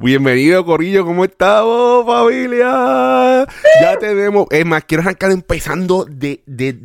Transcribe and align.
Bienvenido, 0.00 0.64
Corillo, 0.64 1.04
¿cómo 1.04 1.24
estamos, 1.24 2.06
familia? 2.06 3.44
Ya 3.82 3.96
tenemos, 4.00 4.46
es 4.52 4.64
más, 4.64 4.84
quiero 4.84 5.02
arrancar 5.02 5.32
empezando 5.32 6.04
de, 6.04 6.40
de, 6.46 6.78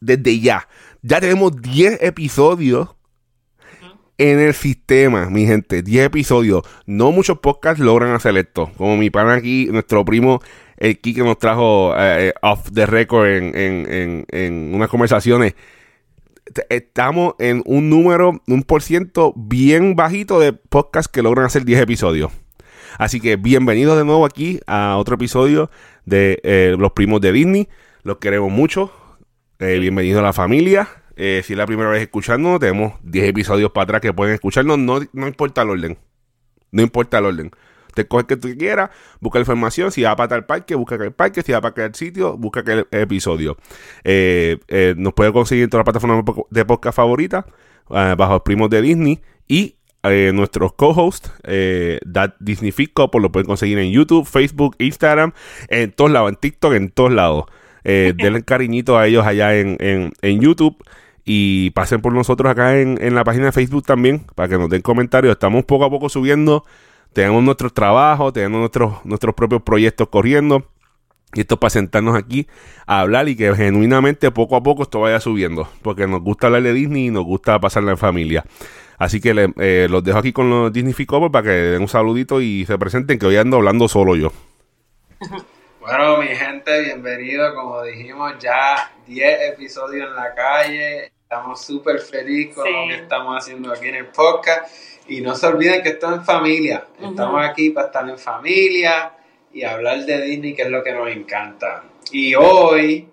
desde 0.00 0.40
ya. 0.40 0.66
Ya 1.02 1.20
tenemos 1.20 1.60
10 1.60 2.02
episodios 2.02 2.88
en 4.16 4.40
el 4.40 4.54
sistema, 4.54 5.28
mi 5.28 5.44
gente. 5.44 5.82
10 5.82 6.06
episodios. 6.06 6.62
No 6.86 7.12
muchos 7.12 7.38
podcasts 7.40 7.80
logran 7.80 8.14
hacer 8.14 8.34
esto. 8.38 8.72
Como 8.78 8.96
mi 8.96 9.10
pana 9.10 9.34
aquí, 9.34 9.68
nuestro 9.70 10.02
primo, 10.02 10.40
el 10.78 10.98
Kike 10.98 11.22
nos 11.22 11.36
trajo 11.36 11.94
eh, 11.98 12.28
eh, 12.28 12.34
off 12.40 12.70
the 12.72 12.86
record 12.86 13.26
en, 13.26 13.54
en, 13.54 13.92
en, 13.92 14.26
en 14.30 14.74
unas 14.74 14.88
conversaciones 14.88 15.54
estamos 16.68 17.34
en 17.38 17.62
un 17.66 17.90
número, 17.90 18.40
un 18.46 18.62
por 18.62 18.82
ciento 18.82 19.32
bien 19.36 19.96
bajito 19.96 20.40
de 20.40 20.52
podcasts 20.52 21.10
que 21.10 21.22
logran 21.22 21.46
hacer 21.46 21.64
10 21.64 21.80
episodios. 21.80 22.32
Así 22.98 23.20
que 23.20 23.36
bienvenidos 23.36 23.96
de 23.96 24.04
nuevo 24.04 24.24
aquí 24.24 24.60
a 24.66 24.96
otro 24.96 25.14
episodio 25.14 25.70
de 26.04 26.40
eh, 26.42 26.76
Los 26.78 26.92
Primos 26.92 27.20
de 27.20 27.32
Disney. 27.32 27.68
Los 28.02 28.18
queremos 28.18 28.50
mucho. 28.50 28.92
Eh, 29.58 29.78
bienvenidos 29.78 30.20
a 30.20 30.22
la 30.22 30.32
familia. 30.32 30.88
Eh, 31.16 31.42
si 31.44 31.52
es 31.52 31.58
la 31.58 31.66
primera 31.66 31.90
vez 31.90 32.02
escuchando, 32.02 32.58
tenemos 32.58 32.94
10 33.02 33.28
episodios 33.28 33.70
para 33.72 33.84
atrás 33.84 34.00
que 34.00 34.12
pueden 34.12 34.34
escucharnos. 34.34 34.78
No, 34.78 35.00
no 35.12 35.26
importa 35.26 35.62
el 35.62 35.70
orden. 35.70 35.98
No 36.72 36.82
importa 36.82 37.18
el 37.18 37.26
orden. 37.26 37.50
Te 37.94 38.06
coge 38.06 38.26
que 38.26 38.36
tú 38.36 38.48
quieras, 38.56 38.90
busca 39.20 39.38
la 39.38 39.42
información. 39.42 39.92
Si 39.92 40.02
va 40.02 40.16
para 40.16 40.28
tal 40.28 40.46
parque, 40.46 40.74
busca 40.74 40.96
el 40.96 41.12
parque. 41.12 41.42
Si 41.42 41.52
va 41.52 41.60
para 41.60 41.70
aquel 41.70 41.94
sitio, 41.94 42.36
busca 42.36 42.60
aquel 42.60 42.86
episodio. 42.90 43.56
Eh, 44.04 44.58
eh, 44.68 44.94
nos 44.96 45.14
puede 45.14 45.32
conseguir 45.32 45.64
en 45.64 45.70
todas 45.70 45.86
las 45.86 45.92
plataformas 45.92 46.46
de 46.50 46.64
podcast 46.64 46.96
favoritas, 46.96 47.44
eh, 47.90 48.14
bajo 48.16 48.34
los 48.34 48.42
primos 48.42 48.70
de 48.70 48.82
Disney. 48.82 49.20
Y 49.48 49.76
nuestros 50.02 50.72
co-hosts, 50.72 51.30
That 51.42 52.34
Disney 52.38 52.72
Fit 52.72 52.92
Couple, 52.94 53.20
lo 53.20 53.30
pueden 53.30 53.46
conseguir 53.46 53.78
en 53.78 53.90
YouTube, 53.90 54.26
Facebook, 54.26 54.74
Instagram, 54.78 55.32
en 55.68 55.92
todos 55.92 56.10
lados, 56.10 56.30
en 56.30 56.36
TikTok, 56.36 56.72
en 56.74 56.90
todos 56.90 57.12
lados. 57.12 57.44
denle 57.84 58.42
cariñito 58.44 58.98
a 58.98 59.06
ellos 59.06 59.26
allá 59.26 59.56
en, 59.58 59.76
en, 59.80 60.40
YouTube 60.40 60.76
y 61.24 61.70
pasen 61.70 62.02
por 62.02 62.12
nosotros 62.12 62.50
acá 62.50 62.78
en, 62.78 62.98
en, 63.00 63.14
la 63.14 63.24
página 63.24 63.46
de 63.46 63.52
Facebook 63.52 63.84
también 63.84 64.20
para 64.34 64.48
que 64.48 64.58
nos 64.58 64.70
den 64.70 64.82
comentarios. 64.82 65.32
Estamos 65.32 65.64
poco 65.64 65.84
a 65.84 65.90
poco 65.90 66.08
subiendo 66.08 66.64
tenemos 67.12 67.42
nuestros 67.42 67.72
trabajos, 67.72 68.32
tenemos 68.32 68.60
nuestros, 68.60 69.04
nuestros 69.04 69.34
propios 69.34 69.62
proyectos 69.62 70.08
corriendo. 70.08 70.64
Y 71.32 71.40
esto 71.40 71.54
es 71.54 71.60
para 71.60 71.70
sentarnos 71.70 72.16
aquí 72.16 72.48
a 72.86 73.00
hablar 73.00 73.28
y 73.28 73.36
que 73.36 73.54
genuinamente 73.54 74.32
poco 74.32 74.56
a 74.56 74.62
poco 74.62 74.82
esto 74.82 75.00
vaya 75.00 75.20
subiendo. 75.20 75.68
Porque 75.82 76.06
nos 76.06 76.22
gusta 76.22 76.48
hablar 76.48 76.62
de 76.62 76.72
Disney 76.72 77.06
y 77.06 77.10
nos 77.10 77.24
gusta 77.24 77.60
pasarla 77.60 77.92
en 77.92 77.98
familia. 77.98 78.44
Así 78.98 79.20
que 79.20 79.52
eh, 79.56 79.86
los 79.88 80.02
dejo 80.02 80.18
aquí 80.18 80.32
con 80.32 80.50
los 80.50 80.72
Disney 80.72 80.92
Ficover 80.92 81.30
para 81.30 81.44
que 81.44 81.50
den 81.50 81.82
un 81.82 81.88
saludito 81.88 82.40
y 82.40 82.66
se 82.66 82.76
presenten, 82.78 83.18
que 83.18 83.26
hoy 83.26 83.36
ando 83.36 83.56
hablando 83.56 83.88
solo 83.88 84.16
yo. 84.16 84.32
Bueno, 85.80 86.18
mi 86.18 86.28
gente, 86.28 86.82
bienvenido. 86.82 87.54
Como 87.54 87.82
dijimos, 87.82 88.34
ya 88.38 88.92
10 89.06 89.54
episodios 89.54 90.08
en 90.08 90.14
la 90.14 90.34
calle. 90.34 91.06
Estamos 91.06 91.64
súper 91.64 91.98
felices 92.00 92.54
con 92.54 92.70
lo 92.70 92.86
que 92.86 92.96
estamos 92.96 93.36
haciendo 93.36 93.72
aquí 93.72 93.88
en 93.88 93.94
el 93.94 94.06
podcast. 94.06 94.70
Y 95.10 95.20
no 95.22 95.34
se 95.34 95.48
olviden 95.48 95.82
que 95.82 95.88
esto 95.88 96.08
es 96.08 96.18
en 96.18 96.24
familia. 96.24 96.84
Estamos 97.02 97.44
aquí 97.44 97.70
para 97.70 97.88
estar 97.88 98.08
en 98.08 98.16
familia 98.16 99.12
y 99.52 99.64
hablar 99.64 100.06
de 100.06 100.22
Disney, 100.22 100.54
que 100.54 100.62
es 100.62 100.70
lo 100.70 100.84
que 100.84 100.92
nos 100.92 101.10
encanta. 101.10 101.82
Y 102.12 102.36
hoy 102.36 103.08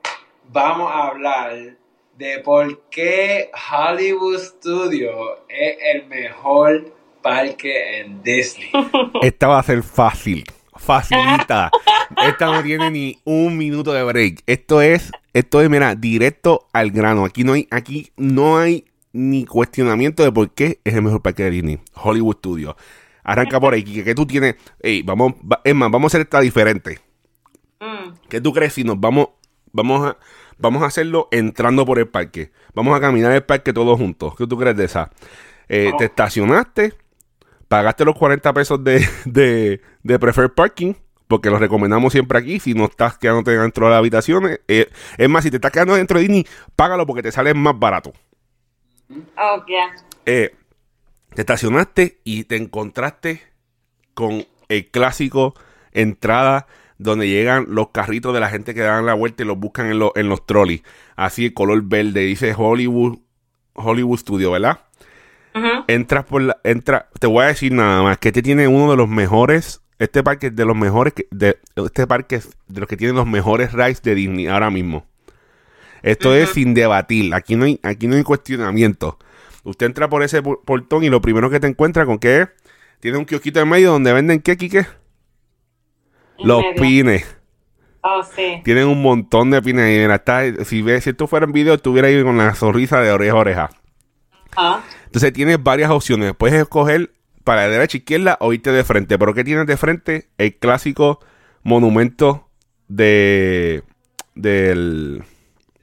vamos 0.47 0.91
a 0.93 1.07
hablar 1.07 1.55
de 2.15 2.37
por 2.45 2.83
qué 2.91 3.49
Hollywood 3.71 4.37
Studio 4.37 5.39
es 5.49 5.77
el 5.95 6.05
mejor 6.05 6.93
parque 7.23 8.01
en 8.01 8.21
Disney. 8.21 8.69
Esta 9.23 9.47
va 9.47 9.57
a 9.57 9.63
ser 9.63 9.81
fácil, 9.81 10.43
facilita. 10.75 11.71
Esta 12.27 12.45
no 12.45 12.61
tiene 12.61 12.91
ni 12.91 13.17
un 13.23 13.57
minuto 13.57 13.91
de 13.91 14.03
break. 14.03 14.43
Esto 14.45 14.83
es, 14.83 15.11
esto 15.33 15.61
es, 15.61 15.69
mira, 15.71 15.95
directo 15.95 16.67
al 16.73 16.91
grano. 16.91 17.25
Aquí 17.25 17.43
no 17.43 17.53
hay, 17.53 17.67
aquí 17.71 18.11
no 18.17 18.59
hay 18.59 18.85
ni 19.17 19.45
cuestionamiento 19.45 20.23
de 20.23 20.31
por 20.31 20.51
qué 20.51 20.79
es 20.83 20.93
el 20.93 21.01
mejor 21.01 21.21
parque 21.21 21.43
de 21.43 21.49
Disney, 21.51 21.79
Hollywood 21.95 22.37
Studios. 22.37 22.75
Arranca 23.23 23.59
por 23.59 23.73
ahí, 23.73 23.83
que, 23.83 24.15
tú 24.15 24.25
tienes, 24.25 24.55
hey, 24.81 25.01
vamos, 25.03 25.33
es 25.63 25.75
más, 25.75 25.91
vamos 25.91 26.05
a 26.05 26.09
hacer 26.11 26.21
esta 26.21 26.39
diferente. 26.39 26.99
Mm. 27.79 28.13
¿Qué 28.29 28.39
tú 28.39 28.53
crees 28.53 28.73
si 28.73 28.83
nos 28.83 28.99
vamos, 28.99 29.29
vamos 29.73 30.07
a, 30.07 30.17
vamos 30.59 30.83
a 30.83 30.85
hacerlo 30.85 31.27
entrando 31.31 31.85
por 31.85 31.99
el 31.99 32.07
parque? 32.07 32.51
Vamos 32.73 32.95
a 32.95 33.01
caminar 33.01 33.33
el 33.33 33.43
parque 33.43 33.73
todos 33.73 33.97
juntos. 33.97 34.35
¿Qué 34.37 34.45
tú 34.45 34.57
crees 34.57 34.77
de 34.77 34.85
esa? 34.85 35.11
Eh, 35.67 35.91
te 35.97 36.05
estacionaste, 36.05 36.93
pagaste 37.67 38.05
los 38.05 38.15
40 38.15 38.53
pesos 38.53 38.83
de, 38.83 39.05
de, 39.25 39.81
de 40.03 40.19
Preferred 40.19 40.51
Parking, 40.51 40.93
porque 41.27 41.49
los 41.49 41.59
recomendamos 41.59 42.13
siempre 42.13 42.37
aquí. 42.37 42.59
Si 42.59 42.75
no 42.75 42.85
estás 42.85 43.17
quedándote 43.17 43.57
dentro 43.57 43.87
de 43.87 43.91
las 43.91 43.99
habitaciones, 43.99 44.61
eh, 44.67 44.89
es 45.17 45.27
más, 45.27 45.43
si 45.43 45.49
te 45.49 45.57
estás 45.57 45.71
quedando 45.71 45.95
dentro 45.95 46.19
de 46.19 46.23
Disney, 46.23 46.47
págalo 46.75 47.05
porque 47.05 47.23
te 47.23 47.31
sale 47.31 47.53
más 47.55 47.77
barato. 47.77 48.13
Oh, 49.37 49.63
eh, 50.25 50.55
te 51.33 51.41
estacionaste 51.41 52.19
y 52.23 52.43
te 52.43 52.57
encontraste 52.57 53.41
con 54.13 54.45
el 54.67 54.87
clásico 54.89 55.53
entrada 55.91 56.67
donde 56.97 57.29
llegan 57.29 57.67
los 57.69 57.89
carritos 57.89 58.33
de 58.33 58.39
la 58.39 58.49
gente 58.49 58.73
que 58.73 58.81
dan 58.81 59.05
la 59.05 59.13
vuelta 59.13 59.43
y 59.43 59.45
los 59.45 59.57
buscan 59.57 59.91
en, 59.91 60.01
en 60.15 60.29
los 60.29 60.45
trolleys. 60.45 60.83
Así 61.15 61.45
el 61.45 61.53
color 61.53 61.81
verde, 61.83 62.21
dice 62.21 62.53
Hollywood, 62.57 63.19
Hollywood 63.73 64.17
Studio, 64.17 64.51
¿verdad? 64.51 64.79
Entras 65.87 66.25
por 66.25 66.41
la, 66.41 66.57
entra, 66.63 67.09
te 67.19 67.25
voy 67.25 67.43
a 67.43 67.47
decir 67.47 67.71
nada 67.71 68.03
más, 68.03 68.19
que 68.19 68.29
este 68.29 68.43
tiene 68.43 68.67
uno 68.67 68.91
de 68.91 68.97
los 68.97 69.09
mejores, 69.09 69.81
este 69.97 70.21
parque 70.21 70.47
es 70.47 70.55
de 70.55 70.65
los 70.65 70.75
mejores, 70.75 71.13
de, 71.31 71.57
este 71.75 72.05
parque 72.05 72.35
es 72.35 72.55
de 72.67 72.81
los 72.81 72.87
que 72.87 72.95
tiene 72.95 73.13
los 73.13 73.25
mejores 73.25 73.73
rides 73.73 74.03
de 74.03 74.13
Disney 74.13 74.47
ahora 74.47 74.69
mismo. 74.69 75.07
Esto 76.03 76.33
es 76.35 76.49
sin 76.49 76.73
debatir. 76.73 77.33
Aquí 77.33 77.55
no 77.55 77.65
hay, 77.65 77.79
aquí 77.83 78.07
no 78.07 78.15
hay 78.15 78.23
cuestionamiento. 78.23 79.17
Usted 79.63 79.87
entra 79.87 80.09
por 80.09 80.23
ese 80.23 80.41
portón 80.41 81.03
y 81.03 81.09
lo 81.09 81.21
primero 81.21 81.49
que 81.49 81.59
te 81.59 81.67
encuentra 81.67 82.05
con 82.05 82.19
qué 82.19 82.41
es, 82.41 82.49
tiene 82.99 83.17
un 83.17 83.25
kiosquito 83.25 83.59
en 83.59 83.69
medio 83.69 83.91
donde 83.91 84.13
venden 84.13 84.41
qué, 84.41 84.57
qué 84.57 84.85
Los 86.39 86.63
pines. 86.79 87.37
Oh, 88.01 88.23
sí. 88.23 88.61
Tienen 88.63 88.87
un 88.87 89.01
montón 89.01 89.51
de 89.51 89.61
pines 89.61 89.83
ahí. 89.83 89.99
Mira, 89.99 90.23
si 90.63 90.81
ves, 90.81 91.03
si 91.03 91.09
esto 91.09 91.27
fuera 91.27 91.45
en 91.45 91.51
video, 91.51 91.73
estuviera 91.73 92.07
ahí 92.07 92.23
con 92.23 92.37
la 92.37 92.55
sonrisa 92.55 93.01
de 93.01 93.11
oreja 93.11 93.33
a 93.33 93.35
oreja. 93.35 93.69
Entonces 95.05 95.33
tienes 95.33 95.61
varias 95.61 95.91
opciones. 95.91 96.33
Puedes 96.37 96.59
escoger 96.59 97.11
para 97.43 97.63
la 97.63 97.69
derecha, 97.69 97.97
izquierda 97.97 98.37
o 98.39 98.53
irte 98.53 98.71
de 98.71 98.83
frente. 98.83 99.17
Pero 99.17 99.33
¿qué 99.33 99.43
tienes 99.43 99.67
de 99.67 99.77
frente? 99.77 100.29
El 100.37 100.55
clásico 100.55 101.19
monumento 101.63 102.49
de 102.87 103.83
del 104.35 105.23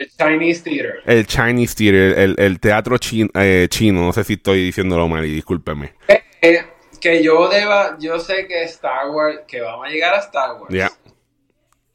el 0.04 0.10
Chinese 0.10 0.62
Theater. 0.62 1.03
El 1.06 1.26
Chinese 1.26 1.75
Theater, 1.75 2.34
el, 2.38 2.60
teatro 2.60 2.97
eh, 3.34 3.66
chino, 3.70 4.03
No 4.03 4.12
sé 4.12 4.25
si 4.25 4.34
estoy 4.34 4.65
diciéndolo 4.65 5.09
mal 5.09 5.25
y 5.25 5.32
discúlpeme. 5.32 5.94
Eh, 6.09 6.22
eh, 6.42 6.65
que 7.00 7.22
yo 7.22 7.48
deba, 7.48 7.97
yo 7.98 8.19
sé 8.19 8.47
que 8.47 8.65
Star 8.65 9.10
Wars, 9.10 9.41
que 9.47 9.60
vamos 9.60 9.87
a 9.87 9.91
llegar 9.91 10.15
a 10.15 10.19
Star 10.19 10.60
Wars. 10.60 10.75
Ya. 10.75 10.91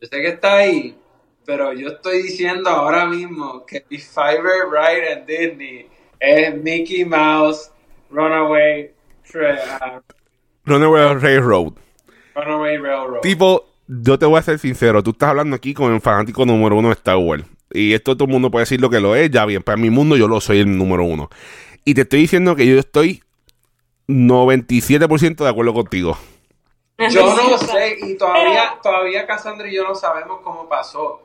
Yo 0.02 0.08
sé 0.08 0.22
que 0.22 0.28
está 0.30 0.58
ahí, 0.58 0.98
pero 1.46 1.74
yo 1.74 1.90
estoy 1.90 2.24
diciendo 2.24 2.70
ahora 2.70 3.06
mismo 3.06 3.66
que 3.66 3.84
mi 3.90 3.98
favorite 3.98 4.66
ride 4.72 5.12
en 5.12 5.26
Disney 5.26 5.88
es 6.20 6.56
Mickey 6.56 7.06
Mouse 7.06 7.72
Runaway 8.10 8.92
uh, 9.36 10.00
Runaway 10.66 11.16
Railroad. 11.16 11.74
Runaway 12.36 12.78
Railroad. 12.78 13.22
Tipo, 13.22 13.66
yo 13.88 14.18
te 14.18 14.26
voy 14.26 14.40
a 14.40 14.42
ser 14.42 14.58
sincero, 14.58 15.04
tú 15.04 15.12
estás 15.12 15.30
hablando 15.30 15.56
aquí 15.56 15.74
con 15.74 15.94
el 15.94 16.02
fanático 16.02 16.46
número 16.46 16.78
uno 16.78 16.88
de 16.90 16.94
Star 16.94 17.18
Wars. 17.18 17.44
Y 17.72 17.94
esto 17.94 18.16
todo 18.16 18.26
el 18.26 18.32
mundo 18.32 18.52
puede 18.52 18.64
decir 18.64 18.82
lo 18.82 18.90
que 18.90 19.00
lo 19.00 19.16
es, 19.16 19.30
ya 19.30 19.46
bien, 19.46 19.62
para 19.62 19.78
mi 19.78 19.90
mundo 19.90 20.18
yo 20.18 20.28
lo 20.28 20.42
soy 20.42 20.60
el 20.60 20.78
número 20.78 21.04
uno. 21.04 21.30
Y 21.86 21.94
te 21.94 22.02
estoy 22.02 22.22
diciendo 22.22 22.56
que 22.56 22.66
yo 22.66 22.80
estoy 22.80 23.24
97% 24.08 25.44
de 25.44 25.50
acuerdo 25.50 25.74
contigo. 25.74 26.18
Yo 27.10 27.34
no 27.34 27.58
sé, 27.58 27.98
y 28.02 28.18
todavía, 28.18 28.78
todavía 28.84 29.26
Cassandra 29.26 29.70
y 29.70 29.76
yo 29.76 29.84
no 29.84 29.96
sabemos 29.96 30.42
cómo 30.44 30.68
pasó. 30.68 31.22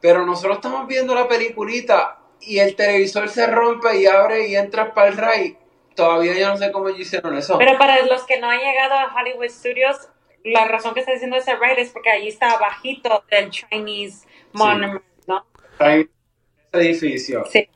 Pero 0.00 0.26
nosotros 0.26 0.56
estamos 0.56 0.86
viendo 0.86 1.14
la 1.14 1.26
peliculita 1.26 2.18
y 2.40 2.58
el 2.58 2.76
televisor 2.76 3.28
se 3.28 3.46
rompe 3.46 3.98
y 3.98 4.06
abre 4.06 4.48
y 4.48 4.56
entra 4.56 4.92
para 4.92 5.08
el 5.08 5.16
RAI. 5.16 5.56
Todavía 5.94 6.38
yo 6.38 6.48
no 6.48 6.56
sé 6.58 6.70
cómo 6.70 6.90
hicieron 6.90 7.36
eso. 7.36 7.56
Pero 7.56 7.78
para 7.78 8.04
los 8.04 8.24
que 8.24 8.38
no 8.38 8.50
han 8.50 8.58
llegado 8.58 8.94
a 8.94 9.14
Hollywood 9.14 9.48
Studios, 9.48 9.96
la 10.44 10.66
razón 10.66 10.92
que 10.92 11.00
está 11.00 11.12
diciendo 11.12 11.36
ese 11.36 11.56
ride 11.56 11.80
es 11.80 11.90
porque 11.90 12.10
allí 12.10 12.28
está 12.28 12.58
bajito 12.58 13.24
del 13.30 13.50
Chinese 13.50 14.26
Monument, 14.52 15.02
¿no? 15.78 15.86
en 15.86 16.08
ese 16.72 16.88
edificio. 16.88 17.44
Sí. 17.50 17.68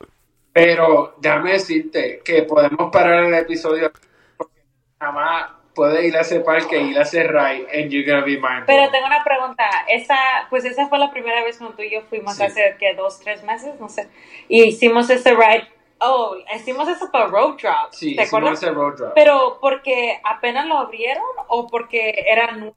Pero 0.52 1.14
déjame 1.18 1.52
decirte 1.52 2.20
que 2.24 2.42
podemos 2.42 2.90
parar 2.90 3.24
el 3.24 3.34
episodio 3.34 3.92
porque 4.36 4.62
nada 5.00 5.12
más 5.12 5.50
puede 5.74 6.06
ir 6.06 6.16
a 6.16 6.20
ese 6.20 6.40
parque, 6.40 6.80
ir 6.80 6.98
a 6.98 7.02
ese 7.02 7.22
ride 7.22 7.66
and 7.72 7.90
you're 7.90 8.04
gonna 8.04 8.24
be 8.24 8.32
mindful. 8.32 8.66
Pero 8.66 8.90
tengo 8.90 9.06
una 9.06 9.22
pregunta. 9.22 9.64
Esa, 9.88 10.18
pues 10.50 10.64
esa 10.64 10.88
fue 10.88 10.98
la 10.98 11.10
primera 11.10 11.42
vez 11.44 11.58
cuando 11.58 11.76
tú 11.76 11.82
y 11.82 11.90
yo 11.90 12.02
fuimos 12.02 12.40
hace 12.40 12.76
que 12.78 12.94
dos, 12.94 13.20
tres 13.20 13.42
meses, 13.44 13.78
no 13.78 13.88
sé. 13.88 14.08
Y 14.48 14.64
hicimos 14.64 15.08
ese 15.10 15.30
ride. 15.30 15.68
Oh, 16.00 16.36
hicimos 16.54 16.88
eso 16.88 17.10
para 17.10 17.26
road 17.26 17.56
drop. 17.60 17.92
Sí, 17.92 18.16
hicimos 18.18 18.52
ese 18.52 18.70
road 18.70 18.96
drop. 18.96 19.12
Pero 19.14 19.58
porque 19.60 20.20
apenas 20.24 20.66
lo 20.66 20.78
abrieron 20.78 21.24
o 21.48 21.66
porque 21.66 22.24
era 22.26 22.52
nuevo? 22.52 22.74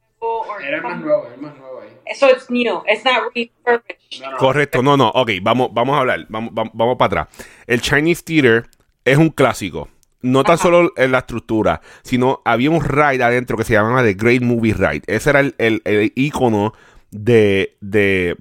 Era 0.65 0.81
más 0.81 0.99
nuevo, 1.01 1.25
era 1.27 1.37
más 1.37 1.57
nuevo 1.57 1.81
ahí. 1.81 2.15
So 2.15 2.29
it's 2.29 2.49
new, 2.49 2.81
it's 2.87 3.03
not 3.05 3.31
refurbished. 3.33 4.23
Correcto, 4.37 4.81
no, 4.83 4.97
no, 4.97 5.09
ok, 5.09 5.31
vamos, 5.41 5.69
vamos 5.73 5.95
a 5.95 5.99
hablar, 5.99 6.25
vamos, 6.29 6.53
vamos, 6.53 6.71
vamos 6.75 6.97
para 6.97 7.21
atrás. 7.23 7.45
El 7.67 7.81
Chinese 7.81 8.23
Theater 8.23 8.69
es 9.05 9.17
un 9.17 9.29
clásico. 9.29 9.89
No 10.21 10.45
tan 10.45 10.57
solo 10.57 10.93
en 10.95 11.11
la 11.11 11.19
estructura, 11.19 11.81
sino 12.01 12.41
había 12.45 12.71
un 12.71 12.81
ride 12.81 13.23
adentro 13.23 13.57
que 13.57 13.65
se 13.65 13.73
llamaba 13.73 14.03
The 14.03 14.13
Great 14.13 14.41
Movie 14.41 14.73
Ride. 14.73 15.01
Ese 15.07 15.29
era 15.31 15.41
el, 15.41 15.53
el, 15.57 15.81
el 15.83 16.13
icono 16.15 16.73
de, 17.11 17.75
de, 17.81 18.37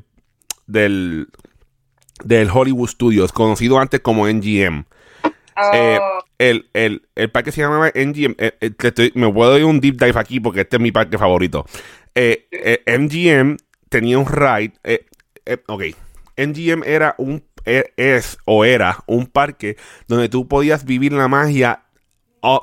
del, 0.68 1.26
del 2.22 2.48
Hollywood 2.52 2.88
Studios, 2.88 3.32
conocido 3.32 3.80
antes 3.80 3.98
como 4.00 4.28
NGM. 4.28 4.84
Eh, 5.72 5.98
Oh, 6.00 6.20
el, 6.50 6.68
el, 6.72 7.02
el 7.14 7.30
parque 7.30 7.52
se 7.52 7.60
llamaba 7.60 7.88
NGM. 7.94 8.34
eh, 8.38 8.52
eh, 8.60 8.70
estoy- 8.78 9.12
me 9.14 9.32
puedo 9.32 9.52
dar 9.52 9.64
un 9.64 9.80
deep 9.80 9.96
dive 9.96 10.18
aquí 10.18 10.40
porque 10.40 10.62
este 10.62 10.76
es 10.76 10.82
mi 10.82 10.92
parque 10.92 11.18
favorito. 11.18 11.64
Eh, 12.14 12.46
eh, 12.50 12.82
MGM 12.98 13.56
tenía 13.88 14.18
un 14.18 14.26
ride. 14.26 14.72
eh, 14.84 15.06
ok. 15.66 15.82
MGM 16.36 16.82
era 16.84 17.14
un. 17.18 17.42
es 17.64 18.38
o 18.44 18.64
era 18.64 18.98
un 19.06 19.26
parque 19.26 19.76
donde 20.08 20.28
tú 20.28 20.48
podías 20.48 20.84
vivir 20.84 21.12
la 21.12 21.28
magia 21.28 21.84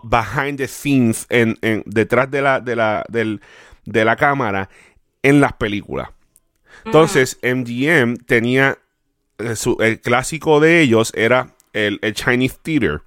behind 0.04 0.58
the 0.58 0.68
scenes, 0.68 1.26
en, 1.30 1.58
en- 1.62 1.84
detrás 1.86 2.30
de 2.30 2.42
la, 2.42 2.60
de, 2.60 2.76
la, 2.76 3.06
del- 3.08 3.40
de 3.86 4.04
la 4.04 4.16
cámara, 4.18 4.70
en 5.24 5.40
las 5.40 5.54
películas. 5.54 6.10
Entonces, 6.86 7.40
MGM 7.44 8.18
tenía. 8.26 8.78
su- 9.56 9.78
el 9.80 10.02
clásico 10.02 10.60
de 10.60 10.82
ellos 10.82 11.14
era 11.16 11.56
el, 11.72 12.00
el 12.02 12.14
Chinese 12.14 12.58
Theater. 12.62 13.02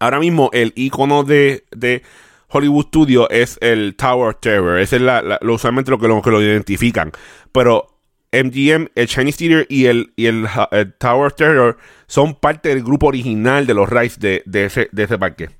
Ahora 0.00 0.18
mismo, 0.18 0.50
el 0.52 0.72
icono 0.76 1.24
de, 1.24 1.64
de 1.70 2.02
Hollywood 2.48 2.86
Studio 2.86 3.28
es 3.30 3.58
el 3.60 3.94
Tower 3.96 4.34
Terror. 4.34 4.78
Ese 4.78 4.96
es 4.96 5.02
la, 5.02 5.22
la- 5.22 5.38
lo, 5.42 5.54
usualmente 5.54 5.90
lo 5.90 5.98
que, 5.98 6.08
lo 6.08 6.22
que 6.22 6.30
lo 6.30 6.42
identifican. 6.42 7.12
Pero 7.52 7.88
MGM, 8.32 8.88
el 8.94 9.06
Chinese 9.06 9.38
Theater 9.38 9.66
y 9.68 9.86
el, 9.86 10.12
y 10.16 10.26
el, 10.26 10.46
el 10.72 10.92
Tower 10.94 11.32
Terror 11.32 11.78
son 12.06 12.34
parte 12.34 12.68
del 12.70 12.82
grupo 12.82 13.06
original 13.06 13.66
de 13.66 13.74
los 13.74 13.88
rides 13.88 14.18
de, 14.18 14.42
de 14.46 14.64
ese, 14.66 14.88
de 14.92 15.02
ese 15.04 15.18
parque. 15.18 15.50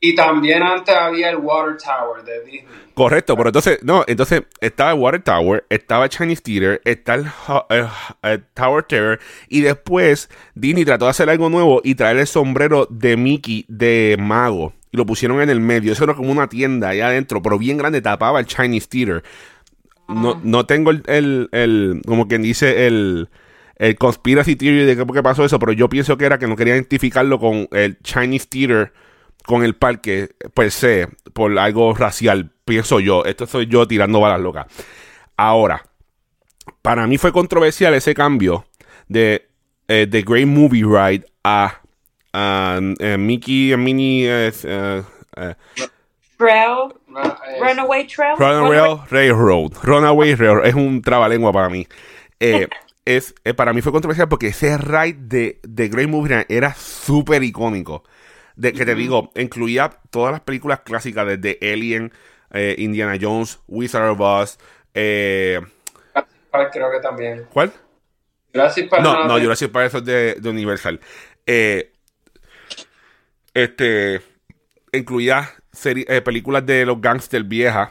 Y 0.00 0.14
también 0.14 0.62
antes 0.62 0.94
había 0.94 1.30
el 1.30 1.36
Water 1.38 1.76
Tower 1.76 2.22
de 2.24 2.44
Disney. 2.44 2.64
Correcto, 2.94 3.36
pero 3.36 3.48
entonces, 3.48 3.80
no, 3.82 4.04
entonces 4.06 4.42
estaba 4.60 4.92
el 4.92 4.98
Water 4.98 5.22
Tower, 5.22 5.64
estaba 5.70 6.04
el 6.04 6.10
Chinese 6.10 6.42
Theater, 6.42 6.80
está 6.84 7.14
el, 7.14 7.26
Ho- 7.48 7.66
el- 7.70 7.86
el 8.22 8.44
Tower 8.54 8.84
Terror, 8.84 9.18
y 9.48 9.60
después 9.60 10.28
Disney 10.54 10.84
trató 10.84 11.06
de 11.06 11.10
hacer 11.12 11.28
algo 11.30 11.48
nuevo 11.50 11.80
y 11.82 11.96
traer 11.96 12.16
el 12.18 12.26
sombrero 12.28 12.86
de 12.90 13.16
Mickey 13.16 13.64
de 13.68 14.16
mago. 14.20 14.72
Y 14.90 14.96
lo 14.96 15.04
pusieron 15.04 15.40
en 15.42 15.50
el 15.50 15.60
medio. 15.60 15.92
Eso 15.92 16.04
era 16.04 16.14
como 16.14 16.30
una 16.32 16.48
tienda 16.48 16.88
allá 16.90 17.08
adentro, 17.08 17.42
pero 17.42 17.58
bien 17.58 17.76
grande, 17.76 18.00
tapaba 18.00 18.40
el 18.40 18.46
Chinese 18.46 18.88
Theater. 18.88 19.22
No, 20.08 20.40
no 20.42 20.64
tengo 20.64 20.90
el, 20.90 21.02
el, 21.06 21.48
el- 21.52 22.02
como 22.06 22.26
quien 22.28 22.42
dice, 22.42 22.86
el, 22.86 23.28
el 23.76 23.96
conspiracy 23.96 24.56
theory 24.56 24.84
de 24.86 24.96
qué 24.96 25.04
por 25.04 25.14
qué 25.14 25.22
pasó 25.22 25.44
eso, 25.44 25.58
pero 25.58 25.72
yo 25.72 25.88
pienso 25.88 26.16
que 26.16 26.24
era 26.24 26.38
que 26.38 26.46
no 26.46 26.56
quería 26.56 26.74
identificarlo 26.74 27.38
con 27.38 27.68
el 27.72 27.98
Chinese 28.02 28.46
Theater, 28.48 28.92
con 29.44 29.64
el 29.64 29.74
parque 29.74 30.30
per 30.54 30.70
se, 30.70 31.08
por 31.32 31.58
algo 31.58 31.94
racial, 31.94 32.50
pienso 32.64 33.00
yo. 33.00 33.24
Esto 33.24 33.46
soy 33.46 33.66
yo 33.66 33.86
tirando 33.86 34.20
balas 34.20 34.40
locas. 34.40 34.66
Ahora, 35.36 35.84
para 36.82 37.06
mí 37.06 37.18
fue 37.18 37.32
controversial 37.32 37.94
ese 37.94 38.14
cambio 38.14 38.66
de 39.08 39.48
eh, 39.88 40.06
The 40.10 40.22
Great 40.22 40.46
Movie 40.46 40.84
Ride 40.84 41.26
a, 41.44 41.80
a, 42.32 42.80
eh, 42.98 43.16
Mickey 43.18 43.72
and 43.72 43.82
Minnie 43.82 44.26
eh, 44.26 44.52
eh, 44.64 45.02
eh, 45.36 45.54
Runaway 46.38 48.06
Trail. 48.06 48.36
Runaway 48.38 49.00
Railroad. 49.10 49.72
Runaway 49.82 50.34
Railroad. 50.34 50.66
Es 50.66 50.74
un 50.74 51.02
trabalengua 51.02 51.52
para 51.52 51.68
mí. 51.68 51.86
Eh, 52.40 52.68
es, 53.04 53.34
eh, 53.44 53.54
para 53.54 53.72
mí 53.72 53.80
fue 53.80 53.92
controversial 53.92 54.28
porque 54.28 54.48
ese 54.48 54.76
ride 54.78 55.16
de, 55.18 55.60
de 55.62 55.88
Great 55.88 56.08
Movie 56.08 56.36
Ride 56.36 56.46
era 56.48 56.74
súper 56.74 57.42
icónico. 57.42 58.04
De, 58.58 58.72
que 58.72 58.84
te 58.84 58.94
digo, 58.96 59.30
incluía 59.36 59.88
todas 60.10 60.32
las 60.32 60.40
películas 60.40 60.80
clásicas 60.80 61.24
desde 61.26 61.58
Alien, 61.62 62.12
eh, 62.50 62.74
Indiana 62.78 63.16
Jones, 63.20 63.60
Wizard 63.68 64.10
of 64.10 64.20
Oz. 64.20 64.58
eh, 64.94 65.60
Park 66.50 66.70
creo 66.72 66.90
que 66.90 66.98
también. 66.98 67.46
¿Cuál? 67.52 67.72
Jurassic 68.52 68.88
Park 68.88 69.02
No, 69.04 69.26
no, 69.28 69.38
Jurassic 69.38 69.70
Park 69.70 69.86
eso 69.86 69.98
es 69.98 70.04
de, 70.04 70.34
de 70.34 70.50
Universal. 70.50 70.98
Eh, 71.46 71.92
este 73.54 74.20
incluía 74.92 75.50
eh, 75.84 76.20
películas 76.22 76.66
de 76.66 76.84
los 76.84 77.00
gangsters 77.00 77.46
viejas. 77.46 77.90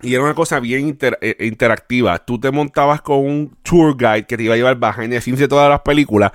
Y 0.00 0.14
era 0.14 0.22
una 0.22 0.34
cosa 0.34 0.60
bien 0.60 0.86
inter- 0.88 1.18
eh, 1.20 1.36
interactiva. 1.40 2.24
Tú 2.24 2.38
te 2.38 2.50
montabas 2.50 3.02
con 3.02 3.18
un 3.18 3.56
tour 3.62 3.96
guide 3.96 4.26
que 4.26 4.36
te 4.36 4.44
iba 4.44 4.54
a 4.54 4.56
llevar 4.56 4.76
behind 4.76 5.10
the 5.12 5.20
scenes 5.20 5.40
de 5.40 5.48
todas 5.48 5.68
las 5.68 5.80
películas. 5.80 6.32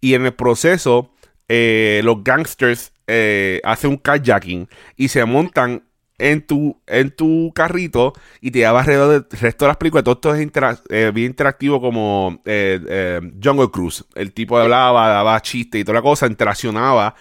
Y 0.00 0.14
en 0.14 0.24
el 0.24 0.34
proceso, 0.34 1.12
eh, 1.48 2.00
los 2.04 2.22
gangsters 2.22 2.92
eh, 3.06 3.60
hacen 3.64 3.90
un 3.90 3.96
kayaking 3.96 4.68
y 4.96 5.08
se 5.08 5.24
montan 5.24 5.84
en 6.18 6.46
tu, 6.46 6.80
en 6.86 7.10
tu 7.10 7.52
carrito 7.54 8.12
y 8.40 8.50
te 8.50 8.58
lleva 8.58 8.80
alrededor 8.80 9.24
del 9.28 9.40
resto 9.40 9.64
de 9.64 9.68
las 9.68 9.76
películas. 9.76 10.04
Todo 10.04 10.14
esto 10.14 10.34
es 10.34 10.82
eh, 10.90 11.10
bien 11.14 11.28
interactivo 11.28 11.80
como 11.80 12.42
eh, 12.44 13.20
Jungle 13.42 13.70
Cruise. 13.70 14.04
El 14.14 14.32
tipo 14.32 14.58
hablaba, 14.58 15.08
daba 15.08 15.40
chistes 15.40 15.80
y 15.80 15.84
toda 15.84 15.94
la 15.94 16.02
cosa, 16.02 16.26
interaccionaba 16.26 17.14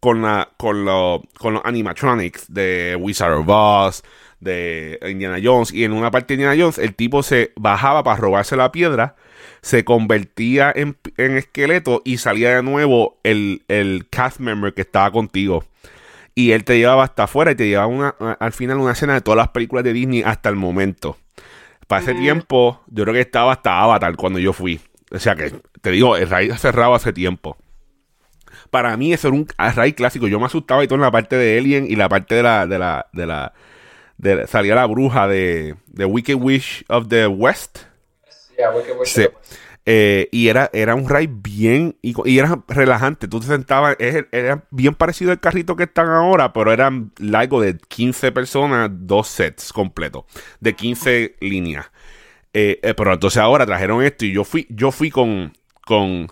con, 0.00 0.20
la, 0.22 0.48
con 0.58 0.84
los 0.84 1.20
animatronics 1.64 2.52
de 2.52 2.96
Wizard 3.00 3.34
of 3.34 3.46
Oz, 3.48 4.02
de 4.40 4.98
Indiana 5.08 5.38
Jones. 5.42 5.72
Y 5.72 5.84
en 5.84 5.92
una 5.92 6.10
parte 6.10 6.36
de 6.36 6.42
Indiana 6.42 6.60
Jones, 6.60 6.78
el 6.78 6.94
tipo 6.94 7.22
se 7.22 7.52
bajaba 7.56 8.02
para 8.02 8.20
robarse 8.20 8.56
la 8.56 8.72
piedra, 8.72 9.14
se 9.62 9.84
convertía 9.84 10.72
en, 10.74 10.96
en 11.16 11.36
esqueleto 11.36 12.02
y 12.04 12.18
salía 12.18 12.56
de 12.56 12.62
nuevo 12.62 13.18
el, 13.22 13.62
el 13.68 14.06
cast 14.10 14.40
member 14.40 14.74
que 14.74 14.82
estaba 14.82 15.10
contigo. 15.10 15.64
Y 16.34 16.52
él 16.52 16.64
te 16.64 16.78
llevaba 16.78 17.04
hasta 17.04 17.24
afuera 17.24 17.52
y 17.52 17.54
te 17.54 17.68
llevaba 17.68 17.86
una, 17.86 18.08
al 18.40 18.52
final 18.52 18.78
una 18.78 18.92
escena 18.92 19.14
de 19.14 19.20
todas 19.20 19.36
las 19.36 19.48
películas 19.48 19.84
de 19.84 19.92
Disney 19.92 20.22
hasta 20.22 20.48
el 20.48 20.56
momento. 20.56 21.16
Para 21.86 22.02
ese 22.02 22.14
tiempo, 22.14 22.80
yo 22.88 23.04
creo 23.04 23.14
que 23.14 23.20
estaba 23.20 23.52
hasta 23.52 23.80
Avatar 23.80 24.16
cuando 24.16 24.38
yo 24.38 24.52
fui. 24.52 24.80
O 25.10 25.18
sea 25.18 25.36
que, 25.36 25.52
te 25.82 25.90
digo, 25.90 26.16
el 26.16 26.28
raid 26.28 26.52
cerrado 26.54 26.94
hace 26.94 27.12
tiempo. 27.12 27.58
Para 28.70 28.96
mí 28.96 29.12
eso 29.12 29.28
era 29.28 29.36
un 29.36 29.46
raid 29.58 29.94
clásico. 29.94 30.26
Yo 30.26 30.40
me 30.40 30.46
asustaba 30.46 30.82
y 30.82 30.86
todo 30.86 30.94
en 30.96 31.02
la 31.02 31.10
parte 31.10 31.36
de 31.36 31.58
Alien 31.58 31.86
y 31.88 31.96
la 31.96 32.08
parte 32.08 32.34
de 32.34 32.42
la... 32.42 32.66
De 32.66 32.78
la, 32.78 33.06
de 33.12 33.26
la 33.26 33.52
de- 34.16 34.46
salía 34.46 34.74
la 34.74 34.86
bruja 34.86 35.28
de, 35.28 35.74
de 35.88 36.04
Wicked 36.06 36.36
Wish 36.36 36.84
of 36.88 37.08
the 37.08 37.26
West. 37.26 37.80
Yeah, 38.56 38.74
Wicked 38.74 38.98
Wish 38.98 39.08
Sí. 39.08 39.26
Eh, 39.84 40.28
y 40.30 40.46
era, 40.46 40.70
era 40.72 40.94
un 40.94 41.08
ride 41.08 41.32
bien 41.32 41.96
y, 42.02 42.14
y 42.24 42.38
era 42.38 42.62
relajante. 42.68 43.26
Tú 43.26 43.40
te 43.40 43.46
sentabas, 43.46 43.96
era 43.98 44.64
bien 44.70 44.94
parecido 44.94 45.32
al 45.32 45.40
carrito 45.40 45.74
que 45.74 45.84
están 45.84 46.08
ahora, 46.08 46.52
pero 46.52 46.72
eran 46.72 47.10
largo 47.18 47.60
de 47.60 47.76
15 47.88 48.30
personas, 48.32 48.90
dos 48.92 49.28
sets 49.28 49.72
completos, 49.72 50.24
de 50.60 50.74
15 50.74 51.36
líneas. 51.40 51.90
Eh, 52.54 52.78
eh, 52.82 52.94
pero 52.94 53.12
entonces 53.12 53.38
ahora 53.38 53.66
trajeron 53.66 54.02
esto 54.02 54.26
y 54.26 54.32
yo 54.32 54.44
fui, 54.44 54.66
yo 54.70 54.92
fui 54.92 55.10
con, 55.10 55.52
con, 55.84 56.28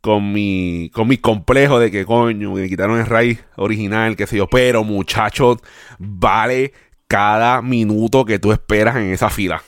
con 0.00 0.32
mi, 0.32 0.90
con 0.94 1.08
mi 1.08 1.18
complejo 1.18 1.78
de 1.80 1.90
que 1.90 2.06
coño, 2.06 2.52
me 2.52 2.68
quitaron 2.68 2.98
el 2.98 3.06
ride 3.06 3.40
original, 3.56 4.16
qué 4.16 4.26
sé 4.26 4.38
yo. 4.38 4.46
Pero 4.46 4.84
muchachos, 4.84 5.58
vale 5.98 6.72
cada 7.08 7.62
minuto 7.62 8.24
que 8.24 8.38
tú 8.38 8.52
esperas 8.52 8.96
en 8.96 9.12
esa 9.12 9.28
fila. 9.28 9.62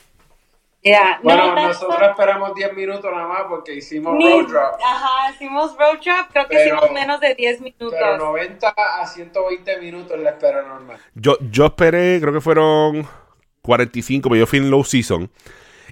Yeah. 0.81 1.19
Bueno, 1.21 1.53
no, 1.55 1.67
nosotros 1.67 2.01
esperamos 2.09 2.55
10 2.55 2.73
minutos 2.73 3.11
nada 3.11 3.27
más 3.27 3.41
porque 3.49 3.75
hicimos 3.75 4.15
ni- 4.15 4.31
road 4.31 4.47
drop. 4.47 4.79
Ajá, 4.81 5.31
hicimos 5.33 5.75
road 5.77 5.99
trip, 5.99 6.31
creo 6.31 6.47
que 6.47 6.55
Pero- 6.55 6.75
hicimos 6.77 6.91
menos 6.93 7.19
de 7.19 7.35
10 7.35 7.59
minutos. 7.59 7.93
Pero 7.99 8.17
90 8.17 8.69
a 8.69 9.05
120 9.05 9.77
minutos 9.81 10.17
la 10.19 10.29
espera 10.29 10.61
normal. 10.61 10.97
Yo, 11.15 11.37
yo 11.51 11.65
esperé, 11.65 12.19
creo 12.21 12.31
que 12.33 12.39
fueron 12.41 13.05
45, 13.61 14.29
pero 14.29 14.39
yo 14.39 14.45
fui 14.47 14.59
en 14.59 14.71
low 14.71 14.83
season. 14.85 15.29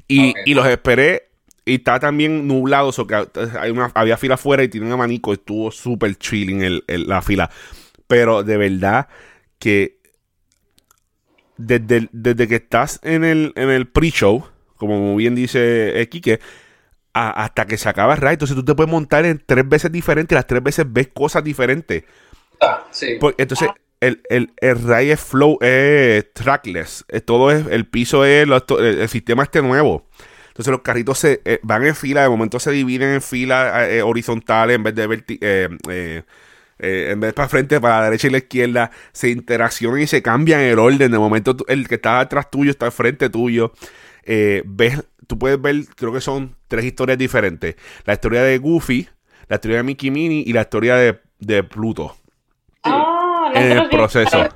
Y, 0.07 0.33
y 0.45 0.53
los 0.53 0.65
esperé. 0.67 1.23
Y 1.65 1.75
estaba 1.75 1.99
también 1.99 2.47
nublado, 2.47 2.93
so 2.93 3.05
que 3.05 3.27
hay 3.59 3.71
una, 3.71 3.91
había 3.93 4.15
fila 4.15 4.35
afuera 4.35 4.63
y 4.63 4.69
tiene 4.69 4.87
un 4.87 4.93
abanico. 4.93 5.33
Estuvo 5.33 5.69
súper 5.69 6.15
chilling 6.15 6.61
el, 6.63 6.85
el- 6.87 7.09
la 7.09 7.21
fila. 7.21 7.49
Pero 8.07 8.41
de 8.43 8.55
verdad 8.55 9.09
que 9.59 9.97
desde, 11.57 12.07
desde 12.13 12.47
que 12.47 12.55
estás 12.55 12.99
en 13.03 13.25
el, 13.25 13.51
en 13.57 13.69
el 13.69 13.85
pre-show, 13.87 14.47
como 14.77 15.15
bien 15.15 15.35
dice 15.35 15.99
eh, 16.01 16.07
Quique, 16.09 16.39
a- 17.13 17.43
hasta 17.43 17.65
que 17.65 17.77
se 17.77 17.89
acaba 17.89 18.13
el 18.13 18.21
ride, 18.21 18.33
entonces 18.33 18.55
tú 18.55 18.63
te 18.63 18.75
puedes 18.75 18.91
montar 18.91 19.25
en 19.25 19.41
tres 19.45 19.67
veces 19.67 19.91
diferentes. 19.91 20.35
Las 20.35 20.47
tres 20.47 20.63
veces 20.63 20.85
ves 20.87 21.09
cosas 21.13 21.43
diferentes. 21.43 22.03
Ah, 22.61 22.85
sí. 22.91 23.17
Pues, 23.19 23.35
entonces, 23.37 23.69
el, 23.99 24.21
el, 24.29 24.51
el 24.57 24.83
RAI 24.83 25.11
es 25.11 25.19
flow, 25.19 25.57
es 25.61 26.31
trackless. 26.33 27.05
Todo 27.25 27.51
es, 27.51 27.65
el 27.67 27.85
piso 27.87 28.23
es, 28.25 28.47
lo- 28.47 28.63
el, 28.79 28.99
el 29.01 29.09
sistema 29.09 29.43
este 29.43 29.61
nuevo. 29.61 30.07
Entonces 30.49 30.71
los 30.71 30.81
carritos 30.81 31.19
se 31.19 31.41
eh, 31.45 31.59
van 31.61 31.85
en 31.85 31.95
fila, 31.95 32.23
de 32.23 32.29
momento 32.29 32.59
se 32.59 32.71
dividen 32.71 33.09
en 33.13 33.21
fila 33.21 33.87
eh, 33.89 34.01
horizontales 34.01 34.75
en 34.75 34.83
vez 34.83 34.95
de 34.95 35.07
verti- 35.07 35.37
eh, 35.41 36.23
en 36.79 37.19
vez 37.19 37.33
para 37.33 37.49
frente, 37.49 37.79
para 37.81 37.97
la 37.99 38.03
derecha 38.05 38.27
y 38.27 38.31
la 38.31 38.37
izquierda, 38.37 38.91
se 39.11 39.29
interaccionan 39.29 40.01
y 40.01 40.07
se 40.07 40.21
cambian 40.21 40.61
el 40.61 40.79
orden. 40.79 41.11
De 41.11 41.17
momento, 41.19 41.55
el 41.67 41.87
que 41.87 41.95
está 41.95 42.19
atrás 42.19 42.49
tuyo 42.51 42.71
está 42.71 42.87
al 42.87 42.91
frente 42.91 43.29
tuyo. 43.29 43.71
Eh, 44.27 44.61
ves, 44.65 45.03
tú 45.25 45.39
puedes 45.39 45.59
ver, 45.59 45.85
creo 45.95 46.11
que 46.13 46.21
son 46.21 46.55
tres 46.67 46.85
historias 46.85 47.17
diferentes: 47.17 47.75
la 48.05 48.13
historia 48.13 48.43
de 48.43 48.57
Goofy, 48.57 49.07
la 49.47 49.55
historia 49.55 49.77
de 49.77 49.83
Mickey 49.83 50.11
Minnie 50.11 50.43
y 50.45 50.53
la 50.53 50.61
historia 50.61 50.95
de, 50.95 51.63
Pluto. 51.63 52.15
Ah, 52.83 53.51
en 53.55 53.71
el 53.71 53.89
proceso. 53.89 54.47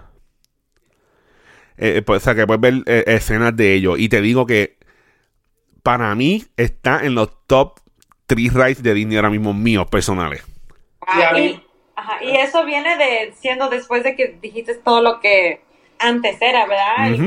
Eh, 1.78 2.04
pues, 2.06 2.22
o 2.22 2.24
sea, 2.24 2.36
que 2.36 2.46
puedes 2.46 2.62
ver 2.62 2.84
escenas 3.08 3.56
de 3.56 3.74
ellos. 3.74 3.98
Y 3.98 4.10
te 4.10 4.22
digo 4.22 4.46
que 4.46 4.78
para 5.84 6.14
mí 6.16 6.44
está 6.58 7.04
en 7.04 7.16
los 7.16 7.30
top 7.48 7.80
3 8.28 8.54
rides 8.54 8.84
de 8.84 8.94
Disney 8.94 9.18
ahora 9.18 9.30
mismo 9.30 9.54
míos 9.54 9.88
personales. 9.90 10.44
Ah, 11.08 11.40
y, 11.40 11.64
Ajá, 11.96 12.24
y 12.24 12.36
eso 12.36 12.66
viene 12.66 12.98
de 12.98 13.34
siendo 13.34 13.70
después 13.70 14.04
de 14.04 14.16
que 14.16 14.38
dijiste 14.42 14.76
todo 14.76 15.02
lo 15.02 15.20
que 15.20 15.62
antes 16.00 16.42
era, 16.42 16.66
¿verdad? 16.66 17.08
El 17.08 17.26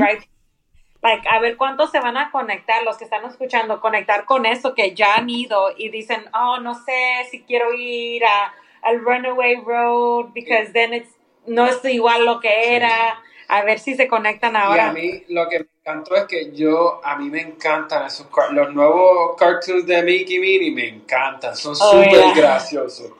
like, 1.05 1.27
a 1.29 1.39
ver 1.39 1.55
cuántos 1.55 1.91
se 1.91 1.99
van 1.99 2.17
a 2.17 2.31
conectar, 2.31 2.83
los 2.83 2.97
que 2.97 3.03
están 3.03 3.23
escuchando, 3.25 3.79
conectar 3.79 4.25
con 4.25 4.45
eso 4.45 4.73
que 4.73 4.95
ya 4.95 5.15
han 5.15 5.29
ido 5.29 5.71
y 5.77 5.89
dicen, 5.89 6.25
oh, 6.33 6.59
no 6.59 6.73
sé 6.73 7.27
si 7.29 7.43
quiero 7.43 7.73
ir 7.73 8.25
a, 8.25 8.53
al 8.81 8.99
Runaway 9.01 9.55
Road, 9.63 10.31
because 10.33 10.71
then 10.73 10.93
it's, 10.93 11.15
no 11.45 11.65
es 11.67 11.83
igual 11.85 12.25
lo 12.25 12.39
que 12.39 12.75
era. 12.75 13.21
A 13.47 13.61
ver 13.61 13.77
si 13.77 13.93
se 13.93 14.07
conectan 14.07 14.55
ahora. 14.55 14.85
Y 14.85 14.89
a 14.89 14.91
mí 14.91 15.23
lo 15.29 15.47
que 15.47 15.59
me 15.59 15.67
encantó 15.79 16.15
es 16.15 16.23
que 16.23 16.51
yo, 16.51 16.99
a 17.03 17.15
mí 17.15 17.29
me 17.29 17.41
encantan 17.41 18.07
esos, 18.07 18.25
los 18.49 18.73
nuevos 18.73 19.35
cartoons 19.37 19.85
de 19.85 20.01
Mickey 20.01 20.39
Minnie, 20.39 20.71
me 20.71 20.87
encantan, 20.87 21.55
son 21.55 21.73
oh, 21.79 22.03
súper 22.03 22.33
graciosos. 22.35 23.11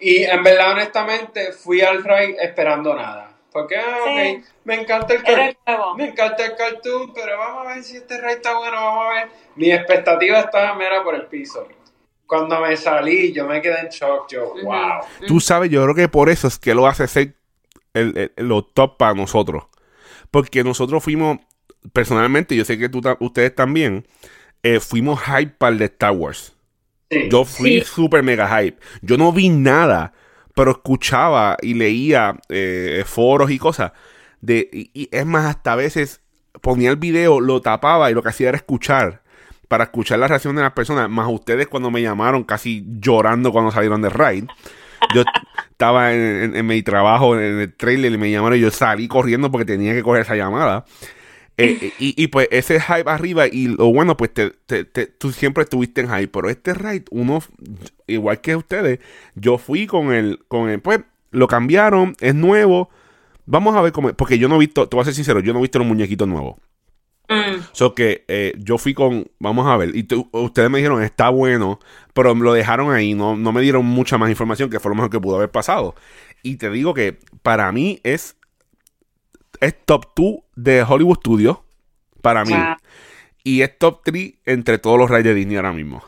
Y 0.00 0.22
en 0.24 0.42
verdad, 0.42 0.72
honestamente, 0.72 1.52
fui 1.52 1.82
al 1.82 2.02
ride 2.02 2.36
esperando 2.40 2.94
nada. 2.94 3.27
Porque, 3.52 3.76
ah, 3.76 4.42
me 4.64 4.74
encanta 4.74 5.14
el 5.14 5.22
cartoon. 5.22 5.96
Me 5.96 6.08
encanta 6.08 6.44
el 6.44 6.54
cartoon, 6.54 7.12
pero 7.14 7.38
vamos 7.38 7.66
a 7.66 7.74
ver 7.74 7.82
si 7.82 7.96
este 7.96 8.20
ride 8.20 8.34
está 8.34 8.56
bueno, 8.58 8.76
vamos 8.76 9.06
a 9.06 9.12
ver. 9.14 9.28
Mi 9.56 9.72
expectativa 9.72 10.40
estaba 10.40 10.74
mera 10.74 11.02
por 11.02 11.14
el 11.14 11.26
piso. 11.26 11.66
Cuando 12.26 12.60
me 12.60 12.76
salí, 12.76 13.32
yo 13.32 13.46
me 13.46 13.62
quedé 13.62 13.80
en 13.80 13.88
shock. 13.88 14.30
Yo, 14.30 14.52
wow. 14.62 15.00
Tú 15.26 15.40
sabes, 15.40 15.70
yo 15.70 15.82
creo 15.82 15.94
que 15.94 16.08
por 16.08 16.28
eso 16.28 16.46
es 16.46 16.58
que 16.58 16.74
lo 16.74 16.86
hace 16.86 17.08
ser 17.08 17.34
el, 17.94 18.32
lo 18.36 18.64
top 18.64 18.98
para 18.98 19.14
nosotros. 19.14 19.64
Porque 20.30 20.62
nosotros 20.62 21.02
fuimos, 21.02 21.38
personalmente, 21.92 22.54
yo 22.54 22.66
sé 22.66 22.78
que 22.78 22.90
tú, 22.90 23.00
ustedes 23.20 23.54
también, 23.54 24.06
eh, 24.62 24.78
fuimos 24.78 25.20
hype 25.22 25.54
para 25.56 25.72
el 25.72 25.78
de 25.78 25.86
Star 25.86 26.12
Wars. 26.12 26.54
Yo 27.30 27.44
fui 27.46 27.80
super 27.80 28.22
mega 28.22 28.46
hype. 28.60 28.78
Yo 29.00 29.16
no 29.16 29.32
vi 29.32 29.48
nada, 29.48 30.12
pero 30.58 30.72
escuchaba 30.72 31.56
y 31.62 31.74
leía 31.74 32.34
eh, 32.48 33.04
foros 33.06 33.52
y 33.52 33.60
cosas. 33.60 33.92
De, 34.40 34.68
y, 34.72 35.08
es 35.12 35.24
más, 35.24 35.46
hasta 35.46 35.74
a 35.74 35.76
veces 35.76 36.20
ponía 36.60 36.90
el 36.90 36.96
video, 36.96 37.38
lo 37.38 37.62
tapaba 37.62 38.10
y 38.10 38.14
lo 38.14 38.24
que 38.24 38.30
hacía 38.30 38.48
era 38.48 38.56
escuchar. 38.56 39.22
Para 39.68 39.84
escuchar 39.84 40.18
la 40.18 40.26
reacción 40.26 40.56
de 40.56 40.62
las 40.62 40.72
personas. 40.72 41.08
Más 41.08 41.28
ustedes 41.30 41.68
cuando 41.68 41.92
me 41.92 42.02
llamaron 42.02 42.42
casi 42.42 42.84
llorando 42.98 43.52
cuando 43.52 43.70
salieron 43.70 44.02
de 44.02 44.10
Ride. 44.10 44.48
Yo 45.14 45.22
estaba 45.70 46.12
en, 46.12 46.66
mi 46.66 46.82
trabajo 46.82 47.38
en 47.38 47.60
el 47.60 47.76
trailer 47.76 48.10
y 48.10 48.18
me 48.18 48.28
llamaron 48.28 48.58
y 48.58 48.62
yo 48.62 48.72
salí 48.72 49.06
corriendo 49.06 49.52
porque 49.52 49.64
tenía 49.64 49.92
que 49.92 50.02
coger 50.02 50.22
esa 50.22 50.34
llamada. 50.34 50.86
Eh, 51.60 51.76
eh, 51.82 51.92
y, 51.98 52.28
pues 52.28 52.46
ese 52.52 52.80
hype 52.80 53.10
arriba, 53.10 53.48
y 53.48 53.66
lo 53.66 53.92
bueno, 53.92 54.16
pues 54.16 54.30
te, 54.32 54.50
tú 55.18 55.32
siempre 55.32 55.64
estuviste 55.64 56.00
en 56.00 56.08
hype, 56.08 56.28
pero 56.28 56.48
este 56.48 56.72
ride, 56.72 57.04
uno, 57.10 57.42
igual 58.06 58.40
que 58.40 58.54
ustedes, 58.54 59.00
yo 59.34 59.58
fui 59.58 59.88
con 59.88 60.12
el, 60.12 60.38
con 60.46 60.70
el, 60.70 60.80
pues 60.80 61.00
lo 61.32 61.48
cambiaron, 61.48 62.14
es 62.20 62.36
nuevo, 62.36 62.90
vamos 63.44 63.74
a 63.74 63.82
ver 63.82 63.90
cómo, 63.90 64.12
porque 64.12 64.38
yo 64.38 64.48
no 64.48 64.54
he 64.54 64.60
visto, 64.60 64.88
te 64.88 64.94
voy 64.94 65.02
a 65.02 65.06
ser 65.06 65.14
sincero, 65.14 65.40
yo 65.40 65.52
no 65.52 65.58
he 65.58 65.62
visto 65.62 65.80
los 65.80 65.88
muñequitos 65.88 66.28
nuevos. 66.28 66.58
Mm. 67.28 67.60
So 67.72 67.92
que 67.92 68.24
eh, 68.28 68.54
yo 68.56 68.78
fui 68.78 68.94
con, 68.94 69.28
vamos 69.40 69.66
a 69.66 69.76
ver, 69.76 69.96
y 69.96 70.06
ustedes 70.30 70.70
me 70.70 70.78
dijeron, 70.78 71.02
está 71.02 71.28
bueno, 71.28 71.80
pero 72.14 72.36
lo 72.36 72.52
dejaron 72.54 72.92
ahí, 72.92 73.14
no, 73.14 73.36
no 73.36 73.50
me 73.50 73.62
dieron 73.62 73.84
mucha 73.84 74.16
más 74.16 74.30
información, 74.30 74.70
que 74.70 74.78
fue 74.78 74.90
lo 74.90 74.94
mejor 74.94 75.10
que 75.10 75.18
pudo 75.18 75.34
haber 75.34 75.50
pasado. 75.50 75.96
Y 76.44 76.56
te 76.56 76.70
digo 76.70 76.94
que 76.94 77.18
para 77.42 77.70
mí 77.72 78.00
es 78.04 78.37
es 79.60 79.74
top 79.84 80.06
2 80.16 80.36
de 80.56 80.82
Hollywood 80.82 81.18
Studios 81.18 81.58
para 82.22 82.44
mí. 82.44 82.54
Y 83.42 83.62
es 83.62 83.78
top 83.78 84.02
3 84.04 84.34
entre 84.44 84.78
todos 84.78 84.98
los 84.98 85.10
reyes 85.10 85.24
de 85.24 85.34
Disney 85.34 85.56
ahora 85.56 85.72
mismo. 85.72 86.02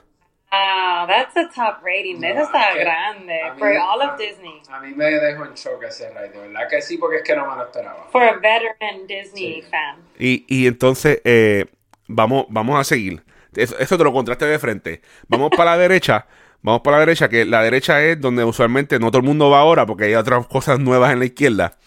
Wow, 0.51 1.07
that's 1.07 1.37
a 1.37 1.49
top 1.49 1.83
rating. 1.85 2.23
Eso 2.23 2.43
está 2.43 2.75
grande. 2.75 3.41
For 3.59 3.69
all 3.69 4.03
of 4.03 4.19
Disney. 4.19 4.61
A 4.71 4.81
mí 4.81 4.93
me 4.95 5.07
dejó 5.07 5.45
en 5.45 5.55
shock 5.55 5.83
ese 5.85 6.11
raid, 6.11 6.33
de 6.33 6.39
verdad 6.41 6.69
que 6.69 6.83
sí, 6.83 6.99
porque 6.99 7.19
es 7.19 7.23
que 7.23 7.37
no 7.37 7.47
me 7.47 7.57
lo 7.57 7.65
esperaba. 7.65 8.09
For 8.11 8.23
a 8.23 8.33
veteran 8.35 9.07
Disney 9.07 9.63
fan. 9.63 9.97
Y, 10.19 10.45
y 10.49 10.67
entonces, 10.67 11.21
eh, 11.25 11.67
vamos, 12.09 12.47
vamos 12.49 12.79
a 12.79 12.85
seguir. 12.85 13.23
Eso, 13.55 13.79
eso 13.79 13.97
te 13.97 14.05
lo 14.05 14.13
contraste 14.13 14.45
de 14.45 14.59
frente. 14.59 15.03
Vamos 15.29 15.51
para 15.57 15.73
la 15.73 15.79
derecha. 15.79 16.27
Vamos 16.63 16.83
para 16.83 16.99
la 16.99 17.07
derecha, 17.07 17.31
que 17.31 17.47
la 17.47 17.63
derecha 17.63 18.03
es 18.03 18.21
donde 18.21 18.45
usualmente 18.45 18.99
no 18.99 19.11
todo 19.11 19.21
el 19.21 19.27
mundo 19.27 19.49
va 19.49 19.61
ahora, 19.61 19.87
porque 19.87 20.05
hay 20.05 20.15
otras 20.15 20.47
cosas 20.47 20.79
nuevas 20.79 21.11
en 21.11 21.21
la 21.21 21.25
izquierda. 21.25 21.79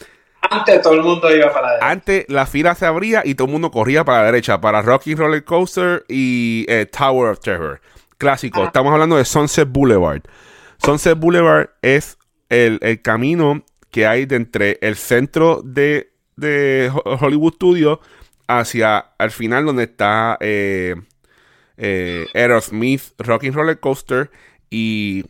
Antes 0.50 0.82
todo 0.82 0.94
el 0.94 1.02
mundo 1.02 1.34
iba 1.34 1.52
para 1.52 1.68
la 1.68 1.74
derecha. 1.74 1.90
Antes 1.90 2.26
la 2.28 2.46
fila 2.46 2.76
se 2.76 2.86
abría 2.86 3.22
y 3.26 3.36
todo 3.36 3.48
el 3.48 3.54
mundo 3.54 3.72
corría 3.72 4.04
para 4.04 4.20
la 4.20 4.26
derecha, 4.26 4.60
para 4.60 4.82
Rocky 4.82 5.16
Roller 5.16 5.44
Coaster 5.44 6.06
y 6.08 6.66
eh, 6.68 6.86
Tower 6.86 7.32
of 7.32 7.40
Terror. 7.40 7.82
Clásico. 8.18 8.62
Ah. 8.62 8.66
Estamos 8.68 8.92
hablando 8.94 9.18
de 9.18 9.26
Sunset 9.26 9.70
Boulevard. 9.70 10.22
Sunset 10.84 11.18
Boulevard 11.18 11.70
es 11.82 12.18
el, 12.50 12.80
camino 13.02 13.64
que 13.90 14.06
hay 14.06 14.26
de 14.26 14.36
entre 14.36 14.78
el 14.82 14.96
centro 14.96 15.62
de, 15.64 16.12
Hollywood 17.22 17.54
Studios 17.54 18.00
hacia 18.48 18.98
al 19.18 19.32
final 19.32 19.66
donde 19.66 19.84
está 19.84 20.38
eh, 20.42 20.96
eh, 21.78 22.28
Aerosmith, 22.34 23.02
Rocky 23.18 23.50
Roller 23.50 23.80
Coaster 23.80 24.30
y 24.70 25.24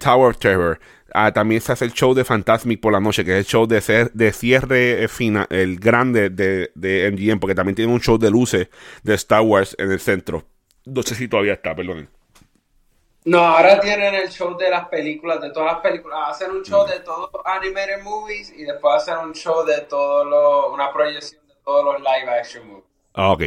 Tower 0.00 0.30
of 0.30 0.38
Terror. 0.38 0.78
Ah, 1.20 1.32
también 1.32 1.60
se 1.60 1.72
hace 1.72 1.84
el 1.84 1.92
show 1.92 2.14
de 2.14 2.24
Fantasmic 2.24 2.80
por 2.80 2.92
la 2.92 3.00
noche, 3.00 3.24
que 3.24 3.32
es 3.32 3.38
el 3.38 3.44
show 3.44 3.66
de, 3.66 3.80
ser, 3.80 4.12
de 4.12 4.32
cierre 4.32 5.02
eh, 5.02 5.08
final, 5.08 5.48
el 5.50 5.80
grande 5.80 6.30
de, 6.30 6.70
de 6.76 7.10
MGM, 7.10 7.40
porque 7.40 7.56
también 7.56 7.74
tiene 7.74 7.92
un 7.92 8.00
show 8.00 8.18
de 8.18 8.30
luces 8.30 8.68
de 9.02 9.14
Star 9.14 9.40
Wars 9.40 9.74
en 9.80 9.90
el 9.90 9.98
centro. 9.98 10.44
No 10.84 11.02
sé 11.02 11.16
si 11.16 11.26
todavía 11.26 11.54
está, 11.54 11.74
perdón. 11.74 12.08
No, 13.24 13.40
ahora 13.40 13.80
tienen 13.80 14.14
el 14.14 14.28
show 14.28 14.56
de 14.56 14.70
las 14.70 14.86
películas, 14.86 15.40
de 15.40 15.50
todas 15.50 15.72
las 15.72 15.82
películas. 15.82 16.20
Hacen 16.28 16.52
un 16.52 16.62
show 16.62 16.86
mm. 16.86 16.90
de 16.90 17.00
todos 17.00 17.30
los 17.32 17.42
animated 17.44 18.00
movies 18.04 18.52
y 18.56 18.62
después 18.62 18.94
hacen 18.94 19.18
un 19.18 19.34
show 19.34 19.66
de 19.66 19.80
todos 19.88 20.24
los, 20.24 20.72
una 20.72 20.92
proyección 20.92 21.44
de 21.48 21.54
todos 21.64 21.84
los 21.84 21.98
live 21.98 22.30
action 22.30 22.64
movies. 22.68 22.84
Ah, 23.14 23.32
ok. 23.32 23.42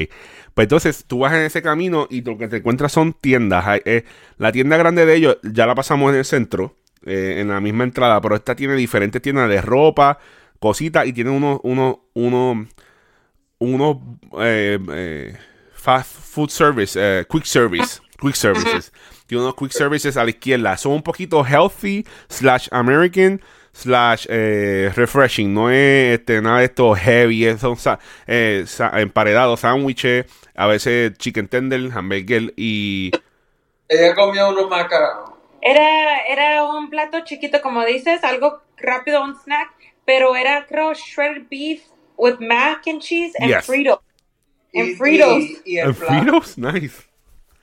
Pues 0.54 0.66
entonces 0.66 1.06
tú 1.08 1.20
vas 1.20 1.32
en 1.32 1.44
ese 1.44 1.62
camino 1.62 2.06
y 2.10 2.22
lo 2.22 2.38
que 2.38 2.50
te 2.50 2.58
encuentras 2.58 2.92
son 2.92 3.14
tiendas. 3.14 3.80
Eh, 3.86 4.04
la 4.38 4.52
tienda 4.52 4.76
grande 4.76 5.06
de 5.06 5.16
ellos 5.16 5.38
ya 5.42 5.66
la 5.66 5.74
pasamos 5.74 6.12
en 6.12 6.18
el 6.18 6.26
centro. 6.26 6.76
Eh, 7.04 7.38
en 7.40 7.48
la 7.48 7.60
misma 7.60 7.84
entrada, 7.84 8.22
pero 8.22 8.36
esta 8.36 8.56
tiene 8.56 8.76
diferentes 8.76 9.20
tiendas 9.22 9.50
de 9.50 9.60
ropa, 9.60 10.20
cositas, 10.60 11.08
y 11.08 11.14
tiene 11.14 11.32
unos, 11.32 11.60
uno 11.64 12.06
uno 12.14 12.68
unos 13.58 13.98
eh, 14.40 14.78
eh, 14.94 15.38
fast 15.74 16.16
food 16.16 16.50
service, 16.50 17.26
quick 17.28 17.46
service, 17.46 18.00
quick 18.20 18.36
services. 18.36 18.94
Tiene 19.26 19.44
unos 19.44 19.56
quick 19.56 19.72
services 19.72 20.16
a 20.16 20.24
la 20.24 20.30
izquierda. 20.30 20.78
Son 20.78 20.92
un 20.92 21.02
poquito 21.02 21.44
healthy, 21.44 22.06
slash 22.30 22.68
American, 22.72 23.42
slash 23.72 24.28
refreshing. 24.28 25.52
No 25.56 25.72
es 25.72 26.20
este, 26.20 26.40
nada 26.40 26.60
de 26.60 26.66
esto 26.66 26.94
heavy, 26.94 27.48
son 27.58 27.78
emparedados, 29.00 29.62
sándwiches, 29.62 30.26
a 30.54 30.68
veces 30.68 31.18
chicken 31.18 31.48
tender, 31.48 31.90
hamburger 31.92 32.54
y... 32.56 33.12
Ella 33.88 34.14
comió 34.14 34.50
unos 34.50 34.70
macarrones 34.70 35.31
era, 35.62 36.18
era 36.28 36.66
un 36.66 36.90
plato 36.90 37.22
chiquito, 37.24 37.62
como 37.62 37.86
dices, 37.86 38.24
algo 38.24 38.62
rápido, 38.78 39.24
un 39.24 39.36
snack, 39.36 39.70
pero 40.06 40.36
era, 40.36 40.66
creo, 40.66 40.94
shredded 40.94 41.48
beef 41.50 41.84
with 42.18 42.40
mac 42.40 42.88
and 42.88 43.02
cheese 43.02 43.34
and 43.40 43.50
yes. 43.50 43.66
Fritos. 43.66 44.00
And 44.74 44.98
Fritos. 44.98 45.44
Y, 45.66 45.80
y, 45.80 45.94
Fritos, 45.94 46.58
nice. 46.58 47.12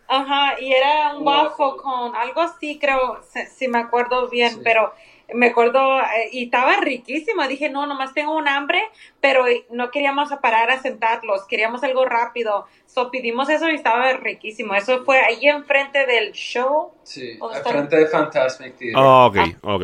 Ajá, 0.08 0.58
y 0.58 0.72
era 0.72 1.14
un 1.16 1.26
waffle 1.26 1.76
con 1.82 2.16
algo 2.16 2.40
así, 2.40 2.78
creo, 2.78 3.20
si, 3.54 3.68
me 3.68 3.78
acuerdo 3.78 4.28
bien, 4.28 4.60
pero 4.64 4.94
me 5.34 5.48
acuerdo, 5.48 6.00
eh, 6.00 6.30
y 6.32 6.44
estaba 6.44 6.76
riquísimo. 6.80 7.46
Dije, 7.46 7.68
no, 7.68 7.86
nomás 7.86 8.14
tengo 8.14 8.36
un 8.36 8.48
hambre, 8.48 8.80
pero 9.20 9.44
no 9.70 9.90
queríamos 9.90 10.30
parar 10.40 10.70
a 10.70 10.80
sentarlos, 10.80 11.46
queríamos 11.46 11.82
algo 11.82 12.04
rápido. 12.04 12.66
So 12.86 13.10
pedimos 13.10 13.48
eso 13.50 13.68
y 13.68 13.74
estaba 13.74 14.12
riquísimo. 14.14 14.74
Eso 14.74 15.04
fue 15.04 15.18
ahí 15.20 15.46
enfrente 15.46 16.06
del 16.06 16.32
show. 16.32 16.92
Sí, 17.02 17.38
enfrente 17.54 17.96
de 17.96 18.06
Fantasmic 18.06 18.76
Theater. 18.76 18.96
Oh, 18.96 19.26
ok, 19.26 19.38
ok. 19.62 19.82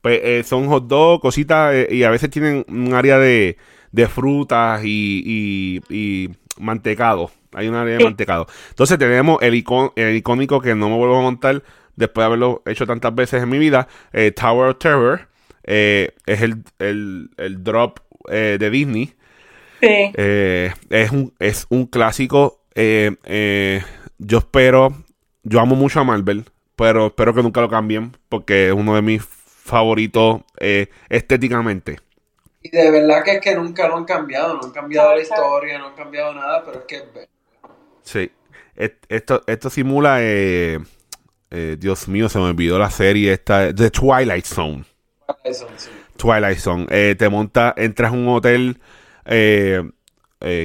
Pues 0.00 0.20
eh, 0.22 0.42
son 0.44 0.66
hot 0.68 0.86
dogs, 0.86 1.20
cositas, 1.20 1.74
eh, 1.74 1.88
y 1.90 2.02
a 2.04 2.10
veces 2.10 2.30
tienen 2.30 2.64
un 2.68 2.94
área 2.94 3.18
de, 3.18 3.58
de 3.92 4.08
frutas 4.08 4.82
y, 4.84 5.80
y, 5.90 6.30
mantecado. 6.58 7.30
Hay 7.52 7.68
un 7.68 7.74
área 7.74 7.98
de 7.98 8.04
mantecado. 8.04 8.46
Entonces 8.70 8.98
tenemos 8.98 9.42
el, 9.42 9.64
el 9.96 10.16
icónico 10.16 10.60
que 10.60 10.74
no 10.74 10.88
me 10.88 10.96
vuelvo 10.96 11.18
a 11.18 11.22
montar 11.22 11.62
después 11.96 12.22
de 12.22 12.26
haberlo 12.26 12.62
hecho 12.66 12.86
tantas 12.86 13.14
veces 13.14 13.42
en 13.42 13.48
mi 13.48 13.58
vida, 13.58 13.88
eh, 14.12 14.30
Tower 14.30 14.70
of 14.70 14.78
Terror. 14.78 15.28
es 15.64 16.12
el, 16.26 16.62
el, 16.78 17.30
el 17.36 17.64
drop 17.64 18.00
de 18.28 18.70
Disney. 18.70 19.14
Sí. 19.80 20.12
es, 20.16 21.10
un, 21.10 21.34
es 21.38 21.66
un 21.68 21.86
clásico. 21.86 22.62
yo 22.74 24.38
espero, 24.38 24.94
yo 25.42 25.60
amo 25.60 25.76
mucho 25.76 26.00
a 26.00 26.04
Marvel, 26.04 26.44
pero 26.76 27.06
espero 27.06 27.34
que 27.34 27.42
nunca 27.42 27.60
lo 27.60 27.68
cambien 27.68 28.12
porque 28.28 28.68
es 28.68 28.72
uno 28.72 28.94
de 28.94 29.02
mis 29.02 29.24
favoritos 29.24 30.42
estéticamente. 31.08 31.98
Y 32.62 32.70
de 32.70 32.90
verdad 32.90 33.22
que 33.22 33.32
es 33.34 33.40
que 33.40 33.54
nunca 33.54 33.86
lo 33.86 33.96
han 33.96 34.04
cambiado, 34.04 34.54
no 34.54 34.60
han 34.64 34.72
cambiado 34.72 35.14
la 35.14 35.22
historia, 35.22 35.78
no 35.78 35.88
han 35.88 35.94
cambiado 35.94 36.34
nada, 36.34 36.64
pero 36.64 36.80
es 36.80 36.84
que... 36.86 37.28
Sí, 38.02 38.32
esto, 38.74 39.42
esto 39.46 39.70
simula, 39.70 40.18
eh, 40.20 40.80
eh, 41.50 41.76
Dios 41.78 42.08
mío, 42.08 42.28
se 42.28 42.38
me 42.38 42.44
olvidó 42.46 42.78
la 42.78 42.90
serie 42.90 43.32
esta, 43.32 43.74
The 43.74 43.90
Twilight 43.90 44.44
Zone. 44.44 44.84
Twilight 45.26 45.56
Zone, 45.56 45.72
sí. 45.76 45.90
Twilight 46.16 46.58
Zone. 46.58 46.86
Eh, 46.90 47.14
te 47.18 47.28
monta, 47.28 47.74
entras 47.76 48.12
a 48.12 48.14
un 48.14 48.28
hotel 48.28 48.78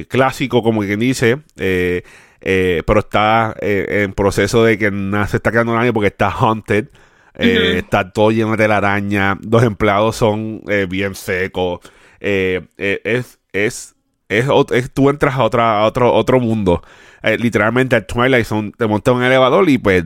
clásico, 0.08 0.62
como 0.62 0.82
quien 0.82 1.00
dice, 1.00 1.38
pero 1.56 3.00
está 3.00 3.54
en 3.60 4.12
proceso 4.12 4.64
de 4.64 4.78
que 4.78 4.90
nada 4.90 5.26
se 5.26 5.38
está 5.38 5.50
quedando 5.50 5.74
nadie 5.74 5.92
porque 5.92 6.08
está 6.08 6.28
haunted. 6.28 6.88
Está 7.34 8.12
todo 8.12 8.30
lleno 8.30 8.52
de 8.52 8.58
telaraña. 8.58 9.38
Los 9.48 9.62
empleados 9.62 10.16
son 10.16 10.62
bien 10.88 11.14
secos. 11.14 11.80
es, 12.20 13.38
es, 13.52 13.94
es, 14.28 14.90
tú 14.94 15.10
entras 15.10 15.34
a, 15.34 15.44
otra, 15.44 15.80
a 15.80 15.84
otro, 15.86 16.12
otro 16.12 16.40
mundo. 16.40 16.82
Eh, 17.22 17.38
literalmente 17.38 17.96
al 17.96 18.06
Twilight 18.06 18.46
Zone 18.46 18.72
te 18.76 18.86
montas 18.86 19.14
un 19.14 19.22
elevador 19.22 19.68
y 19.68 19.78
pues 19.78 20.04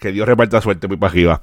que 0.00 0.12
Dios 0.12 0.26
reparta 0.26 0.60
suerte 0.60 0.86
muy 0.86 0.96
para 0.96 1.10
arriba. 1.10 1.40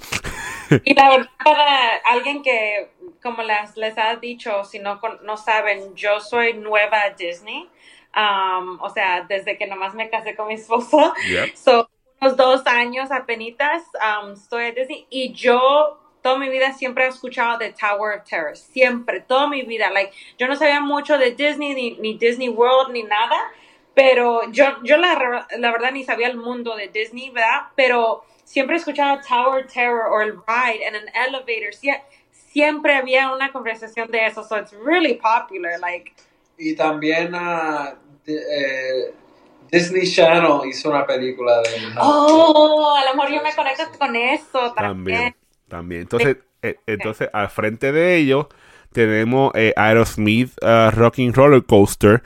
y 0.85 0.93
la 0.93 1.09
verdad, 1.09 1.29
para 1.43 1.97
alguien 2.05 2.41
que, 2.41 2.91
como 3.21 3.43
les, 3.43 3.75
les 3.75 3.97
ha 3.97 4.15
dicho, 4.15 4.63
si 4.63 4.79
no, 4.79 4.99
no 5.23 5.37
saben, 5.37 5.95
yo 5.95 6.19
soy 6.19 6.53
nueva 6.53 7.01
a 7.01 7.09
Disney. 7.11 7.69
Um, 8.15 8.79
o 8.81 8.89
sea, 8.89 9.25
desde 9.27 9.57
que 9.57 9.67
nomás 9.67 9.93
me 9.95 10.09
casé 10.09 10.35
con 10.35 10.47
mi 10.47 10.55
esposo. 10.55 11.13
son 11.55 11.87
unos 12.19 12.37
dos 12.37 12.67
años 12.67 13.09
apenas 13.11 13.83
um, 13.95 14.33
estoy 14.33 14.65
a 14.65 14.71
Disney 14.71 15.07
y 15.09 15.33
yo 15.33 15.97
toda 16.21 16.37
mi 16.37 16.49
vida 16.49 16.71
siempre 16.73 17.05
he 17.05 17.07
escuchado 17.07 17.57
de 17.57 17.73
Tower 17.73 18.19
of 18.19 18.29
Terror, 18.29 18.55
siempre, 18.55 19.21
toda 19.21 19.47
mi 19.47 19.63
vida, 19.63 19.89
like, 19.89 20.13
yo 20.37 20.47
no 20.47 20.55
sabía 20.55 20.79
mucho 20.79 21.17
de 21.17 21.31
Disney, 21.31 21.73
ni, 21.73 21.91
ni 21.97 22.17
Disney 22.17 22.49
World, 22.49 22.93
ni 22.93 23.03
nada, 23.03 23.37
pero 23.93 24.51
yo, 24.51 24.65
yo 24.83 24.97
la, 24.97 25.47
la, 25.57 25.71
verdad 25.71 25.91
ni 25.91 26.03
sabía 26.03 26.27
el 26.27 26.37
mundo 26.37 26.75
de 26.75 26.87
Disney, 26.87 27.29
¿verdad? 27.29 27.67
Pero 27.75 28.23
siempre 28.43 28.77
escuchaba 28.77 29.21
Tower 29.21 29.67
Terror 29.67 30.11
o 30.11 30.21
el 30.21 30.33
ride 30.47 30.87
en 30.87 30.95
an 30.95 31.03
elevator. 31.27 31.73
siempre 32.51 32.95
había 32.95 33.33
una 33.33 33.51
conversación 33.51 34.09
de 34.11 34.27
eso, 34.27 34.43
so 34.43 34.57
it's 34.57 34.73
really 34.73 35.15
popular, 35.15 35.79
like. 35.79 36.11
Y 36.57 36.75
también 36.75 37.33
uh, 37.33 37.95
eh, 38.27 39.13
Disney 39.71 40.05
Channel 40.05 40.67
hizo 40.69 40.89
una 40.89 41.05
película 41.05 41.61
de. 41.61 41.93
Oh, 41.97 42.95
a 42.95 43.09
lo 43.09 43.15
mejor 43.15 43.33
yo 43.33 43.41
me 43.41 43.55
conecto 43.55 43.83
con 43.97 44.15
eso 44.15 44.73
también. 44.73 45.35
También. 45.67 46.01
Entonces, 46.01 46.37
eh, 46.61 46.75
entonces 46.85 47.29
al 47.31 47.49
frente 47.49 47.91
de 47.91 48.17
ellos 48.17 48.47
tenemos 48.91 49.53
eh, 49.55 49.73
Aerosmith 49.77 50.51
uh, 50.61 50.91
Rocking 50.91 51.33
Roller 51.33 51.63
Coaster. 51.63 52.21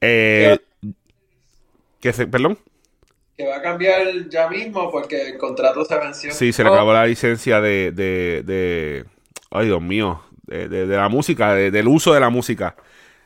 Eh, 0.00 0.58
que 2.06 2.12
se, 2.12 2.26
perdón. 2.26 2.58
Que 3.36 3.46
va 3.46 3.56
a 3.56 3.62
cambiar 3.62 4.28
ya 4.28 4.48
mismo 4.48 4.90
porque 4.90 5.30
el 5.30 5.38
contrato 5.38 5.84
se 5.84 5.98
venció. 5.98 6.32
Sí, 6.32 6.52
se 6.52 6.62
le 6.62 6.70
acabó 6.70 6.92
la 6.92 7.04
licencia 7.04 7.60
de, 7.60 7.90
de, 7.90 8.42
de 8.44 9.04
ay 9.50 9.66
Dios 9.66 9.82
mío, 9.82 10.22
de, 10.46 10.68
de, 10.68 10.86
la 10.86 11.08
música, 11.08 11.54
del 11.54 11.88
uso 11.88 12.14
de 12.14 12.20
la 12.20 12.30
música. 12.30 12.76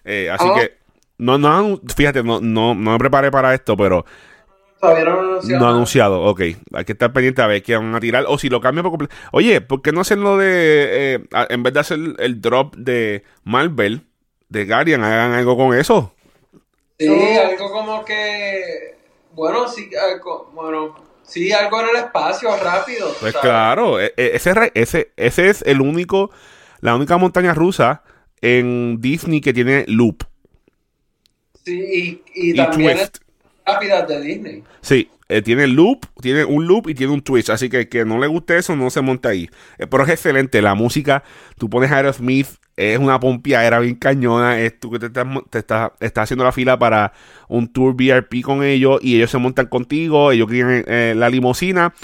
Eh, 0.04 0.30
así 0.30 0.46
oh. 0.48 0.54
que, 0.54 0.78
no, 1.18 1.36
no, 1.36 1.78
fíjate, 1.94 2.22
no, 2.22 2.40
no, 2.40 2.74
no 2.74 2.92
me 2.92 2.98
preparé 2.98 3.30
para 3.30 3.54
esto, 3.54 3.76
pero 3.76 4.04
Todavía 4.80 5.04
no 5.04 5.20
anunciado. 5.20 5.60
No 5.60 5.68
anunciado, 5.68 6.22
ok. 6.22 6.40
Hay 6.72 6.84
que 6.86 6.92
estar 6.92 7.12
pendiente 7.12 7.42
a 7.42 7.46
ver 7.46 7.62
qué 7.62 7.76
van 7.76 7.94
a 7.94 8.00
tirar. 8.00 8.24
O 8.26 8.38
si 8.38 8.48
lo 8.48 8.62
cambian 8.62 8.82
por 8.82 8.92
completo. 8.92 9.14
Oye, 9.30 9.60
¿por 9.60 9.82
qué 9.82 9.92
no 9.92 10.00
hacen 10.00 10.22
lo 10.22 10.38
de. 10.38 11.16
Eh, 11.16 11.24
en 11.50 11.62
vez 11.62 11.74
de 11.74 11.80
hacer 11.80 11.98
el 12.18 12.40
drop 12.40 12.74
de 12.76 13.24
Marvel, 13.44 14.06
de 14.48 14.64
Guardian, 14.64 15.04
hagan 15.04 15.32
algo 15.32 15.54
con 15.58 15.76
eso? 15.76 16.14
Sí, 17.00 17.08
algo 17.08 17.72
como 17.72 18.04
que. 18.04 18.94
Bueno, 19.32 19.66
sí, 19.68 19.88
algo, 19.96 20.50
bueno, 20.52 20.94
sí, 21.22 21.50
algo 21.50 21.80
en 21.80 21.88
el 21.88 21.96
espacio 21.96 22.54
rápido. 22.62 23.14
Pues 23.18 23.34
claro, 23.36 23.98
e, 23.98 24.12
e, 24.18 24.32
ese, 24.34 24.70
ese, 24.74 25.10
ese 25.16 25.48
es 25.48 25.62
el 25.62 25.80
único, 25.80 26.30
la 26.80 26.94
única 26.94 27.16
montaña 27.16 27.54
rusa 27.54 28.02
en 28.42 29.00
Disney 29.00 29.40
que 29.40 29.54
tiene 29.54 29.86
loop. 29.88 30.24
Sí, 31.64 32.22
y, 32.34 32.54
también 32.54 32.98
rápidas 33.64 34.06
de 34.06 34.20
Disney. 34.20 34.64
Sí, 34.82 35.10
eh, 35.30 35.42
tiene 35.42 35.68
loop, 35.68 36.06
tiene 36.20 36.44
un 36.44 36.66
loop 36.66 36.88
y 36.88 36.94
tiene 36.94 37.12
un 37.12 37.22
twist. 37.22 37.50
Así 37.50 37.70
que 37.70 37.88
que 37.88 38.04
no 38.04 38.18
le 38.18 38.26
guste 38.26 38.58
eso, 38.58 38.74
no 38.74 38.90
se 38.90 39.00
monta 39.00 39.28
ahí. 39.28 39.48
Eh, 39.78 39.86
pero 39.86 40.02
es 40.02 40.10
excelente. 40.10 40.60
La 40.60 40.74
música, 40.74 41.22
tú 41.56 41.70
pones 41.70 41.92
Aerosmith, 41.92 42.48
es 42.76 42.98
una 42.98 43.20
era 43.44 43.78
bien 43.78 43.94
cañona. 43.94 44.60
Es 44.60 44.80
tú 44.80 44.90
que 44.90 44.98
te 44.98 45.06
estás, 45.06 45.26
te 45.50 45.58
estás, 45.58 45.92
haciendo 46.16 46.44
la 46.44 46.50
fila 46.50 46.80
para 46.80 47.12
un 47.48 47.72
tour 47.72 47.94
VIP 47.94 48.42
con 48.42 48.64
ellos 48.64 48.98
y 49.02 49.16
ellos 49.16 49.30
se 49.30 49.38
montan 49.38 49.66
contigo. 49.66 50.32
Ellos 50.32 50.48
quieren 50.48 50.84
eh, 50.88 51.14
la 51.16 51.30
limosina 51.30 51.94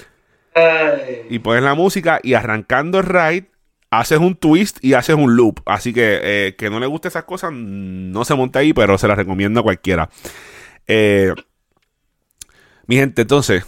y 1.29 1.41
pones 1.41 1.65
la 1.65 1.75
música 1.75 2.21
y 2.23 2.35
arrancando 2.35 3.01
el 3.01 3.07
ride. 3.07 3.51
Haces 3.91 4.19
un 4.19 4.37
twist 4.37 4.79
y 4.85 4.95
haces 4.95 5.17
un 5.17 5.35
loop. 5.35 5.63
Así 5.67 5.93
que 5.93 6.21
eh, 6.23 6.55
que 6.57 6.71
no 6.71 6.79
le 6.79 6.87
guste 6.87 7.09
esas 7.09 7.25
cosas, 7.25 7.51
no 7.53 8.25
se 8.25 8.35
monta 8.37 8.61
ahí, 8.61 8.73
pero 8.73 8.99
se 8.99 9.09
las 9.09 9.17
recomiendo 9.17 9.61
a 9.61 9.63
cualquiera. 9.65 10.11
Mi 12.87 12.97
gente, 12.97 13.23
entonces, 13.23 13.65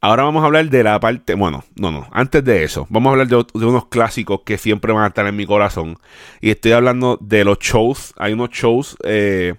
Ahora 0.00 0.22
vamos 0.22 0.44
a 0.44 0.46
hablar 0.46 0.70
de 0.70 0.84
la 0.84 1.00
parte, 1.00 1.34
bueno, 1.34 1.64
no, 1.74 1.90
no, 1.90 2.08
antes 2.12 2.44
de 2.44 2.62
eso, 2.62 2.86
vamos 2.88 3.10
a 3.10 3.12
hablar 3.14 3.26
de, 3.26 3.44
unos 3.54 3.88
clásicos 3.88 4.42
que 4.44 4.56
siempre 4.56 4.92
van 4.92 5.02
a 5.02 5.08
estar 5.08 5.26
en 5.26 5.34
mi 5.34 5.44
corazón. 5.44 5.98
Y 6.40 6.50
estoy 6.50 6.70
hablando 6.70 7.18
de 7.20 7.44
los 7.44 7.58
shows, 7.58 8.14
hay 8.16 8.32
unos 8.32 8.50
shows 8.50 8.96
eh, 9.02 9.54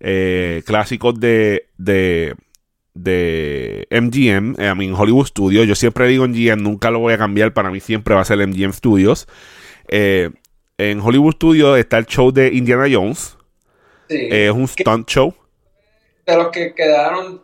eh, 0.00 0.62
clásicos 0.64 1.20
de, 1.20 1.68
de, 1.76 2.34
de 2.94 3.86
MGM, 3.90 4.54
eh, 4.58 4.72
I 4.72 4.74
mean, 4.74 4.94
Hollywood 4.94 5.26
Studios. 5.26 5.68
Yo 5.68 5.74
siempre 5.74 6.08
digo 6.08 6.26
MGM, 6.26 6.62
nunca 6.62 6.90
lo 6.90 7.00
voy 7.00 7.12
a 7.12 7.18
cambiar, 7.18 7.52
para 7.52 7.70
mí 7.70 7.80
siempre 7.80 8.14
va 8.14 8.22
a 8.22 8.24
ser 8.24 8.38
MGM 8.38 8.72
Studios. 8.72 9.28
en 9.90 11.00
Hollywood 11.00 11.34
Studios 11.34 11.78
está 11.78 11.98
el 11.98 12.06
show 12.06 12.32
de 12.32 12.54
Indiana 12.54 12.86
Jones. 12.90 13.36
Sí. 14.08 14.28
es 14.30 14.50
un 14.50 14.66
stunt 14.66 15.06
show. 15.10 15.34
De 16.24 16.36
los 16.36 16.48
que 16.48 16.72
quedaron 16.74 17.42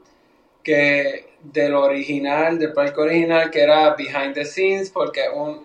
que 0.64 1.34
del 1.42 1.74
original, 1.74 2.58
del 2.58 2.72
parque 2.72 3.00
original, 3.00 3.50
que 3.50 3.60
era 3.60 3.94
Behind 3.94 4.34
the 4.34 4.44
Scenes, 4.44 4.90
porque 4.90 5.20
un, 5.32 5.62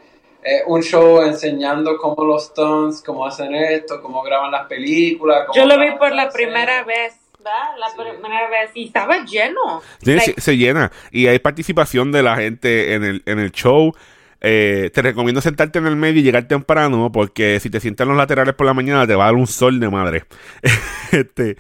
un 0.68 0.84
show 0.84 1.22
enseñando 1.22 1.98
cómo 1.98 2.24
los 2.24 2.48
stunts, 2.48 3.02
cómo 3.02 3.26
hacen 3.26 3.56
esto, 3.56 4.02
cómo 4.02 4.22
graban 4.22 4.52
las 4.52 4.68
películas. 4.68 5.48
Yo 5.56 5.66
lo 5.66 5.80
vi 5.80 5.92
por 5.98 6.14
la 6.14 6.30
primera 6.30 6.84
vez. 6.84 7.16
¿verdad? 7.38 7.78
La 7.78 8.18
primera 8.18 8.50
vez 8.50 8.72
y 8.74 8.88
estaba 8.88 9.24
lleno. 9.24 9.82
se, 10.02 10.58
llena 10.58 10.92
y 11.12 11.28
hay 11.28 11.40
participación 11.40 12.12
de 12.12 12.22
la 12.22 12.36
gente 12.36 12.94
en 12.94 13.04
el, 13.04 13.24
en 13.26 13.40
el 13.40 13.52
show. 13.52 13.94
Eh, 14.42 14.90
te 14.94 15.02
recomiendo 15.02 15.42
sentarte 15.42 15.80
en 15.80 15.88
el 15.88 15.98
medio 15.98 16.22
y 16.22 16.24
llegar 16.24 16.48
temprano 16.48 17.12
porque 17.12 17.60
si 17.60 17.70
te 17.70 17.82
sientas 17.82 18.06
en 18.06 18.10
los 18.10 18.18
laterales 18.18 18.56
por 18.56 18.66
la 18.66 18.74
mañana 18.74 19.06
te 19.06 19.14
va 19.14 19.24
a 19.24 19.28
dar 19.28 19.36
un 19.36 19.48
sol 19.48 19.80
de 19.80 19.90
madre. 19.90 20.26
este, 21.12 21.58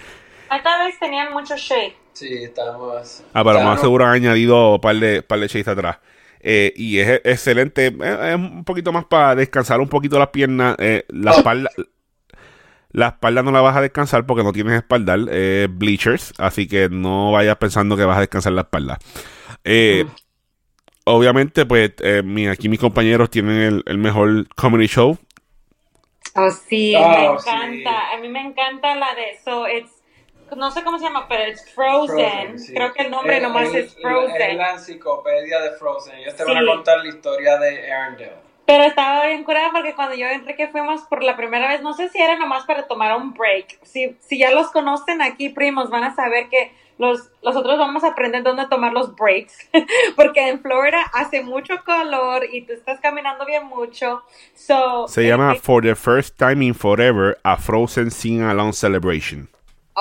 Esta 0.51 0.83
vez 0.83 0.99
tenían 0.99 1.31
mucho 1.33 1.55
shade. 1.55 1.95
Sí, 2.13 2.43
estamos. 2.43 3.23
Ah, 3.33 3.43
pero 3.43 3.61
más 3.61 3.79
seguro 3.79 4.05
han 4.05 4.13
añadido 4.13 4.75
un 4.75 4.81
par 4.81 4.95
de, 4.95 5.21
par 5.21 5.39
de 5.39 5.63
atrás. 5.65 5.99
Eh, 6.41 6.73
y 6.75 6.99
es 6.99 7.21
excelente. 7.23 7.87
Es, 7.87 8.35
un 8.35 8.63
poquito 8.63 8.91
más 8.91 9.05
para 9.05 9.35
descansar 9.35 9.79
un 9.79 9.89
poquito 9.89 10.17
las 10.17 10.29
piernas. 10.29 10.75
Eh, 10.79 11.05
la 11.09 11.31
espalda. 11.31 11.69
La 12.91 13.09
espalda 13.09 13.43
no 13.43 13.51
la 13.51 13.61
vas 13.61 13.77
a 13.77 13.81
descansar 13.81 14.25
porque 14.25 14.43
no 14.43 14.51
tienes 14.51 14.73
espaldar, 14.73 15.19
bleachers, 15.69 16.33
así 16.39 16.67
que 16.67 16.89
no 16.89 17.31
vayas 17.31 17.55
pensando 17.57 17.95
que 17.95 18.03
vas 18.03 18.17
a 18.17 18.21
descansar 18.21 18.53
la 18.53 18.61
espalda. 18.61 18.97
Eh, 19.63 20.07
obviamente, 21.03 21.67
pues 21.67 21.91
aquí 22.49 22.67
mis 22.67 22.79
compañeros 22.79 23.29
tienen 23.29 23.83
el, 23.85 23.97
mejor 23.99 24.47
comedy 24.55 24.87
show. 24.87 25.19
Oh, 26.33 26.49
sí, 26.49 26.93
me 26.95 27.29
oh, 27.29 27.39
encanta. 27.39 28.11
A 28.11 28.17
mí 28.19 28.27
me 28.27 28.41
encanta 28.41 28.95
la 28.95 29.13
de 29.13 29.37
So 29.43 29.67
It's 29.67 29.98
no 30.55 30.71
sé 30.71 30.83
cómo 30.83 30.97
se 30.97 31.05
llama, 31.05 31.27
pero 31.27 31.43
es 31.43 31.69
Frozen. 31.73 32.55
Creo 32.73 32.93
que 32.93 33.03
el 33.03 33.11
nombre 33.11 33.39
nomás 33.39 33.73
es 33.73 33.95
Frozen. 33.95 34.41
Es 34.41 34.57
la 34.57 34.71
enciclopedia 34.73 35.61
de 35.61 35.71
Frozen. 35.71 36.15
Ellos 36.17 36.35
te 36.35 36.43
van 36.43 36.57
a 36.57 36.65
contar 36.65 36.99
la 36.99 37.07
historia 37.07 37.57
de 37.57 37.91
Arendelle. 37.91 38.49
Pero 38.65 38.83
estaba 38.83 39.25
bien 39.25 39.43
curada 39.43 39.71
porque 39.71 39.95
cuando 39.95 40.13
yo 40.13 40.27
y 40.27 40.33
Enrique 40.35 40.67
fuimos 40.67 41.01
por 41.01 41.23
la 41.23 41.35
primera 41.35 41.69
vez, 41.69 41.81
no 41.81 41.93
sé 41.93 42.07
si 42.09 42.21
era 42.21 42.37
nomás 42.37 42.65
para 42.65 42.87
tomar 42.87 43.17
un 43.17 43.33
break. 43.33 43.79
Si, 43.83 44.15
si 44.19 44.37
ya 44.37 44.51
los 44.51 44.69
conocen 44.69 45.23
aquí, 45.23 45.49
primos, 45.49 45.89
van 45.89 46.03
a 46.03 46.13
saber 46.13 46.49
que 46.49 46.71
los, 46.99 47.31
nosotros 47.41 47.79
vamos 47.79 48.03
a 48.03 48.09
aprender 48.09 48.43
dónde 48.43 48.67
tomar 48.67 48.93
los 48.93 49.15
breaks, 49.15 49.69
porque 50.15 50.49
en 50.49 50.61
Florida 50.61 51.01
hace 51.13 51.41
mucho 51.41 51.81
calor 51.83 52.45
y 52.51 52.61
tú 52.61 52.73
estás 52.73 52.99
caminando 52.99 53.45
bien 53.45 53.65
mucho. 53.65 54.21
So, 54.53 55.07
Se 55.07 55.25
llama 55.25 55.55
For 55.55 55.81
the 55.81 55.95
First 55.95 56.37
Time 56.37 56.63
in 56.63 56.75
Forever, 56.75 57.39
a 57.43 57.57
Frozen 57.57 58.11
Sing 58.11 58.43
Along 58.43 58.73
Celebration. 58.73 59.49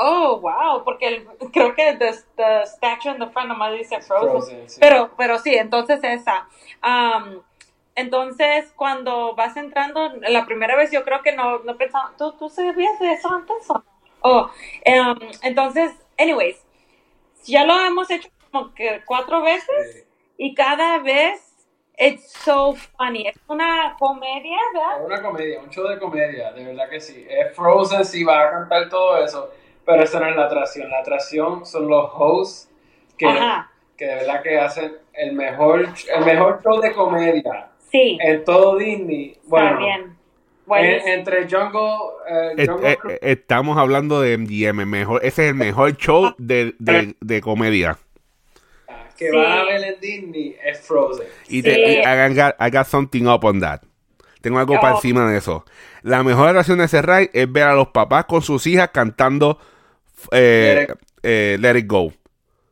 Oh, 0.00 0.40
wow, 0.40 0.84
porque 0.84 1.26
creo 1.52 1.74
que 1.74 1.94
the, 1.94 2.14
the 2.37 2.66
statue 2.66 3.11
in 3.11 3.18
the 3.18 3.26
front 3.28 3.48
nomás 3.48 3.72
dice 3.72 4.00
Frozen. 4.00 4.66
Pero, 4.80 5.11
pero 5.16 5.38
sí, 5.38 5.54
entonces 5.54 6.00
esa. 6.02 6.46
Um, 6.84 7.40
entonces, 7.94 8.72
cuando 8.76 9.34
vas 9.34 9.56
entrando, 9.56 10.12
la 10.28 10.46
primera 10.46 10.76
vez 10.76 10.92
yo 10.92 11.04
creo 11.04 11.20
que 11.22 11.32
no, 11.32 11.58
no 11.61 11.76
pensaba, 11.76 12.12
¿tú, 12.16 12.32
tú 12.32 12.48
sabías 12.48 12.98
de 13.00 13.12
eso 13.12 13.28
antes 13.28 13.68
o 13.68 13.82
Oh, 14.20 14.50
um, 14.87 15.30
entonces, 15.42 15.92
anyways, 16.18 16.61
ya 17.44 17.64
lo 17.64 17.80
hemos 17.80 18.11
hecho 18.11 18.28
como 18.50 18.74
que 18.74 19.02
cuatro 19.06 19.42
veces 19.42 20.06
y 20.37 20.54
cada 20.54 20.98
vez 20.98 21.48
it's 21.98 22.32
so 22.32 22.74
funny. 22.96 23.26
Es 23.26 23.37
una 23.48 23.96
comedia, 23.98 24.58
¿verdad? 24.72 25.00
Es 25.00 25.06
una 25.06 25.22
comedia, 25.22 25.61
un 25.61 25.70
show 25.70 25.87
de 25.88 25.98
comedia, 25.98 26.52
de 26.52 26.64
verdad 26.64 26.88
que 26.88 27.00
sí. 27.00 27.26
Es 27.28 27.54
Frozen, 27.54 28.04
sí 28.04 28.24
va 28.24 28.42
a 28.42 28.50
cantar 28.50 28.88
todo 28.88 29.22
eso, 29.22 29.50
pero 29.88 30.03
eso 30.03 30.20
no 30.20 30.29
es 30.29 30.37
la 30.37 30.44
atracción. 30.44 30.90
La 30.90 30.98
atracción 30.98 31.64
son 31.64 31.88
los 31.88 32.11
hosts 32.12 32.70
que, 33.16 33.27
que 33.96 34.05
de 34.05 34.14
verdad 34.16 34.42
que 34.42 34.59
hacen 34.59 34.92
el 35.14 35.33
mejor, 35.33 35.88
el 36.14 36.24
mejor 36.27 36.61
show 36.62 36.79
de 36.79 36.92
comedia. 36.92 37.70
Sí. 37.90 38.18
En 38.20 38.44
todo 38.44 38.77
Disney. 38.77 39.38
Bueno, 39.46 39.81
entre 40.66 41.48
Jungle, 41.48 41.88
eh, 42.59 42.66
eh, 42.83 42.98
eh, 43.09 43.18
estamos 43.22 43.79
hablando 43.79 44.20
de 44.20 44.37
MGM, 44.37 44.87
mejor, 44.87 45.24
ese 45.24 45.44
es 45.44 45.48
el 45.53 45.55
mejor 45.55 45.96
show 45.96 46.35
de, 46.37 46.74
de, 46.79 47.16
de 47.18 47.40
comedia. 47.40 47.96
Que 49.16 49.31
va 49.35 49.61
a 49.61 49.64
ver 49.64 49.83
en 49.83 50.01
Disney 50.01 50.55
es 50.62 50.83
Frozen. 50.83 51.27
Y, 51.48 51.62
te, 51.62 52.03
I, 52.03 52.70
got, 52.70 52.87
something 52.87 53.24
up 53.24 53.42
on 53.42 53.61
that. 53.61 53.81
Tengo 54.42 54.59
algo 54.59 54.79
para 54.79 54.92
oh. 54.92 54.96
encima 54.96 55.31
de 55.31 55.38
eso. 55.38 55.64
La 56.03 56.22
mejor 56.22 56.51
atracción 56.51 56.77
de 56.77 56.85
ese 56.85 57.01
ride 57.01 57.31
es 57.33 57.51
ver 57.51 57.64
a 57.64 57.74
los 57.74 57.88
papás 57.88 58.27
con 58.27 58.42
sus 58.42 58.66
hijas 58.66 58.90
cantando 58.92 59.59
Let 60.33 61.78
It 61.78 61.87
Go. 61.87 62.12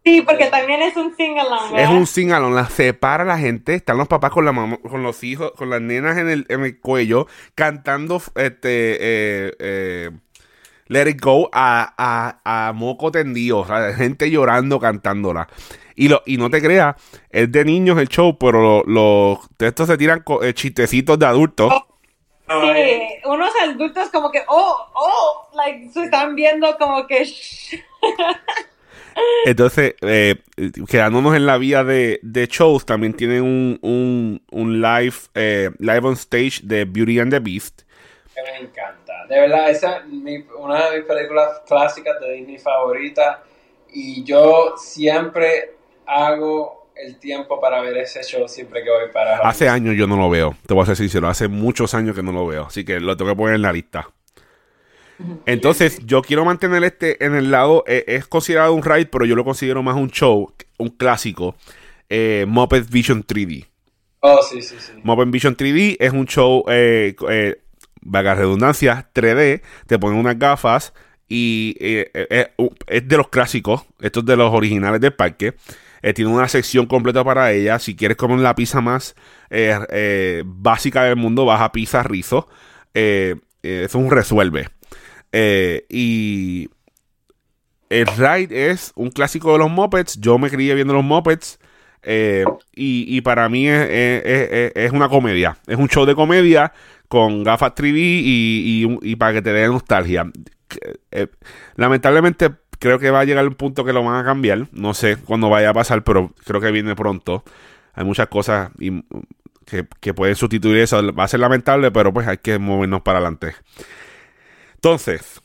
Sí, 0.04 0.22
porque 0.22 0.46
también 0.46 0.82
es 0.82 0.96
un 0.96 1.16
sing-along. 1.16 1.76
Es 1.76 1.88
un 1.88 2.06
sing-along. 2.06 2.54
La 2.54 2.68
separa 2.68 3.24
la 3.24 3.38
gente. 3.38 3.74
Están 3.74 3.98
los 3.98 4.06
papás 4.06 4.30
con 4.30 4.44
la 4.44 4.78
con 4.88 5.02
los 5.02 5.24
hijos, 5.24 5.50
con 5.56 5.68
las 5.68 5.80
nenas 5.80 6.16
en 6.16 6.28
el, 6.28 6.46
en 6.48 6.62
el 6.62 6.78
cuello, 6.78 7.26
cantando 7.56 8.22
este 8.36 8.98
eh, 9.00 9.52
eh, 9.58 10.10
Let 10.86 11.10
It 11.10 11.20
Go 11.20 11.50
a, 11.52 11.92
a, 11.98 12.68
a 12.68 12.72
moco 12.72 13.10
tendido. 13.10 13.58
O 13.58 13.66
sea, 13.66 13.92
gente 13.94 14.30
llorando 14.30 14.78
cantándola. 14.78 15.48
Y, 15.96 16.08
lo, 16.08 16.22
y 16.24 16.36
no 16.36 16.50
te 16.50 16.62
creas, 16.62 16.94
es 17.30 17.50
de 17.50 17.64
niños 17.64 17.98
el 17.98 18.08
show, 18.08 18.38
pero 18.38 18.84
los 18.86 19.38
textos 19.56 19.88
se 19.88 19.96
tiran 19.96 20.20
con, 20.20 20.44
eh, 20.44 20.54
chistecitos 20.54 21.18
de 21.18 21.26
adultos. 21.26 21.72
Oh, 21.74 21.95
sí, 22.48 23.02
unos 23.24 23.50
adultos 23.62 24.08
como 24.10 24.30
que, 24.30 24.42
oh, 24.48 24.86
oh, 24.94 25.48
like, 25.54 25.88
se 25.90 26.04
están 26.04 26.34
viendo 26.34 26.76
como 26.78 27.06
que... 27.06 27.26
Entonces, 29.46 29.94
eh, 30.02 30.36
quedándonos 30.88 31.34
en 31.34 31.46
la 31.46 31.56
vía 31.56 31.84
de, 31.84 32.20
shows, 32.50 32.84
también 32.84 33.14
tienen 33.14 33.42
un, 33.42 34.42
un, 34.50 34.80
live, 34.82 35.14
eh, 35.34 35.70
live 35.78 36.06
on 36.06 36.14
stage 36.14 36.60
de 36.62 36.84
Beauty 36.84 37.20
and 37.20 37.32
the 37.32 37.38
Beast. 37.38 37.82
me 38.34 38.66
encanta. 38.66 39.26
De 39.28 39.40
verdad, 39.40 39.70
esa 39.70 39.96
es 39.98 40.04
una 40.58 40.90
de 40.90 40.98
mis 40.98 41.06
películas 41.06 41.62
clásicas 41.66 42.20
de 42.20 42.32
Disney 42.32 42.58
favorita. 42.58 43.42
Y 43.90 44.22
yo 44.24 44.74
siempre 44.76 45.76
hago 46.04 46.85
el 46.96 47.18
tiempo 47.18 47.60
para 47.60 47.80
ver 47.80 47.96
ese 47.98 48.22
show 48.22 48.48
siempre 48.48 48.82
que 48.82 48.90
voy 48.90 49.12
para. 49.12 49.38
Hace 49.38 49.68
años 49.68 49.94
yo 49.96 50.06
no 50.06 50.16
lo 50.16 50.30
veo, 50.30 50.56
te 50.66 50.74
voy 50.74 50.82
a 50.82 50.86
ser 50.86 50.96
sincero. 50.96 51.28
Hace 51.28 51.48
muchos 51.48 51.94
años 51.94 52.14
que 52.14 52.22
no 52.22 52.32
lo 52.32 52.46
veo. 52.46 52.66
Así 52.66 52.84
que 52.84 53.00
lo 53.00 53.16
tengo 53.16 53.30
que 53.30 53.36
poner 53.36 53.56
en 53.56 53.62
la 53.62 53.72
lista. 53.72 54.08
Entonces, 55.46 56.04
yo 56.04 56.20
quiero 56.20 56.44
mantener 56.44 56.84
este 56.84 57.24
en 57.24 57.34
el 57.34 57.50
lado, 57.50 57.84
eh, 57.86 58.04
es 58.06 58.26
considerado 58.26 58.74
un 58.74 58.82
ride, 58.82 59.06
pero 59.06 59.24
yo 59.24 59.34
lo 59.34 59.44
considero 59.44 59.82
más 59.82 59.96
un 59.96 60.10
show, 60.10 60.52
un 60.76 60.90
clásico, 60.90 61.56
eh, 62.10 62.44
Muppet 62.46 62.88
Vision 62.90 63.24
3D. 63.24 63.66
Oh, 64.20 64.42
sí, 64.42 64.60
sí, 64.60 64.76
sí. 64.78 64.92
Muppet 65.02 65.30
Vision 65.30 65.56
3D 65.56 65.96
es 65.98 66.12
un 66.12 66.26
show, 66.26 66.64
eh, 66.68 67.16
eh 67.30 67.56
vaga 68.02 68.34
redundancia, 68.34 69.08
3D, 69.14 69.62
te 69.86 69.98
ponen 69.98 70.18
unas 70.18 70.38
gafas 70.38 70.92
y 71.28 71.74
es 71.80 73.08
de 73.08 73.16
los 73.16 73.28
clásicos, 73.28 73.84
estos 74.00 74.24
de 74.24 74.36
los 74.36 74.52
originales 74.52 75.00
del 75.00 75.14
parque. 75.14 75.54
Tiene 76.14 76.30
una 76.30 76.48
sección 76.48 76.86
completa 76.86 77.24
para 77.24 77.52
ella. 77.52 77.78
Si 77.78 77.96
quieres 77.96 78.16
comer 78.16 78.38
la 78.38 78.54
pizza 78.54 78.80
más 78.80 79.14
básica 80.44 81.04
del 81.04 81.16
mundo, 81.16 81.44
vas 81.44 81.60
a 81.60 81.72
Pizza 81.72 82.02
Rizo. 82.02 82.48
eso 82.92 83.40
es 83.62 83.94
un 83.94 84.10
resuelve. 84.10 84.68
Eh, 85.32 85.84
y 85.90 86.70
el 87.90 88.06
ride 88.06 88.70
es 88.70 88.92
un 88.94 89.10
clásico 89.10 89.52
de 89.52 89.58
los 89.58 89.70
Muppets. 89.70 90.18
Yo 90.18 90.38
me 90.38 90.50
crié 90.50 90.74
viendo 90.74 90.94
los 90.94 91.04
Muppets. 91.04 91.58
Eh, 92.02 92.44
y, 92.74 93.20
para 93.22 93.48
mí 93.48 93.68
es, 93.68 94.92
una 94.92 95.08
comedia. 95.08 95.58
Es 95.66 95.76
un 95.76 95.88
show 95.88 96.06
de 96.06 96.14
comedia 96.14 96.72
con 97.08 97.44
gafas 97.44 97.74
3D 97.74 97.94
y, 97.96 99.16
para 99.16 99.34
que 99.34 99.42
te 99.42 99.52
dé 99.52 99.66
nostalgia. 99.66 100.30
Eh, 101.10 101.26
lamentablemente 101.76 102.50
creo 102.78 102.98
que 102.98 103.10
va 103.10 103.20
a 103.20 103.24
llegar 103.24 103.46
un 103.46 103.54
punto 103.54 103.84
que 103.84 103.92
lo 103.92 104.04
van 104.04 104.16
a 104.16 104.24
cambiar. 104.24 104.68
No 104.72 104.94
sé 104.94 105.16
cuándo 105.16 105.48
vaya 105.50 105.70
a 105.70 105.74
pasar, 105.74 106.04
pero 106.04 106.32
creo 106.44 106.60
que 106.60 106.70
viene 106.70 106.94
pronto. 106.94 107.44
Hay 107.94 108.04
muchas 108.04 108.28
cosas 108.28 108.70
que, 109.64 109.86
que 110.00 110.14
pueden 110.14 110.36
sustituir 110.36 110.78
eso. 110.78 111.14
Va 111.14 111.24
a 111.24 111.28
ser 111.28 111.40
lamentable, 111.40 111.90
pero 111.90 112.12
pues 112.12 112.26
hay 112.26 112.38
que 112.38 112.58
movernos 112.58 113.02
para 113.02 113.18
adelante. 113.18 113.54
Entonces, 114.74 115.40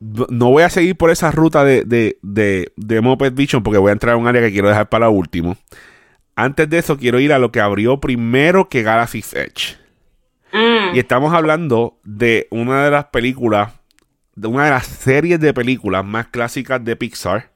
no 0.00 0.50
voy 0.50 0.62
a 0.62 0.70
seguir 0.70 0.96
por 0.96 1.10
esa 1.10 1.30
ruta 1.30 1.64
de, 1.64 1.84
de, 1.84 2.72
de, 2.76 3.00
Moped 3.00 3.32
Vision 3.32 3.62
porque 3.62 3.78
voy 3.78 3.90
a 3.90 3.92
entrar 3.92 4.14
a 4.14 4.16
un 4.16 4.26
área 4.26 4.42
que 4.42 4.52
quiero 4.52 4.68
dejar 4.68 4.88
para 4.88 5.08
último. 5.08 5.56
Antes 6.36 6.68
de 6.68 6.78
eso, 6.78 6.96
quiero 6.96 7.20
ir 7.20 7.32
a 7.32 7.38
lo 7.38 7.52
que 7.52 7.60
abrió 7.60 8.00
primero 8.00 8.68
que 8.68 8.82
Galaxy's 8.82 9.34
Edge. 9.34 9.76
Mm. 10.52 10.96
Y 10.96 10.98
estamos 10.98 11.32
hablando 11.32 11.98
de 12.04 12.48
una 12.50 12.84
de 12.84 12.90
las 12.90 13.06
películas, 13.06 13.72
de 14.36 14.48
una 14.48 14.64
de 14.64 14.70
las 14.70 14.86
series 14.86 15.40
de 15.40 15.54
películas 15.54 16.04
más 16.04 16.28
clásicas 16.28 16.84
de 16.84 16.96
Pixar. 16.96 17.50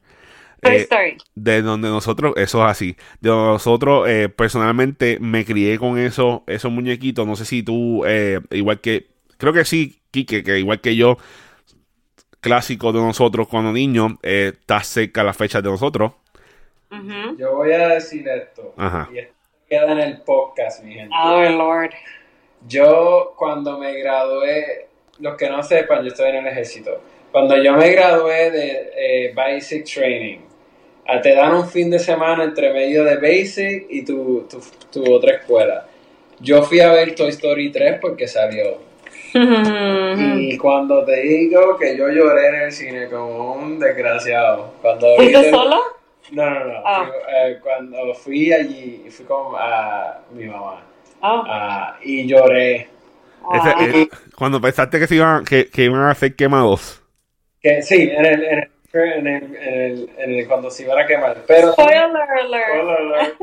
Eh, 0.62 0.88
de 1.36 1.62
donde 1.62 1.88
nosotros, 1.88 2.34
eso 2.36 2.64
es 2.64 2.70
así, 2.70 2.96
de 3.20 3.30
nosotros 3.30 4.08
eh, 4.08 4.28
personalmente 4.28 5.18
me 5.20 5.44
crié 5.44 5.78
con 5.78 5.98
eso, 5.98 6.42
esos 6.48 6.72
muñequitos. 6.72 7.26
No 7.26 7.36
sé 7.36 7.44
si 7.44 7.62
tú, 7.62 8.04
eh, 8.04 8.40
igual 8.50 8.80
que, 8.80 9.06
creo 9.36 9.52
que 9.52 9.64
sí, 9.64 10.00
Quique, 10.10 10.42
que 10.42 10.58
igual 10.58 10.80
que 10.80 10.96
yo, 10.96 11.16
clásico 12.40 12.92
de 12.92 13.00
nosotros 13.00 13.46
cuando 13.46 13.72
niños, 13.72 14.14
eh, 14.22 14.52
está 14.58 14.82
cerca 14.82 15.22
la 15.22 15.32
fecha 15.32 15.62
de 15.62 15.70
nosotros. 15.70 16.12
Yo 17.36 17.54
voy 17.54 17.72
a 17.72 17.88
decir 17.88 18.26
esto. 18.28 18.74
Y 19.12 19.18
esto 19.18 19.38
queda 19.68 19.92
en 19.92 19.98
el 19.98 20.20
podcast, 20.22 20.82
mi 20.82 20.94
gente. 20.94 21.14
Oh, 21.14 21.42
Lord. 21.42 21.90
Yo, 22.66 23.34
cuando 23.36 23.78
me 23.78 23.98
gradué, 24.00 24.88
los 25.20 25.37
que 25.37 25.48
no 25.48 25.62
sepan, 25.62 26.02
yo 26.02 26.09
estoy 26.09 26.31
en 26.31 26.37
el 26.37 26.46
ejército. 26.46 27.00
Cuando 27.33 27.57
yo 27.62 27.74
me 27.74 27.90
gradué 27.90 28.50
de 28.50 28.90
eh, 28.96 29.33
Basic 29.35 29.85
Training, 29.85 30.38
te 31.22 31.35
dan 31.35 31.54
un 31.54 31.68
fin 31.68 31.90
de 31.90 31.98
semana 31.98 32.44
entre 32.44 32.72
medio 32.72 33.04
de 33.04 33.16
Basic 33.16 33.87
y 33.88 34.04
tu, 34.04 34.46
tu, 34.48 34.61
tu 34.92 35.12
otra 35.12 35.37
escuela. 35.37 35.87
Yo 36.40 36.62
fui 36.62 36.81
a 36.81 36.92
ver 36.92 37.14
Toy 37.14 37.31
Story 37.31 37.70
3 37.70 37.98
porque 38.00 38.28
salió 38.28 38.88
y 39.35 40.57
cuando 40.57 41.04
te 41.04 41.20
digo 41.20 41.76
que 41.76 41.96
yo 41.96 42.09
lloré 42.09 42.48
en 42.48 42.54
el 42.62 42.72
cine 42.72 43.09
como 43.09 43.54
un 43.54 43.78
desgraciado. 43.78 44.72
Cuando 44.81 45.16
¿Fuiste 45.16 45.50
solo? 45.50 45.76
No, 46.33 46.50
no, 46.50 46.64
no. 46.64 46.83
Ah. 46.85 47.11
Eh, 47.35 47.59
cuando 47.62 48.14
fui 48.14 48.52
allí, 48.52 49.04
fui 49.11 49.26
con 49.26 49.54
a 49.59 50.18
mi 50.33 50.46
mamá. 50.46 50.83
Oh. 51.20 51.42
y 52.02 52.26
lloré. 52.26 52.88
Eh, 53.54 54.08
cuando 54.37 54.61
pensaste 54.61 54.98
que, 54.98 55.06
se 55.06 55.14
iban, 55.16 55.44
que, 55.44 55.68
que, 55.68 55.84
iban 55.84 56.02
a 56.02 56.14
ser 56.14 56.34
quemados. 56.37 57.02
Que, 57.61 57.82
sí, 57.82 58.11
en 58.11 58.26
el, 58.26 58.44
en 58.44 58.58
el 58.58 58.70
en 58.92 59.26
el, 59.26 60.11
en, 60.16 60.30
el, 60.32 60.48
cuando 60.48 60.70
se 60.70 60.84
iban 60.84 60.98
a 60.98 61.06
quemar. 61.06 61.44
Pero, 61.46 61.72
spoiler 61.72 62.04
alert. 62.04 62.64
Spoiler 62.68 62.96
alert. 62.96 63.34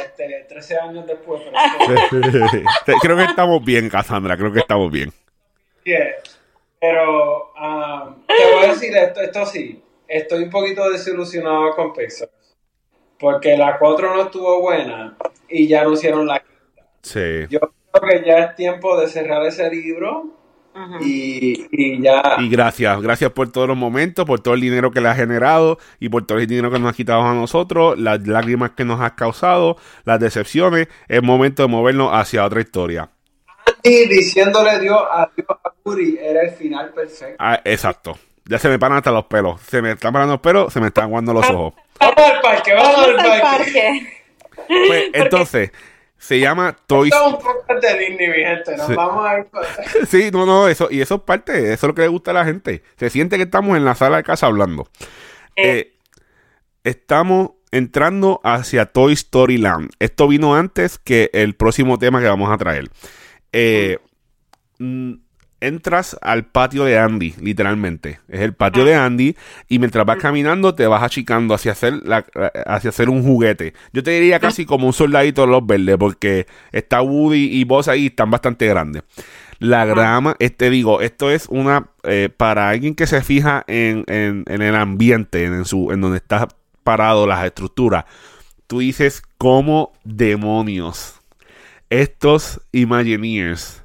Este, 0.00 0.46
13 0.48 0.78
años 0.78 1.06
después. 1.06 1.42
creo 3.02 3.16
que 3.16 3.24
estamos 3.24 3.64
bien, 3.64 3.88
Cassandra. 3.88 4.36
Creo 4.36 4.52
que 4.52 4.60
estamos 4.60 4.90
bien. 4.90 5.12
Pero 6.80 7.52
um, 7.54 8.26
te 8.26 8.52
voy 8.52 8.64
a 8.64 8.68
decir 8.68 8.96
esto, 8.96 9.20
esto 9.20 9.46
sí. 9.46 9.82
Estoy 10.06 10.44
un 10.44 10.50
poquito 10.50 10.90
desilusionado 10.90 11.74
con 11.74 11.92
Pixar. 11.92 12.28
Porque 13.18 13.56
la 13.56 13.78
4 13.78 14.14
no 14.14 14.22
estuvo 14.22 14.60
buena 14.60 15.16
y 15.48 15.68
ya 15.68 15.84
no 15.84 15.92
hicieron 15.92 16.26
la 16.26 16.40
quinta. 16.40 16.90
Sí. 17.02 17.46
Yo 17.48 17.60
que 18.00 18.24
ya 18.24 18.38
es 18.38 18.56
tiempo 18.56 18.98
de 18.98 19.08
cerrar 19.08 19.44
ese 19.46 19.68
libro 19.70 20.32
y, 21.00 22.02
ya. 22.02 22.36
Y 22.38 22.48
gracias, 22.48 23.00
gracias 23.02 23.30
por 23.32 23.50
todos 23.52 23.68
los 23.68 23.76
momentos, 23.76 24.24
por 24.24 24.40
todo 24.40 24.54
el 24.54 24.60
dinero 24.60 24.90
que 24.90 25.00
le 25.00 25.08
has 25.08 25.16
generado 25.16 25.78
y 26.00 26.08
por 26.08 26.26
todo 26.26 26.38
el 26.38 26.46
dinero 26.46 26.70
que 26.70 26.78
nos 26.78 26.90
has 26.90 26.96
quitado 26.96 27.22
a 27.22 27.34
nosotros, 27.34 27.98
las 27.98 28.26
lágrimas 28.26 28.70
que 28.70 28.84
nos 28.84 29.00
has 29.00 29.12
causado, 29.12 29.76
las 30.04 30.18
decepciones. 30.20 30.88
Es 31.08 31.22
momento 31.22 31.62
de 31.62 31.68
movernos 31.68 32.10
hacia 32.12 32.44
otra 32.44 32.60
historia. 32.60 33.10
Y 33.82 34.08
diciéndole 34.08 34.78
Dios 34.80 34.98
a 35.10 35.30
Dios 35.36 35.48
a 35.48 35.70
Puri 35.82 36.18
era 36.20 36.42
el 36.42 36.50
final 36.52 36.90
perfecto. 36.90 37.36
Ah, 37.38 37.60
exacto. 37.64 38.18
Ya 38.44 38.58
se 38.58 38.68
me 38.68 38.78
paran 38.78 38.98
hasta 38.98 39.12
los 39.12 39.26
pelos. 39.26 39.60
Se 39.60 39.82
me 39.82 39.92
están 39.92 40.12
parando 40.12 40.34
los 40.34 40.40
pelos, 40.40 40.72
se 40.72 40.80
me 40.80 40.88
están 40.88 41.04
aguando 41.04 41.32
los 41.32 41.48
ojos. 41.48 41.74
Vamos 42.00 42.16
al 42.18 42.40
parque, 42.40 42.74
vamos, 42.74 43.06
al 43.18 43.40
parque. 43.40 44.22
Pues, 44.66 45.10
entonces, 45.12 45.70
se 46.22 46.38
llama 46.38 46.76
Toy 46.86 47.08
Story. 47.08 47.44
un 47.68 47.80
de 47.80 47.98
Disney, 47.98 48.28
mi 48.28 48.44
gente. 48.44 48.76
Nos 48.76 48.94
vamos 48.94 49.26
a 49.26 49.40
ir 49.40 49.46
Sí, 50.06 50.30
no, 50.32 50.46
no, 50.46 50.68
eso, 50.68 50.86
y 50.88 51.00
eso 51.00 51.16
es 51.16 51.20
parte, 51.22 51.72
eso 51.72 51.72
es 51.72 51.82
lo 51.82 51.94
que 51.96 52.02
le 52.02 52.08
gusta 52.08 52.30
a 52.30 52.34
la 52.34 52.44
gente. 52.44 52.84
Se 52.96 53.10
siente 53.10 53.38
que 53.38 53.42
estamos 53.42 53.76
en 53.76 53.84
la 53.84 53.96
sala 53.96 54.18
de 54.18 54.22
casa 54.22 54.46
hablando. 54.46 54.88
Eh. 55.56 55.78
Eh, 55.78 55.92
estamos 56.84 57.54
entrando 57.72 58.40
hacia 58.44 58.86
Toy 58.86 59.14
Story 59.14 59.58
Land. 59.58 59.90
Esto 59.98 60.28
vino 60.28 60.54
antes 60.54 61.00
que 61.00 61.28
el 61.32 61.56
próximo 61.56 61.98
tema 61.98 62.20
que 62.20 62.28
vamos 62.28 62.52
a 62.52 62.56
traer. 62.56 62.88
Eh, 63.50 63.98
mm, 64.78 65.14
entras 65.62 66.16
al 66.20 66.44
patio 66.44 66.84
de 66.84 66.98
Andy, 66.98 67.34
literalmente. 67.40 68.20
Es 68.28 68.40
el 68.40 68.54
patio 68.54 68.84
de 68.84 68.94
Andy 68.94 69.36
y 69.68 69.78
mientras 69.78 70.04
vas 70.04 70.18
caminando 70.18 70.74
te 70.74 70.86
vas 70.86 71.02
achicando 71.02 71.54
hacia 71.54 71.72
hacer, 71.72 71.94
hacia 72.66 72.90
hacer 72.90 73.08
un 73.08 73.22
juguete. 73.22 73.74
Yo 73.92 74.02
te 74.02 74.10
diría 74.10 74.40
casi 74.40 74.66
como 74.66 74.86
un 74.86 74.92
soldadito 74.92 75.42
de 75.42 75.48
los 75.48 75.66
verdes 75.66 75.96
porque 75.96 76.46
está 76.72 77.00
Woody 77.00 77.48
y 77.52 77.64
vos 77.64 77.88
ahí 77.88 78.06
están 78.06 78.30
bastante 78.30 78.66
grandes. 78.66 79.04
La 79.58 79.84
grama, 79.84 80.34
este 80.40 80.70
digo, 80.70 81.00
esto 81.00 81.30
es 81.30 81.46
una 81.48 81.86
eh, 82.02 82.28
para 82.36 82.68
alguien 82.68 82.96
que 82.96 83.06
se 83.06 83.22
fija 83.22 83.64
en, 83.68 84.04
en, 84.08 84.62
el 84.62 84.74
ambiente, 84.74 85.44
en, 85.44 85.64
su, 85.64 85.92
en 85.92 86.00
donde 86.00 86.16
está 86.16 86.48
parado 86.82 87.28
las 87.28 87.44
estructuras. 87.44 88.04
Tú 88.66 88.80
dices, 88.80 89.22
¿cómo 89.38 89.92
demonios 90.02 91.22
estos 91.92 92.62
Imagineers 92.72 93.84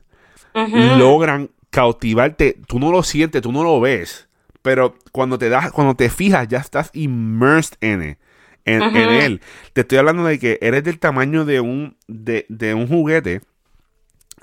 logran 0.54 1.52
cautivarte, 1.78 2.56
tú 2.68 2.80
no 2.80 2.92
lo 2.92 3.04
sientes, 3.04 3.44
tú 3.44 3.52
no 3.52 3.62
lo 3.62 3.80
ves, 3.80 4.28
pero 4.64 4.96
cuando 5.12 5.38
te 5.38 5.48
das, 5.48 5.72
cuando 5.72 5.96
te 5.96 6.10
fijas, 6.10 6.48
ya 6.48 6.58
estás 6.58 6.90
immersed 6.94 7.78
en, 7.82 8.18
en, 8.66 8.96
él. 8.96 9.42
Te 9.74 9.82
estoy 9.82 10.00
hablando 10.00 10.24
de 10.24 10.40
que 10.40 10.58
eres 10.60 10.84
del 10.84 10.98
tamaño 10.98 11.46
de 11.46 11.60
un, 11.60 11.96
de, 12.08 12.74
un 12.74 12.88
juguete. 12.88 13.42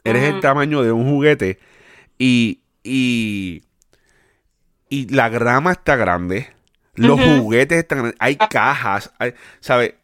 Eres 0.04 0.32
el 0.32 0.38
tamaño 0.38 0.84
de 0.84 0.92
un 0.92 1.10
juguete 1.10 1.58
y, 2.18 2.60
y, 2.84 3.64
y 4.88 5.12
la 5.12 5.28
grama 5.28 5.72
está 5.72 5.96
grande. 5.96 6.52
Los 6.94 7.20
juguetes 7.20 7.78
están 7.78 7.98
grandes. 7.98 8.20
Hay 8.20 8.36
ah. 8.38 8.48
cajas, 8.48 9.12
¿sabes? 9.58 9.94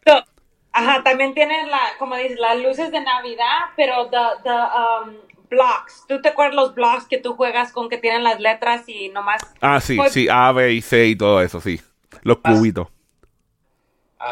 Ajá, 0.72 1.04
también 1.04 1.32
tienen 1.34 1.70
la, 1.70 1.78
como 2.00 2.16
dices, 2.16 2.40
las 2.40 2.58
luces 2.58 2.90
de 2.90 3.00
Navidad, 3.00 3.70
pero 3.76 4.10
the, 4.10 4.18
the, 4.42 4.50
um, 4.50 5.30
blocks. 5.50 6.04
¿Tú 6.08 6.22
te 6.22 6.30
acuerdas 6.30 6.54
los 6.54 6.74
blocks 6.74 7.06
que 7.06 7.18
tú 7.18 7.34
juegas 7.34 7.72
con 7.72 7.88
que 7.88 7.98
tienen 7.98 8.24
las 8.24 8.40
letras 8.40 8.88
y 8.88 9.10
nomás... 9.10 9.42
Ah, 9.60 9.80
sí, 9.80 9.98
sí, 10.08 10.28
A, 10.30 10.52
B 10.52 10.72
y 10.72 10.80
C 10.80 11.08
y 11.08 11.16
todo 11.16 11.42
eso, 11.42 11.60
sí. 11.60 11.80
Los 12.22 12.38
ah. 12.44 12.54
cubitos. 12.54 12.88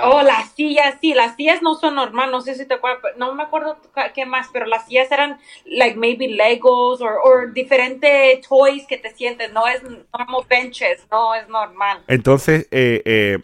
Oh, 0.02 0.22
las 0.22 0.50
sillas, 0.52 0.96
sí, 1.00 1.14
las 1.14 1.34
sillas 1.34 1.62
no 1.62 1.74
son 1.74 1.94
normales, 1.94 2.30
no 2.30 2.42
sé 2.42 2.54
si 2.54 2.66
te 2.66 2.74
acuerdas, 2.74 3.16
no 3.16 3.34
me 3.34 3.42
acuerdo 3.42 3.78
qué 4.14 4.26
más, 4.26 4.48
pero 4.52 4.66
las 4.66 4.86
sillas 4.86 5.10
eran 5.10 5.38
like 5.64 5.96
maybe 5.96 6.28
Legos 6.28 7.00
o 7.00 7.46
diferentes 7.54 8.46
toys 8.46 8.86
que 8.86 8.98
te 8.98 9.14
sientes, 9.14 9.50
no 9.50 9.66
es 9.66 9.82
normal 9.82 10.44
benches, 10.46 11.06
no 11.10 11.34
es 11.34 11.48
normal. 11.48 12.04
Entonces, 12.06 12.68
eh, 12.70 13.00
eh, 13.06 13.38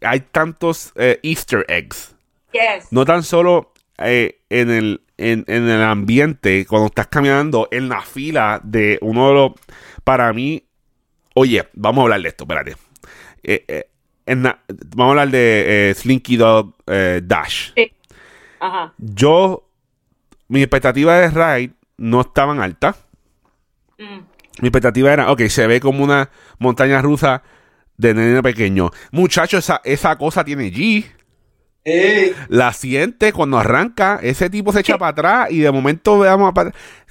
hay 0.00 0.18
tantos 0.18 0.92
eh, 0.96 1.20
Easter 1.22 1.64
eggs. 1.68 2.16
Yes. 2.52 2.90
No 2.90 3.04
tan 3.04 3.22
solo 3.22 3.71
en 4.04 4.70
el 4.70 5.02
en, 5.22 5.44
el 5.46 5.82
ambiente, 5.82 6.66
cuando 6.66 6.86
estás 6.86 7.06
caminando 7.06 7.68
en 7.70 7.88
la 7.88 8.02
fila 8.02 8.60
de 8.62 8.98
uno 9.02 9.28
de 9.28 9.34
los. 9.34 9.52
Para 10.04 10.32
mí. 10.32 10.64
Oye, 11.34 11.66
vamos 11.74 12.00
a 12.00 12.02
hablar 12.02 12.22
de 12.22 12.28
esto, 12.28 12.44
espérate. 12.44 12.76
Eh, 13.42 13.64
eh, 13.68 13.86
vamos 14.26 14.98
a 14.98 15.10
hablar 15.10 15.30
de 15.30 15.90
eh, 15.90 15.94
Slinky 15.94 16.36
Dog 16.36 16.74
Dash. 17.22 17.72
Sí. 17.74 17.92
Ajá. 18.60 18.92
Yo. 18.98 19.68
Mi 20.48 20.60
expectativa 20.60 21.16
de 21.16 21.30
ride 21.30 21.72
no 21.96 22.20
estaban 22.20 22.60
altas. 22.60 23.06
Mm. 23.98 24.18
Mi 24.60 24.68
expectativa 24.68 25.10
era, 25.10 25.32
ok, 25.32 25.42
se 25.48 25.66
ve 25.66 25.80
como 25.80 26.04
una 26.04 26.28
montaña 26.58 27.00
rusa 27.00 27.42
de 27.96 28.12
nene 28.12 28.42
pequeño. 28.42 28.90
Muchacho, 29.12 29.56
esa, 29.56 29.80
esa 29.82 30.16
cosa 30.18 30.44
tiene 30.44 30.70
G. 30.70 31.06
La 32.48 32.72
siente 32.72 33.32
cuando 33.32 33.58
arranca, 33.58 34.20
ese 34.22 34.48
tipo 34.50 34.72
se 34.72 34.80
echa 34.80 34.98
para 34.98 35.10
atrás 35.10 35.50
y 35.50 35.58
de 35.58 35.70
momento 35.72 36.18
veamos 36.18 36.52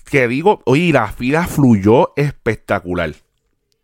que 0.05 0.27
digo, 0.27 0.61
oye, 0.65 0.91
la 0.91 1.07
fila 1.07 1.47
fluyó 1.47 2.13
espectacular. 2.15 3.13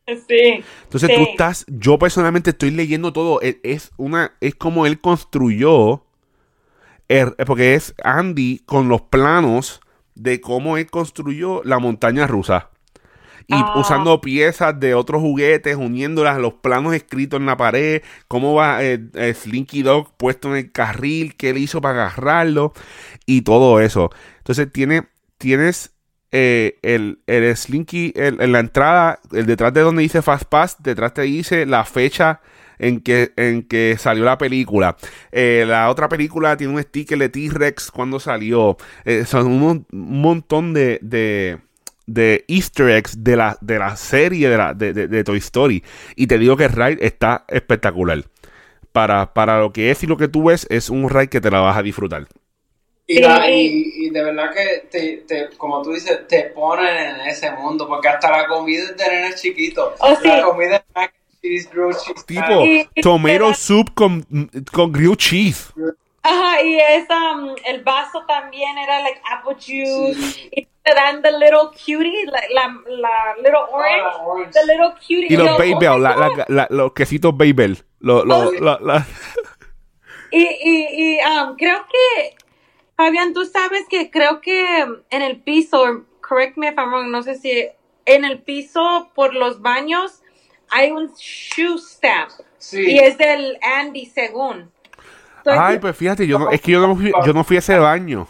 Sí. 0.07 0.63
Entonces 0.83 1.09
tú 1.15 1.21
estás, 1.23 1.65
yo 1.67 1.99
personalmente 1.99 2.51
estoy 2.51 2.71
leyendo 2.71 3.11
todo, 3.11 3.41
e, 3.41 3.59
es 3.63 3.91
una, 3.97 4.33
es 4.39 4.55
como 4.55 4.85
él 4.85 4.99
construyó, 4.99 6.05
er, 7.09 7.35
porque 7.45 7.75
es 7.75 7.93
Andy 8.03 8.59
con 8.65 8.87
los 8.87 9.01
planos 9.01 9.81
de 10.15 10.39
cómo 10.39 10.77
él 10.77 10.89
construyó 10.89 11.61
la 11.63 11.79
montaña 11.79 12.25
rusa 12.25 12.69
y 13.47 13.55
ah. 13.55 13.73
usando 13.77 14.19
piezas 14.19 14.77
de 14.79 14.93
otros 14.93 15.21
juguetes, 15.21 15.77
uniéndolas 15.77 16.35
a 16.35 16.39
los 16.39 16.55
planos 16.55 16.93
escritos 16.93 17.39
en 17.39 17.45
la 17.45 17.55
pared, 17.55 18.01
cómo 18.27 18.53
va 18.53 18.83
eh, 18.83 18.99
eh, 19.13 19.33
Slinky 19.33 19.83
Dog 19.83 20.15
puesto 20.17 20.49
en 20.49 20.57
el 20.57 20.71
carril, 20.71 21.35
qué 21.35 21.51
él 21.51 21.57
hizo 21.57 21.79
para 21.79 22.07
agarrarlo 22.07 22.73
y 23.25 23.41
todo 23.41 23.79
eso. 23.79 24.09
Entonces 24.39 24.71
tiene, 24.71 25.07
tienes 25.37 25.93
eh, 26.31 26.77
el, 26.81 27.19
el, 27.25 27.55
Slinky 27.55 28.11
en 28.15 28.51
la 28.51 28.59
entrada, 28.59 29.19
el 29.31 29.45
detrás 29.45 29.73
de 29.73 29.81
donde 29.81 30.01
dice 30.01 30.21
Fast 30.21 30.45
Pass, 30.45 30.75
detrás 30.79 31.13
te 31.13 31.21
dice 31.21 31.65
la 31.65 31.85
fecha 31.85 32.41
en 32.79 32.99
que, 32.99 33.31
en 33.37 33.63
que 33.63 33.95
salió 33.97 34.25
la 34.25 34.37
película. 34.37 34.97
la 35.31 35.89
otra 35.89 36.09
película 36.09 36.57
tiene 36.57 36.73
un 36.73 36.83
sticker 36.83 37.17
de 37.17 37.29
T-Rex 37.29 37.91
cuando 37.91 38.19
salió. 38.19 38.75
son 39.25 39.47
un, 39.47 39.85
montón 39.89 40.73
de, 40.73 40.99
de 41.01 41.59
easter 42.47 42.89
eggs 42.89 43.23
de 43.23 43.35
la, 43.35 43.57
de 43.61 43.79
la 43.79 43.95
serie 43.95 44.49
de, 44.49 44.57
la, 44.57 44.73
de, 44.73 45.23
Toy 45.23 45.37
Story. 45.37 45.83
Y 46.15 46.27
te 46.27 46.37
digo 46.37 46.57
que 46.57 46.65
el 46.65 46.71
ride 46.71 47.05
está 47.05 47.45
espectacular. 47.47 48.23
Para, 48.91 49.33
para 49.33 49.59
lo 49.59 49.71
que 49.71 49.91
es 49.91 50.01
y 50.03 50.07
lo 50.07 50.17
que 50.17 50.27
tú 50.27 50.45
ves, 50.45 50.65
es 50.69 50.89
un 50.89 51.09
ride 51.09 51.27
que 51.27 51.41
te 51.41 51.51
la 51.51 51.59
vas 51.59 51.77
a 51.77 51.83
disfrutar. 51.83 52.27
Y, 53.05 53.19
y, 53.19 54.09
de 54.09 54.23
verdad 54.23 54.51
que, 54.53 54.87
te, 54.89 55.23
te, 55.25 55.49
como 55.55 55.81
tú 55.81 55.93
dices, 55.93 56.27
te 56.27 56.43
ponen 56.45 57.15
en 57.15 57.27
ese 57.27 57.51
mundo, 57.51 57.87
porque 57.87 58.09
hasta 58.09 58.29
la 58.29 58.47
comida 58.47 58.83
es 58.83 58.97
de 58.97 59.07
nenes 59.07 59.41
chiquitos. 59.41 59.93
Oh, 59.99 60.17
la 60.23 60.43
comida 60.43 60.75
es 60.77 60.83
mac 60.93 61.13
and 61.15 61.41
cheese, 61.41 61.69
grilled 61.71 61.95
cheese. 61.95 62.25
Tipo, 62.25 63.01
tomato 63.01 63.53
soup 63.53 63.93
con, 63.93 64.25
con 64.73 64.91
grilled 64.91 65.15
cheese. 65.15 65.71
Ajá, 66.27 66.61
y 66.61 66.77
es, 66.77 67.07
um, 67.09 67.55
el 67.65 67.83
vaso 67.83 68.25
también 68.27 68.77
era 68.77 69.01
like 69.01 69.21
apple 69.31 69.55
juice. 69.55 70.49
Y 70.51 70.67
te 70.83 70.93
dan 70.93 71.21
the 71.21 71.31
little 71.31 71.69
cutie, 71.71 72.25
la, 72.25 72.41
la, 72.87 73.35
little 73.37 73.55
ah, 73.55 73.69
orange, 73.71 74.17
orange, 74.25 74.51
the 74.51 74.65
little 74.65 74.91
cutie. 74.95 75.27
Y 75.29 75.37
los 75.37 75.57
Babel, 75.57 76.01
la, 76.01 76.45
la, 76.47 76.67
los 76.69 76.93
quesitos 76.93 77.35
Babel. 77.35 77.77
Los, 77.99 78.25
los, 78.25 78.53
oh, 78.61 79.03
y, 80.31 80.43
y, 80.43 80.87
y 80.91 81.19
um, 81.21 81.55
creo 81.55 81.85
que, 81.89 82.35
Fabián, 82.95 83.33
tú 83.33 83.45
sabes 83.45 83.85
que 83.89 84.11
creo 84.11 84.41
que 84.41 84.85
en 85.09 85.21
el 85.21 85.41
piso, 85.41 86.05
correct 86.21 86.57
me 86.57 86.67
if 86.67 86.77
I'm 86.77 86.91
wrong, 86.91 87.09
no 87.09 87.23
sé 87.23 87.35
si 87.35 87.69
en 88.05 88.25
el 88.25 88.41
piso 88.41 89.11
por 89.15 89.33
los 89.33 89.61
baños 89.61 90.21
hay 90.69 90.91
un 90.91 91.13
shoe 91.15 91.77
stamp. 91.77 92.31
Sí. 92.57 92.81
Y 92.91 92.99
es 92.99 93.17
del 93.17 93.57
Andy 93.61 94.05
según. 94.07 94.71
Ay, 95.47 95.79
pues 95.79 95.95
fíjate, 95.95 96.27
yo 96.27 96.39
no, 96.39 96.49
es 96.51 96.61
que 96.61 96.71
yo 96.71 96.85
no, 96.85 96.95
fui, 96.95 97.11
yo 97.25 97.33
no 97.33 97.43
fui 97.43 97.55
a 97.57 97.59
ese 97.59 97.77
baño. 97.77 98.27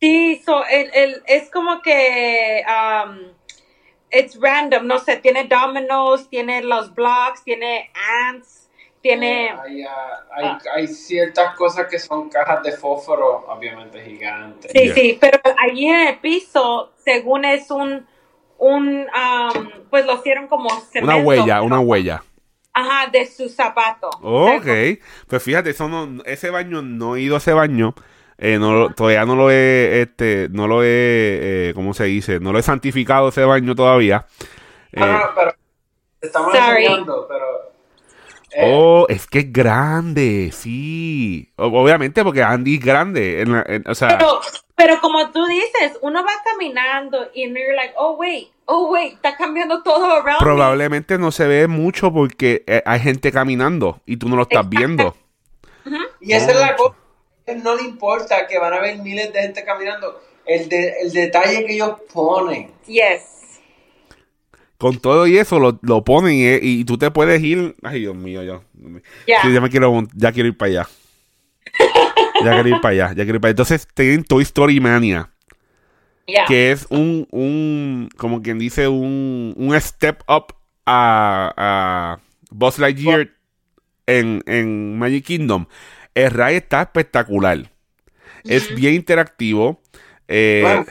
Sí, 0.00 0.40
so, 0.44 0.64
el, 0.66 0.90
el, 0.94 1.22
es 1.26 1.50
como 1.50 1.82
que 1.82 2.62
um, 2.66 3.32
it's 4.10 4.38
random, 4.40 4.86
no 4.86 4.98
sé, 4.98 5.16
tiene 5.16 5.44
dominoes, 5.44 6.28
tiene 6.28 6.62
los 6.62 6.94
blocks, 6.94 7.42
tiene 7.42 7.90
ants, 8.28 8.68
tiene... 9.00 9.50
Hay, 9.50 9.82
hay, 9.82 9.86
ah. 10.44 10.58
hay, 10.74 10.86
ciertas 10.86 11.56
cosas 11.56 11.86
que 11.88 11.98
son 11.98 12.28
cajas 12.28 12.62
de 12.62 12.72
fósforo, 12.72 13.46
obviamente 13.48 14.00
gigantes. 14.04 14.70
Sí, 14.72 14.90
sí, 14.90 15.18
pero 15.20 15.40
allí 15.56 15.88
en 15.88 16.08
el 16.08 16.18
piso, 16.18 16.92
según 17.04 17.44
es 17.44 17.70
un, 17.70 18.06
un 18.58 19.00
um, 19.00 19.70
pues 19.90 20.06
lo 20.06 20.14
hicieron 20.14 20.46
como 20.46 20.70
cemento. 20.70 21.16
Una 21.16 21.24
huella, 21.24 21.62
una 21.62 21.80
huella. 21.80 22.22
Ajá, 22.78 23.10
de 23.10 23.26
su 23.26 23.48
zapato. 23.48 24.08
Ok. 24.22 24.66
Pues 25.26 25.42
fíjate, 25.42 25.70
eso 25.70 25.90
ese 26.24 26.50
baño, 26.50 26.80
no 26.80 27.16
he 27.16 27.22
ido 27.22 27.34
a 27.34 27.38
ese 27.38 27.52
baño. 27.52 27.94
Eh, 28.36 28.58
no, 28.60 28.90
todavía 28.94 29.24
no 29.24 29.34
lo 29.34 29.50
he, 29.50 30.02
este, 30.02 30.48
no 30.52 30.68
lo 30.68 30.84
he, 30.84 30.86
eh, 31.70 31.72
¿cómo 31.74 31.92
se 31.92 32.04
dice? 32.04 32.38
No 32.38 32.52
lo 32.52 32.60
he 32.60 32.62
santificado 32.62 33.30
ese 33.30 33.44
baño 33.44 33.74
todavía. 33.74 34.26
No, 34.92 35.06
no, 35.06 35.24
pero 35.34 35.54
estamos 36.20 36.54
enseñando, 36.54 37.26
pero... 37.28 37.44
Eh, 38.52 38.72
oh, 38.72 39.06
es 39.08 39.26
que 39.26 39.40
es 39.40 39.52
grande, 39.52 40.50
sí. 40.52 41.52
Obviamente 41.56 42.22
porque 42.22 42.44
Andy 42.44 42.76
es 42.76 42.84
grande. 42.84 43.82
o 43.86 43.94
sea, 43.96 44.18
pero, 44.18 44.40
pero, 44.78 45.00
como 45.02 45.30
tú 45.30 45.44
dices, 45.44 45.98
uno 46.00 46.22
va 46.24 46.30
caminando 46.44 47.28
y 47.34 47.48
you're 47.48 47.74
like, 47.74 47.92
oh, 47.96 48.16
wait, 48.16 48.48
oh, 48.64 48.90
wait, 48.90 49.14
está 49.14 49.36
cambiando 49.36 49.82
todo 49.82 50.06
around 50.06 50.38
Probablemente 50.38 51.18
no 51.18 51.32
se 51.32 51.46
ve 51.46 51.66
mucho 51.66 52.12
porque 52.12 52.64
hay 52.86 53.00
gente 53.00 53.30
caminando 53.32 54.00
y 54.06 54.16
tú 54.16 54.30
no 54.30 54.36
lo 54.36 54.42
estás 54.42 54.66
viendo. 54.68 55.14
Y 56.20 56.32
esa 56.32 56.52
es 56.52 56.60
la 56.60 56.76
cosa 56.76 56.94
no 57.56 57.76
le 57.76 57.82
importa 57.82 58.46
que 58.46 58.58
van 58.58 58.72
a 58.72 58.76
haber 58.76 58.98
miles 58.98 59.32
de 59.32 59.42
gente 59.42 59.64
caminando. 59.64 60.20
El, 60.46 60.68
el 60.72 61.12
detalle 61.12 61.66
que 61.66 61.74
ellos 61.74 61.96
ponen. 62.12 62.70
Yes. 62.86 63.60
Con 64.78 64.98
todo 64.98 65.26
y 65.26 65.36
eso 65.36 65.58
lo, 65.58 66.04
ponen 66.04 66.60
y, 66.62 66.84
tú 66.84 66.96
te 66.96 67.10
puedes 67.10 67.42
ir. 67.42 67.76
Ay, 67.82 68.00
Dios 68.00 68.14
mío, 68.14 68.42
yo. 68.42 68.62
ya 69.26 69.60
me 69.60 69.70
quiero, 69.70 70.06
ya 70.14 70.32
quiero 70.32 70.48
ir 70.48 70.56
para 70.56 70.70
allá. 70.70 70.88
Ya 72.44 72.52
quiero 72.52 72.68
ir 72.68 72.80
para 72.80 72.92
allá, 72.92 73.08
ya 73.08 73.24
quiero 73.24 73.36
ir 73.36 73.40
para 73.40 73.48
allá. 73.48 73.62
Entonces 73.62 73.88
tienen 73.94 74.24
Toy 74.24 74.42
Story 74.42 74.80
Mania. 74.80 75.30
Que 76.46 76.72
es 76.72 76.86
un, 76.90 77.26
un, 77.30 78.10
como 78.18 78.42
quien 78.42 78.58
dice, 78.58 78.86
un, 78.86 79.54
un 79.56 79.80
step 79.80 80.22
up 80.28 80.54
a, 80.84 81.54
a 81.56 82.18
Buzz 82.50 82.78
Lightyear 82.78 83.30
en, 84.06 84.42
en 84.44 84.98
Magic 84.98 85.24
Kingdom. 85.24 85.66
El 86.14 86.30
ride 86.30 86.56
está 86.56 86.82
espectacular. 86.82 87.70
Es 88.44 88.74
bien 88.74 88.94
interactivo. 88.94 89.80
Eh, 90.28 90.84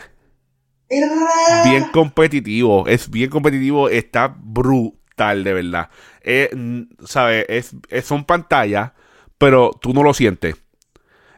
bien 0.90 1.84
competitivo. 1.92 2.88
Es 2.88 3.08
bien 3.08 3.30
competitivo. 3.30 3.90
Está 3.90 4.36
brutal, 4.36 5.44
de 5.44 5.54
verdad. 5.54 5.90
Eh, 6.24 6.50
¿Sabes? 7.06 7.46
Es, 7.48 8.06
son 8.06 8.26
pantallas, 8.26 8.92
pero 9.38 9.70
tú 9.80 9.94
no 9.94 10.02
lo 10.02 10.16
sientes. 10.16 10.56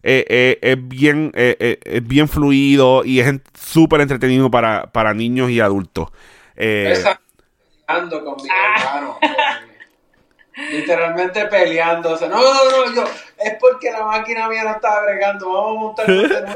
Eh, 0.01 0.57
es, 0.61 0.87
bien, 0.87 1.31
es 1.35 2.07
bien 2.07 2.27
fluido 2.27 3.03
y 3.03 3.19
es 3.19 3.33
súper 3.53 4.01
entretenido 4.01 4.49
para, 4.49 4.91
para, 4.91 5.13
niños 5.13 5.49
y 5.49 5.59
adultos. 5.59 6.09
con 8.23 8.35
mi 8.37 8.49
hermano. 8.49 9.17
Literalmente 10.71 11.45
peleándose. 11.45 12.27
No, 12.27 12.41
no, 12.41 12.85
no, 12.85 12.95
yo. 12.95 13.03
Es 13.37 13.53
porque 13.59 13.91
la 13.91 14.03
máquina 14.03 14.49
mía 14.49 14.63
no 14.63 14.71
estaba 14.71 15.03
bregando. 15.03 15.51
Vamos 15.51 15.99
a 15.99 16.07
montar. 16.07 16.55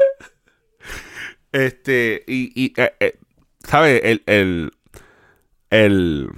este, 1.52 2.22
y, 2.26 2.64
y 2.64 2.72
eh, 2.76 2.94
eh, 3.00 3.18
¿sabes? 3.66 4.00
El, 4.04 4.22
el, 4.26 4.72
el, 5.70 6.30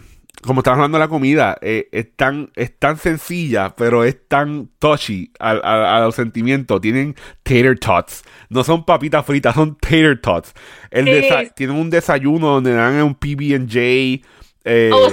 como 0.46 0.60
estamos 0.60 0.78
hablando 0.78 0.98
de 0.98 1.04
la 1.04 1.08
comida, 1.08 1.58
eh, 1.60 1.88
es, 1.92 2.14
tan, 2.16 2.50
es 2.54 2.78
tan 2.78 2.96
sencilla, 2.96 3.74
pero 3.76 4.04
es 4.04 4.28
tan 4.28 4.70
touchy 4.78 5.32
a, 5.38 6.00
los 6.00 6.14
sentimientos. 6.14 6.80
Tienen 6.80 7.14
tater 7.42 7.78
tots. 7.78 8.22
No 8.48 8.64
son 8.64 8.84
papitas 8.84 9.26
fritas, 9.26 9.54
son 9.54 9.76
tater 9.76 10.20
tots. 10.20 10.54
El 10.90 11.06
tienen 11.54 11.76
un 11.76 11.90
desayuno 11.90 12.48
donde 12.48 12.72
dan 12.72 13.02
un 13.02 13.14
PB&J, 13.14 14.26
eh, 14.64 14.90
oh, 14.92 15.10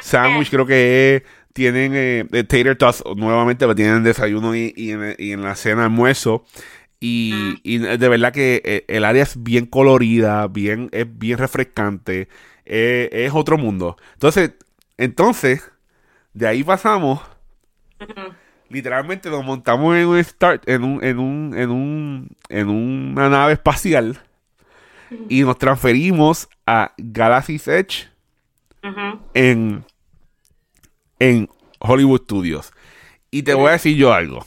sandwich 0.00 0.50
creo 0.50 0.66
que 0.66 1.16
es 1.16 1.22
tienen 1.52 1.92
eh, 1.94 2.44
tater 2.44 2.76
tots 2.76 3.02
nuevamente, 3.16 3.66
lo 3.66 3.74
tienen 3.74 3.96
en 3.96 4.04
desayuno 4.04 4.54
y, 4.54 4.72
en, 4.76 5.42
la 5.42 5.54
cena 5.56 5.84
almuerzo. 5.84 6.44
Y, 7.00 7.78
de 7.78 8.08
verdad 8.08 8.32
que 8.32 8.62
eh, 8.64 8.84
el 8.88 9.04
área 9.04 9.22
es 9.22 9.42
bien 9.42 9.66
colorida, 9.66 10.46
bien, 10.48 10.88
es 10.92 11.06
bien 11.18 11.38
refrescante, 11.38 12.28
eh, 12.64 13.08
es 13.12 13.32
otro 13.34 13.58
mundo. 13.58 13.96
Entonces, 14.14 14.52
entonces, 15.00 15.72
de 16.34 16.46
ahí 16.46 16.62
pasamos, 16.62 17.22
literalmente 18.68 19.30
nos 19.30 19.42
montamos 19.42 19.96
en 19.96 20.06
un 20.06 20.22
start, 20.22 20.68
en 20.68 20.84
un, 20.84 21.02
en 21.02 21.18
un, 21.18 21.54
en 21.56 21.70
un, 21.70 22.36
en 22.50 22.68
una 22.68 23.30
nave 23.30 23.54
espacial 23.54 24.20
y 25.30 25.40
nos 25.40 25.56
transferimos 25.56 26.50
a 26.66 26.92
Galaxy's 26.98 27.66
Edge 27.66 28.08
en 29.32 29.86
en 31.18 31.48
Hollywood 31.78 32.24
Studios. 32.24 32.70
Y 33.30 33.42
te 33.42 33.54
voy 33.54 33.68
a 33.68 33.72
decir 33.72 33.96
yo 33.96 34.12
algo. 34.12 34.44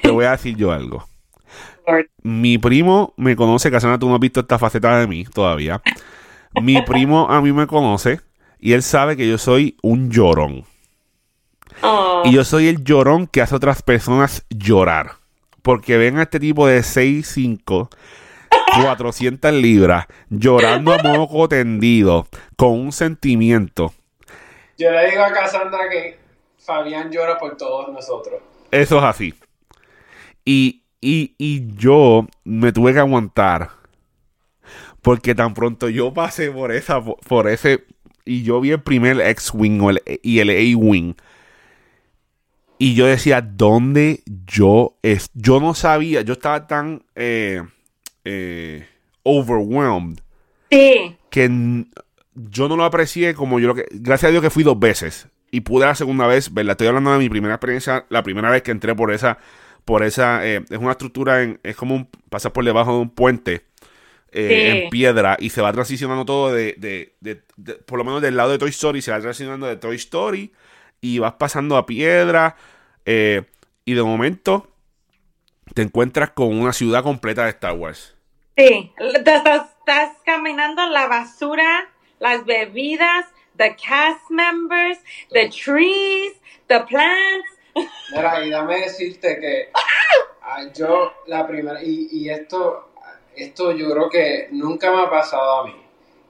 Te 0.00 0.12
voy 0.12 0.26
a 0.26 0.30
decir 0.30 0.56
yo 0.56 0.70
algo. 0.70 1.08
Mi 2.22 2.56
primo 2.58 3.14
me 3.16 3.34
conoce, 3.34 3.68
Casana, 3.68 3.98
tú 3.98 4.08
no 4.08 4.14
has 4.14 4.20
visto 4.20 4.38
esta 4.38 4.60
faceta 4.60 4.96
de 4.96 5.08
mí 5.08 5.24
todavía. 5.24 5.82
Mi 6.62 6.80
primo 6.82 7.28
a 7.28 7.42
mí 7.42 7.52
me 7.52 7.66
conoce 7.66 8.20
y 8.60 8.72
él 8.72 8.82
sabe 8.82 9.16
que 9.16 9.28
yo 9.28 9.38
soy 9.38 9.76
un 9.82 10.10
llorón. 10.10 10.64
Oh. 11.82 12.22
Y 12.24 12.32
yo 12.32 12.44
soy 12.44 12.68
el 12.68 12.84
llorón 12.84 13.26
que 13.26 13.40
hace 13.40 13.54
a 13.54 13.58
otras 13.58 13.82
personas 13.82 14.44
llorar. 14.50 15.12
Porque 15.62 15.96
ven 15.96 16.18
a 16.18 16.22
este 16.22 16.40
tipo 16.40 16.66
de 16.66 16.80
6'5, 16.80 17.88
400 18.82 19.52
libras, 19.52 20.06
llorando 20.28 20.92
a 20.92 21.02
moco 21.02 21.48
tendido, 21.48 22.26
con 22.56 22.70
un 22.72 22.92
sentimiento 22.92 23.92
yo 24.78 24.92
le 24.92 25.10
digo 25.10 25.24
a 25.24 25.32
Cassandra 25.32 25.88
que 25.90 26.18
Fabián 26.56 27.10
llora 27.10 27.36
por 27.36 27.56
todos 27.56 27.92
nosotros. 27.92 28.40
Eso 28.70 28.98
es 28.98 29.04
así. 29.04 29.34
Y, 30.44 30.84
y, 31.00 31.66
yo 31.74 32.26
me 32.44 32.72
tuve 32.72 32.92
que 32.92 33.00
aguantar. 33.00 33.70
Porque 35.02 35.34
tan 35.34 35.52
pronto 35.52 35.88
yo 35.88 36.14
pasé 36.14 36.50
por 36.50 36.70
esa, 36.72 37.02
por 37.02 37.48
ese, 37.48 37.84
y 38.28 38.42
yo 38.42 38.60
vi 38.60 38.72
el 38.72 38.82
primer 38.82 39.20
X-Wing 39.20 39.80
y 40.22 40.38
el 40.40 40.50
A-Wing. 40.50 41.14
Y 42.78 42.94
yo 42.94 43.06
decía, 43.06 43.40
¿dónde 43.40 44.22
yo 44.46 44.96
es? 45.02 45.30
Yo 45.34 45.58
no 45.58 45.74
sabía, 45.74 46.20
yo 46.22 46.34
estaba 46.34 46.66
tan 46.66 47.02
eh, 47.16 47.62
eh, 48.24 48.86
overwhelmed. 49.24 50.20
Sí. 50.70 51.16
Que 51.30 51.86
yo 52.34 52.68
no 52.68 52.76
lo 52.76 52.84
aprecié 52.84 53.34
como 53.34 53.58
yo 53.58 53.68
lo 53.68 53.74
que. 53.74 53.86
Gracias 53.90 54.28
a 54.28 54.30
Dios 54.30 54.42
que 54.42 54.50
fui 54.50 54.62
dos 54.62 54.78
veces. 54.78 55.26
Y 55.50 55.62
pude 55.62 55.86
la 55.86 55.94
segunda 55.94 56.26
vez, 56.26 56.52
¿verdad? 56.52 56.72
Estoy 56.72 56.88
hablando 56.88 57.12
de 57.12 57.18
mi 57.18 57.30
primera 57.30 57.54
experiencia, 57.54 58.04
la 58.10 58.22
primera 58.22 58.50
vez 58.50 58.62
que 58.62 58.70
entré 58.70 58.94
por 58.94 59.10
esa. 59.12 59.38
Por 59.84 60.04
esa. 60.04 60.46
Eh, 60.46 60.64
es 60.68 60.78
una 60.78 60.92
estructura 60.92 61.42
en. 61.42 61.58
Es 61.62 61.74
como 61.74 61.96
un, 61.96 62.08
pasar 62.28 62.52
por 62.52 62.64
debajo 62.64 62.92
de 62.92 62.98
un 63.00 63.10
puente. 63.10 63.64
Eh, 64.38 64.84
en 64.84 64.90
piedra. 64.90 65.36
Y 65.40 65.50
se 65.50 65.60
va 65.60 65.72
transicionando 65.72 66.24
todo 66.24 66.52
de, 66.52 66.74
de, 66.78 67.14
de, 67.20 67.74
Por 67.74 67.98
lo 67.98 68.04
menos 68.04 68.22
del 68.22 68.36
lado 68.36 68.50
de 68.50 68.58
Toy 68.58 68.70
Story. 68.70 69.02
Se 69.02 69.10
va 69.10 69.20
transicionando 69.20 69.66
de 69.66 69.76
Toy 69.76 69.96
Story. 69.96 70.52
Y 71.00 71.18
vas 71.18 71.34
pasando 71.34 71.76
a 71.76 71.86
piedra. 71.86 72.56
Eh, 73.04 73.42
y 73.84 73.94
de 73.94 74.02
momento. 74.02 74.70
Te 75.74 75.82
encuentras 75.82 76.30
con 76.30 76.56
una 76.58 76.72
ciudad 76.72 77.02
completa 77.02 77.44
de 77.44 77.50
Star 77.50 77.74
Wars. 77.74 78.16
Sí. 78.56 78.92
Estás, 78.98 79.70
estás 79.78 80.16
caminando 80.24 80.82
en 80.82 80.92
la 80.92 81.06
basura 81.06 81.88
las 82.18 82.44
bebidas, 82.44 83.26
the 83.56 83.76
cast 83.76 84.30
members, 84.30 84.98
the 85.30 85.48
trees, 85.50 86.32
the 86.68 86.80
plants. 86.80 87.48
Mira, 88.12 88.44
y 88.44 88.50
dame 88.50 88.80
decirte 88.80 89.38
que 89.40 89.70
ah, 90.42 90.64
yo 90.74 91.12
la 91.26 91.46
primera, 91.46 91.82
y, 91.82 92.08
y 92.10 92.30
esto, 92.30 92.90
esto 93.38 93.72
yo 93.72 93.90
creo 93.90 94.08
que 94.08 94.48
nunca 94.52 94.90
me 94.90 95.02
ha 95.02 95.10
pasado 95.10 95.60
a 95.60 95.66
mí. 95.66 95.74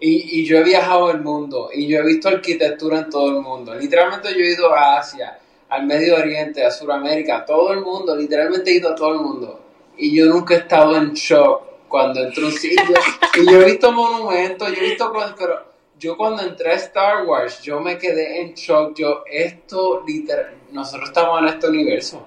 Y, 0.01 0.41
y, 0.41 0.45
yo 0.45 0.59
he 0.59 0.63
viajado 0.63 1.11
el 1.11 1.21
mundo 1.23 1.71
y 1.75 1.89
yo 1.89 1.99
he 1.99 2.05
visto 2.05 2.29
arquitectura 2.29 3.01
en 3.01 3.11
todo 3.11 3.31
el 3.31 3.43
mundo. 3.43 3.75
Literalmente 3.75 4.33
yo 4.33 4.45
he 4.45 4.53
ido 4.53 4.73
a 4.73 4.99
Asia, 4.99 5.39
al 5.69 5.87
Medio 5.87 6.15
Oriente, 6.15 6.65
a 6.65 6.71
Sudamérica, 6.71 7.39
a 7.39 7.45
todo 7.45 7.73
el 7.73 7.81
mundo. 7.81 8.15
Literalmente 8.15 8.71
he 8.71 8.75
ido 8.75 8.91
a 8.91 8.95
todo 8.95 9.15
el 9.15 9.21
mundo. 9.21 9.61
Y 9.97 10.17
yo 10.17 10.27
nunca 10.27 10.55
he 10.55 10.59
estado 10.59 10.97
en 10.97 11.15
shock 11.15 11.63
cuando 11.89 12.23
entro 12.23 12.47
un 12.47 12.53
sitio. 12.53 12.95
y 13.35 13.51
yo 13.51 13.61
he 13.61 13.65
visto 13.65 13.91
monumentos, 13.91 14.69
yo 14.69 14.77
he 14.81 14.91
visto 14.91 15.11
cosas, 15.13 15.35
pero 15.37 15.65
yo 15.99 16.17
cuando 16.17 16.43
entré 16.43 16.71
a 16.71 16.75
Star 16.75 17.27
Wars, 17.27 17.61
yo 17.63 17.81
me 17.81 17.99
quedé 17.99 18.41
en 18.41 18.55
shock. 18.55 18.97
Yo, 18.97 19.25
esto, 19.29 20.05
literal, 20.07 20.55
nosotros 20.71 21.09
estamos 21.09 21.43
en 21.43 21.49
este 21.49 21.69
universo. 21.69 22.27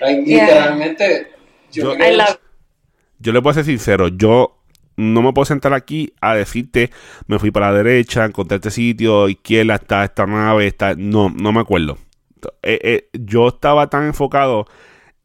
Literalmente, 0.00 1.32
yo, 1.72 1.96
yo 1.96 1.98
le 3.32 3.42
puedo 3.42 3.54
ser 3.54 3.64
sincero, 3.64 4.08
yo 4.08 4.60
no 4.96 5.22
me 5.22 5.32
puedo 5.32 5.44
sentar 5.44 5.72
aquí 5.72 6.12
a 6.20 6.34
decirte, 6.34 6.90
me 7.26 7.38
fui 7.38 7.50
para 7.50 7.70
la 7.70 7.78
derecha, 7.78 8.24
encontré 8.24 8.56
este 8.56 8.70
sitio, 8.70 9.28
izquierda 9.28 9.76
está 9.76 10.04
esta 10.04 10.26
nave, 10.26 10.66
está... 10.66 10.94
No, 10.94 11.30
no 11.30 11.52
me 11.52 11.60
acuerdo. 11.60 11.98
Eh, 12.62 12.78
eh, 12.82 13.08
yo 13.12 13.48
estaba 13.48 13.88
tan 13.88 14.04
enfocado 14.04 14.66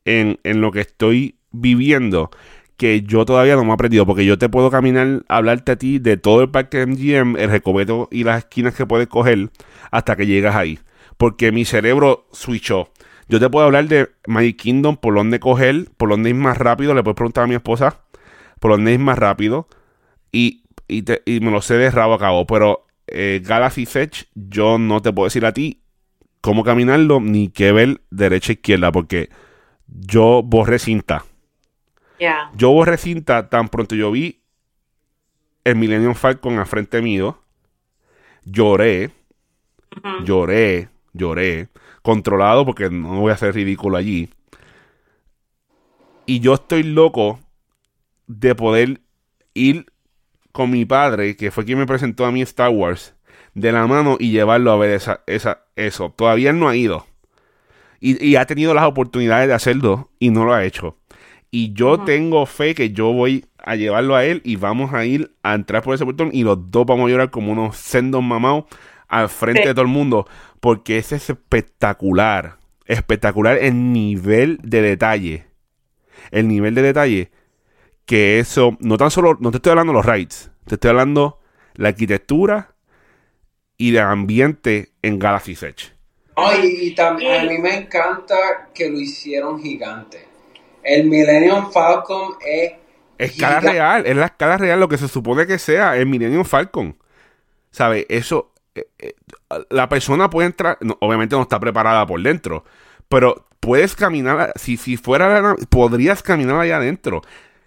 en, 0.06 0.40
en 0.44 0.62
lo 0.62 0.72
que 0.72 0.82
estoy 0.82 1.36
viviendo 1.52 2.32
que 2.80 3.02
yo 3.02 3.26
todavía 3.26 3.58
no 3.58 3.66
me 3.66 3.72
he 3.72 3.74
aprendido, 3.74 4.06
porque 4.06 4.26
yo 4.26 4.38
te 4.38 4.48
puedo 4.48 4.72
caminar, 4.72 5.24
hablarte 5.28 5.74
a 5.74 5.76
ti 5.76 6.00
de 6.00 6.16
todo 6.16 6.42
el 6.42 6.50
parque 6.50 6.86
MGM, 6.86 7.36
el 7.36 7.50
recobeto 7.50 8.08
y 8.10 8.24
las 8.24 8.40
esquinas 8.40 8.74
que 8.74 8.86
puedes 8.86 9.08
coger 9.08 9.50
hasta 9.92 10.16
que 10.16 10.26
llegas 10.26 10.56
ahí. 10.56 10.80
Porque 11.18 11.52
mi 11.52 11.66
cerebro 11.66 12.28
switchó. 12.32 12.90
Yo 13.30 13.40
te 13.40 13.48
puedo 13.48 13.68
hablar 13.68 13.88
de 13.88 14.10
My 14.26 14.54
Kingdom, 14.54 14.98
por 14.98 15.14
dónde 15.14 15.40
coger, 15.40 15.88
por 15.98 16.10
dónde 16.10 16.32
ir 16.32 16.36
más 16.36 16.58
rápido. 16.58 16.96
Le 16.96 17.04
puedes 17.04 17.16
preguntar 17.16 17.44
a 17.44 17.48
mi 17.48 17.54
esposa 17.54 18.02
por 18.60 18.72
dónde 18.72 18.92
ir 18.94 19.00
más 19.00 19.20
rápido. 19.20 19.68
Y, 20.32 20.64
y, 20.88 21.04
me 21.40 21.52
lo 21.52 21.62
sé 21.62 21.76
de 21.76 21.92
rabo 21.92 22.16
a 22.16 22.20
cabo. 22.20 22.48
Pero 22.48 22.88
eh, 23.06 23.40
Galaxy 23.46 23.84
Edge, 23.84 24.26
yo 24.34 24.80
no 24.80 25.02
te 25.04 25.14
puedo 25.14 25.28
decir 25.28 25.46
a 25.46 25.54
ti 25.54 25.84
cómo 26.42 26.64
caminarlo 26.64 27.20
ni 27.20 27.50
qué 27.50 27.72
ver 27.72 28.02
derecha 28.10 28.52
e 28.52 28.56
izquierda. 28.56 28.92
Porque 28.92 29.30
yo 29.86 30.42
borré 30.44 30.80
cinta. 30.80 31.24
Yo 32.56 32.72
borré 32.72 32.98
cinta 32.98 33.48
tan 33.48 33.70
pronto 33.70 33.96
yo 33.96 34.12
vi 34.12 34.42
el 35.64 35.76
Millennium 35.76 36.16
Falcon 36.16 36.58
a 36.58 36.66
frente 36.66 37.00
mío. 37.02 37.40
Lloré. 38.44 39.12
Lloré. 40.26 40.90
Lloré. 41.14 41.70
Controlado 42.02 42.66
porque 42.66 42.90
no 42.90 43.22
voy 43.22 43.32
a 43.32 43.36
hacer 43.36 43.54
ridículo 43.54 43.98
allí. 43.98 44.30
Y 46.26 46.40
yo 46.40 46.54
estoy 46.54 46.84
loco 46.84 47.40
de 48.28 48.54
poder 48.56 49.02
ir 49.54 49.88
con 50.52 50.70
mi 50.70 50.86
padre, 50.86 51.36
que 51.36 51.52
fue 51.52 51.66
quien 51.66 51.80
me 51.80 51.88
presentó 51.88 52.26
a 52.26 52.32
mí 52.32 52.42
Star 52.42 52.70
Wars, 52.70 53.16
de 53.54 53.72
la 53.72 53.88
mano 53.88 54.18
y 54.20 54.32
llevarlo 54.32 54.72
a 54.72 54.78
ver 54.78 54.92
esa, 54.92 55.22
esa, 55.26 55.66
eso. 55.76 56.14
Todavía 56.16 56.54
no 56.54 56.70
ha 56.70 56.76
ido. 56.76 57.06
Y, 58.00 58.24
y, 58.26 58.36
ha 58.36 58.46
tenido 58.46 58.74
las 58.74 58.86
oportunidades 58.86 59.48
de 59.48 59.54
hacerlo 59.54 60.10
y 60.20 60.30
no 60.30 60.46
lo 60.46 60.54
ha 60.54 60.64
hecho. 60.64 60.98
Y 61.52 61.74
yo 61.74 62.02
tengo 62.02 62.46
fe 62.46 62.76
que 62.76 62.92
yo 62.92 63.12
voy 63.12 63.46
a 63.58 63.76
llevarlo 63.76 64.16
a 64.16 64.24
él 64.24 64.42
y 64.46 64.56
vamos 64.56 64.94
a 64.94 65.06
ir 65.06 65.34
a 65.44 65.56
entrar 65.56 65.82
por 65.82 65.96
ese 65.96 66.06
portón 66.06 66.30
y 66.32 66.44
los 66.44 66.72
dos 66.72 66.86
vamos 66.86 67.08
a 67.08 67.10
llorar 67.10 67.32
como 67.32 67.52
unos 67.52 67.76
sendos 67.76 68.24
mamados 68.24 68.66
al 69.10 69.30
frente 69.30 69.68
de 69.68 69.74
todo 69.74 69.82
el 69.82 69.88
mundo. 69.88 70.28
Porque 70.60 70.98
ese 70.98 71.18
es 71.18 71.30
espectacular. 71.30 72.58
Espectacular 72.86 73.58
el 73.58 73.92
nivel 73.92 74.60
de 74.64 74.82
detalle. 74.82 75.46
El 76.32 76.48
nivel 76.48 76.76
de 76.76 76.82
detalle. 76.82 77.32
Que 78.06 78.40
eso, 78.40 78.78
no 78.80 78.98
tan 78.98 79.12
solo, 79.12 79.38
no 79.40 79.52
te 79.52 79.58
estoy 79.58 79.72
hablando 79.72 79.94
de 79.94 79.98
los 79.98 80.06
rides, 80.06 80.50
te 80.66 80.76
estoy 80.76 80.90
hablando 80.90 81.40
la 81.76 81.90
arquitectura 81.90 82.74
y 83.78 83.92
de 83.92 84.02
ambiente 84.02 84.90
en 85.02 85.20
Galaxy 85.20 85.54
Edge. 85.54 85.94
y, 86.64 86.94
también 86.96 87.42
a 87.42 87.44
mí 87.44 87.58
me 87.60 87.76
encanta 87.76 88.70
que 88.74 88.90
lo 88.90 89.00
hicieron 89.00 89.62
gigante. 89.62 90.28
El 90.84 91.08
Millennium 91.08 91.72
Falcon 91.72 92.34
es. 92.46 92.74
Escala 93.18 93.60
real, 93.60 94.06
es 94.06 94.16
la 94.16 94.26
escala 94.26 94.58
real 94.58 94.80
lo 94.80 94.88
que 94.88 94.98
se 94.98 95.08
supone 95.08 95.46
que 95.46 95.60
sea 95.60 95.96
el 95.98 96.06
Millennium 96.06 96.46
Falcon. 96.46 96.98
¿Sabes? 97.72 98.06
Eso. 98.10 98.49
Eh, 98.76 98.88
eh, 99.00 99.16
la 99.70 99.90
persona 99.90 100.30
puede 100.30 100.48
entrar. 100.48 100.78
obviamente 101.00 101.36
no 101.36 101.44
está 101.44 101.60
preparada 101.60 102.06
por 102.06 102.22
dentro. 102.22 102.64
Pero 103.08 103.48
puedes 103.60 103.96
caminar. 103.96 104.54
Si, 104.56 104.78
si 104.78 104.98
fuera. 104.98 105.56
Podrías 105.70 106.24
caminar 106.24 106.60
allá 106.60 106.78
adentro. 106.78 107.22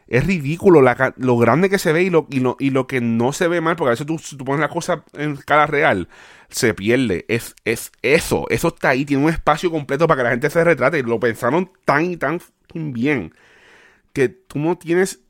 Es 0.09 0.27
ridículo 0.27 0.83
lo 1.17 1.39
grande 1.39 1.71
que 1.71 1.79
se 1.79 1.93
ve 1.93 2.03
y 2.03 2.11
lo, 2.11 2.27
y, 2.29 2.41
lo, 2.41 2.57
y 2.59 2.71
lo 2.71 2.87
que 2.87 3.01
no 3.01 3.33
se 3.33 3.49
ve 3.49 3.61
mal. 3.61 3.77
Porque 3.77 3.91
a 3.91 3.93
veces 3.93 4.07
tú, 4.07 4.21
tú 4.37 4.45
pones 4.45 4.61
la 4.61 4.69
cosa 4.69 5.05
en 5.15 5.33
escala 5.33 5.67
real 5.67 6.09
se 6.49 6.75
pierde. 6.75 7.25
Es, 7.29 7.55
es 7.65 7.93
eso. 8.03 8.47
Eso 8.51 8.69
está 8.69 8.91
ahí. 8.91 9.05
Tiene 9.05 9.25
un 9.25 9.31
espacio 9.31 9.71
completo 9.71 10.07
para 10.07 10.19
que 10.19 10.25
la 10.25 10.31
gente 10.31 10.51
se 10.51 10.63
retrate. 10.63 11.03
Lo 11.03 11.19
pensaron 11.19 11.71
tan 11.85 12.05
y 12.05 12.17
tan 12.17 12.41
bien 12.75 13.33
que 14.13 14.29
tú 14.29 14.59
no 14.59 14.77
tienes, 14.77 15.21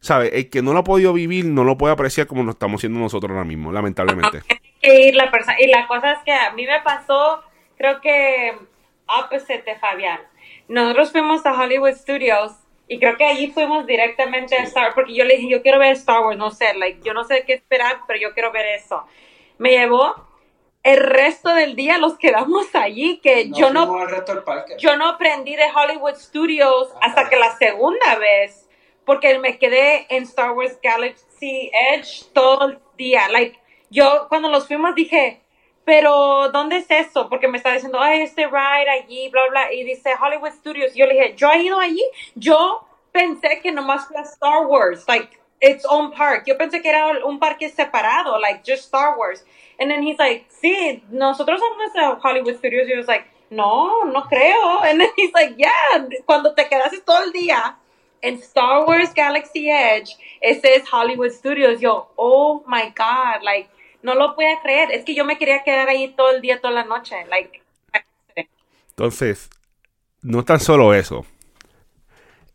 ¿sabes? 0.00 0.30
El 0.32 0.50
que 0.50 0.62
no 0.62 0.72
lo 0.72 0.80
ha 0.80 0.84
podido 0.84 1.12
vivir 1.12 1.44
no 1.44 1.64
lo 1.64 1.76
puede 1.76 1.92
apreciar 1.92 2.26
como 2.26 2.42
lo 2.42 2.52
estamos 2.52 2.80
haciendo 2.80 2.98
nosotros 2.98 3.30
ahora 3.30 3.44
mismo, 3.44 3.72
lamentablemente. 3.72 4.42
que 4.80 5.08
ir 5.08 5.14
la 5.14 5.30
persona. 5.30 5.56
Y 5.60 5.66
la 5.68 5.86
cosa 5.86 6.12
es 6.12 6.18
que 6.24 6.32
a 6.32 6.52
mí 6.52 6.66
me 6.66 6.80
pasó, 6.82 7.42
creo 7.76 8.00
que 8.00 8.56
opposite 9.06 9.62
de 9.62 9.76
Fabián. 9.76 10.20
Nosotros 10.68 11.12
fuimos 11.12 11.46
a 11.46 11.52
Hollywood 11.52 11.94
Studios 11.94 12.52
y 12.88 12.98
creo 12.98 13.16
que 13.16 13.24
allí 13.24 13.48
fuimos 13.48 13.86
directamente 13.86 14.56
a 14.56 14.62
Star 14.64 14.94
porque 14.94 15.14
yo 15.14 15.24
le 15.24 15.36
dije, 15.36 15.48
yo 15.48 15.62
quiero 15.62 15.78
ver 15.78 15.92
Star 15.92 16.22
Wars, 16.22 16.38
no 16.38 16.50
sé, 16.50 16.74
like, 16.74 17.00
yo 17.04 17.14
no 17.14 17.24
sé 17.24 17.44
qué 17.46 17.54
esperar, 17.54 18.00
pero 18.06 18.20
yo 18.20 18.32
quiero 18.32 18.52
ver 18.52 18.66
eso. 18.66 19.04
Me 19.58 19.70
llevó 19.70 20.14
el 20.86 20.98
resto 20.98 21.52
del 21.52 21.74
día 21.74 21.98
los 21.98 22.16
quedamos 22.16 22.72
allí, 22.74 23.18
que 23.18 23.50
yo 23.50 23.72
no 23.72 24.06
yo 24.78 24.96
no 24.96 25.08
aprendí 25.08 25.56
de 25.56 25.64
Hollywood 25.74 26.14
Studios 26.14 26.88
hasta 27.00 27.28
que 27.28 27.36
la 27.36 27.56
segunda 27.56 28.14
vez, 28.20 28.65
porque 29.06 29.38
me 29.38 29.56
quedé 29.56 30.06
en 30.14 30.24
Star 30.24 30.50
Wars 30.50 30.78
Galaxy 30.82 31.70
Edge 31.72 32.26
todo 32.34 32.66
el 32.66 32.78
día. 32.98 33.28
Like, 33.30 33.58
yo 33.88 34.26
cuando 34.28 34.50
los 34.50 34.66
fuimos 34.66 34.94
dije, 34.94 35.40
pero 35.84 36.50
¿dónde 36.50 36.78
es 36.78 36.90
eso? 36.90 37.28
Porque 37.28 37.46
me 37.46 37.56
está 37.56 37.72
diciendo, 37.72 38.00
ay, 38.00 38.22
este 38.22 38.46
ride 38.46 38.90
allí, 38.90 39.28
bla, 39.30 39.48
bla, 39.48 39.72
y 39.72 39.84
dice 39.84 40.10
Hollywood 40.20 40.50
Studios. 40.50 40.94
Y 40.94 40.98
yo 40.98 41.06
le 41.06 41.14
dije, 41.14 41.34
¿yo 41.36 41.50
he 41.52 41.62
ido 41.62 41.78
allí? 41.78 42.04
Yo 42.34 42.84
pensé 43.12 43.60
que 43.62 43.70
nomás 43.70 44.08
fue 44.08 44.20
Star 44.22 44.66
Wars, 44.66 45.04
like, 45.06 45.38
its 45.60 45.86
own 45.86 46.10
park. 46.10 46.42
Yo 46.44 46.58
pensé 46.58 46.82
que 46.82 46.88
era 46.88 47.24
un 47.24 47.38
parque 47.38 47.68
separado, 47.68 48.38
like, 48.40 48.60
just 48.66 48.86
Star 48.86 49.16
Wars. 49.16 49.46
And 49.78 49.88
then 49.88 50.02
he's 50.02 50.18
like, 50.18 50.46
sí, 50.48 51.04
nosotros 51.10 51.60
somos 51.60 51.92
de 51.92 52.20
Hollywood 52.20 52.56
Studios. 52.58 52.88
Y 52.88 52.90
yo 52.90 52.96
was 52.96 53.06
like, 53.06 53.26
no, 53.50 54.04
no 54.04 54.22
creo. 54.22 54.82
And 54.82 55.00
then 55.00 55.10
he's 55.16 55.32
like, 55.32 55.54
yeah, 55.56 56.08
cuando 56.24 56.54
te 56.54 56.64
quedas 56.68 56.92
todo 57.04 57.22
el 57.22 57.30
día 57.30 57.76
en 58.26 58.34
Star 58.36 58.84
Wars 58.86 59.12
Galaxy 59.14 59.70
Edge, 59.70 60.16
ese 60.40 60.74
es 60.76 60.84
Hollywood 60.92 61.30
Studios. 61.30 61.80
Yo, 61.80 62.12
oh 62.16 62.64
my 62.66 62.92
God, 62.96 63.42
like, 63.42 63.68
no 64.02 64.14
lo 64.14 64.34
puedo 64.34 64.50
creer. 64.62 64.90
Es 64.92 65.04
que 65.04 65.14
yo 65.14 65.24
me 65.24 65.38
quería 65.38 65.62
quedar 65.64 65.88
ahí 65.88 66.12
todo 66.16 66.30
el 66.30 66.40
día, 66.40 66.60
toda 66.60 66.74
la 66.74 66.84
noche. 66.84 67.16
Like, 67.28 67.62
entonces, 68.90 69.48
no 70.22 70.44
tan 70.44 70.58
solo 70.58 70.94
eso. 70.94 71.24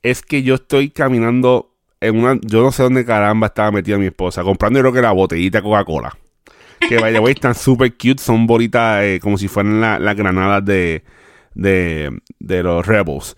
Es 0.02 0.22
que 0.22 0.44
yo 0.44 0.56
estoy 0.56 0.90
caminando 0.90 1.72
en 2.00 2.18
una. 2.18 2.40
Yo 2.42 2.64
no 2.64 2.72
sé 2.72 2.84
dónde 2.84 3.06
caramba 3.06 3.48
estaba 3.48 3.72
metida 3.72 3.98
mi 3.98 4.08
esposa. 4.08 4.44
Comprando, 4.44 4.80
creo 4.80 4.92
que 4.92 5.02
la 5.02 5.12
botellita 5.12 5.62
Coca-Cola 5.62 6.18
que 6.88 6.98
vaya, 6.98 7.20
güey, 7.20 7.34
están 7.34 7.54
súper 7.54 7.94
cute, 7.94 8.18
son 8.18 8.48
bonitas 8.48 9.04
eh, 9.04 9.20
como 9.22 9.38
si 9.38 9.48
fueran 9.48 9.80
las 10.04 10.16
granadas 10.16 10.66
de, 10.66 11.04
de, 11.54 12.20
de 12.40 12.64
los 12.64 12.86
Rebels. 12.86 13.36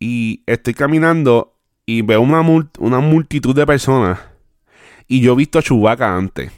Y 0.00 0.42
estoy 0.46 0.74
caminando 0.74 1.56
y 1.86 2.02
veo 2.02 2.20
una, 2.20 2.40
una 2.78 2.98
multitud 2.98 3.54
de 3.54 3.66
personas. 3.66 4.18
Y 5.06 5.20
yo 5.20 5.34
he 5.34 5.36
visto 5.36 5.60
a 5.60 5.62
Chewbacca 5.62 6.16
antes 6.16 6.50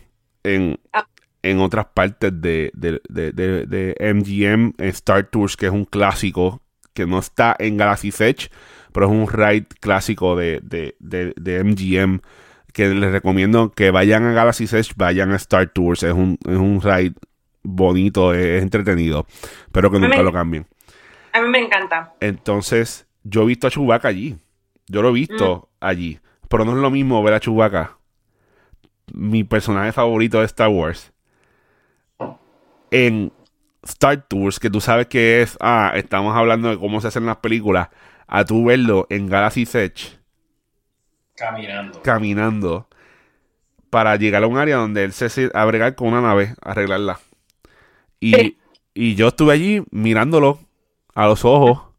en, 0.43 0.79
ah. 0.95 1.07
en 1.43 1.61
otras 1.61 1.87
partes 1.87 2.33
de, 2.41 2.71
de, 2.75 3.03
de, 3.09 3.33
de, 3.33 4.15
MGM 4.15 4.75
Star 4.79 5.25
Tours, 5.25 5.57
que 5.57 5.67
es 5.67 5.73
un 5.73 5.85
clásico 5.85 6.63
que 6.95 7.07
no 7.07 7.19
está 7.19 7.55
en 7.59 7.77
Galaxy 7.77 8.09
Edge, 8.09 8.49
pero 8.93 9.07
es 9.07 9.13
un 9.13 9.29
ride 9.29 9.67
clásico 9.81 10.37
de, 10.37 10.61
de 10.63 11.65
MGM 11.65 12.21
que 12.73 12.89
les 12.89 13.13
recomiendo 13.13 13.71
que 13.71 13.91
vayan 13.91 14.25
a 14.25 14.33
Galaxy 14.33 14.65
Edge, 14.65 14.93
vayan 14.97 15.33
a 15.33 15.37
Star 15.37 15.69
Tours. 15.69 16.03
Es 16.03 16.13
un, 16.13 16.39
es 16.45 16.57
un 16.57 16.81
ride 16.81 17.15
bonito, 17.63 18.35
es, 18.35 18.63
entretenido. 18.63 19.27
Pero 19.71 19.91
que 19.91 19.99
nunca 19.99 20.23
lo 20.23 20.33
cambien. 20.33 20.67
A 21.33 21.41
mí 21.41 21.49
me 21.49 21.59
encanta. 21.59 22.15
Entonces, 22.21 23.07
yo 23.25 23.43
he 23.43 23.47
visto 23.47 23.67
a 23.67 23.71
Chewbacca 23.71 24.09
allí. 24.09 24.37
Yo 24.87 25.03
lo 25.03 25.11
he 25.11 25.13
visto 25.13 25.69
mm. 25.81 25.85
allí. 25.85 26.21
Pero 26.49 26.65
no 26.65 26.73
es 26.73 26.79
lo 26.79 26.91
mismo 26.91 27.23
ver 27.23 27.35
a 27.35 27.41
Chewbacca, 27.41 27.97
mi 29.15 29.45
personaje 29.45 29.93
favorito 29.93 30.41
de 30.41 30.45
Star 30.47 30.69
Wars, 30.69 31.13
en 32.91 33.33
Star 33.83 34.27
Tours, 34.29 34.61
que 34.61 34.69
tú 34.69 34.81
sabes 34.81 35.07
que 35.07 35.41
es, 35.43 35.57
ah, 35.61 35.93
estamos 35.95 36.37
hablando 36.37 36.69
de 36.69 36.79
cómo 36.79 37.01
se 37.01 37.09
hacen 37.09 37.25
las 37.25 37.39
películas, 37.39 37.89
a 38.27 38.45
tú 38.45 38.67
verlo 38.67 39.07
en 39.09 39.29
Galaxy 39.29 39.63
Edge 39.63 40.19
Caminando. 41.35 42.03
Caminando. 42.03 42.89
Para 43.91 44.17
llegar 44.17 44.45
a 44.45 44.47
un 44.47 44.59
área 44.59 44.77
donde 44.77 45.05
él 45.05 45.13
se 45.13 45.51
a 45.53 45.65
bregar 45.65 45.95
con 45.95 46.09
una 46.09 46.21
nave, 46.21 46.55
arreglarla. 46.63 47.21
Y, 48.21 48.57
y 48.95 49.15
yo 49.17 49.29
estuve 49.29 49.53
allí 49.53 49.83
mirándolo 49.91 50.59
a 51.15 51.27
los 51.27 51.45
ojos. 51.45 51.92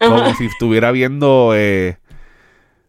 Como 0.00 0.34
si 0.34 0.46
estuviera 0.46 0.92
viendo 0.92 1.52
eh, 1.54 1.98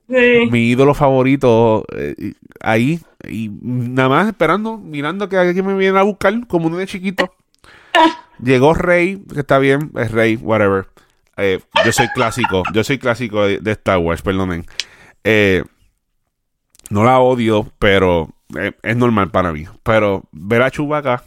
mi 0.08 0.70
ídolo 0.70 0.94
favorito 0.94 1.86
eh, 1.96 2.34
ahí. 2.62 3.00
Y 3.28 3.50
nada 3.62 4.10
más 4.10 4.28
esperando, 4.28 4.78
mirando 4.78 5.30
que 5.30 5.38
alguien 5.38 5.66
me 5.66 5.76
viene 5.76 6.00
a 6.00 6.04
buscar, 6.04 6.48
como 6.48 6.68
un 6.68 6.78
de 6.78 6.88
chiquito. 6.88 7.34
Llegó 8.44 8.74
Rey, 8.74 9.22
que 9.32 9.42
está 9.42 9.60
bien, 9.60 9.92
es 9.96 10.12
Rey, 10.12 10.36
whatever. 10.38 10.88
Eh, 11.38 11.60
yo 11.86 11.92
soy 11.92 12.08
clásico, 12.16 12.64
yo 12.74 12.84
soy 12.84 12.98
clásico 12.98 13.46
de, 13.46 13.60
de 13.60 13.72
Star 13.72 14.00
Wars, 14.00 14.22
perdonen. 14.22 14.66
No 16.90 17.06
la 17.06 17.20
odio, 17.20 17.72
pero 17.80 18.30
es, 18.84 18.98
normal 18.98 19.32
para 19.32 19.54
mí. 19.54 19.66
Pero 19.84 20.24
ver 20.32 20.62
a 20.62 20.72
Chubaca 20.72 21.24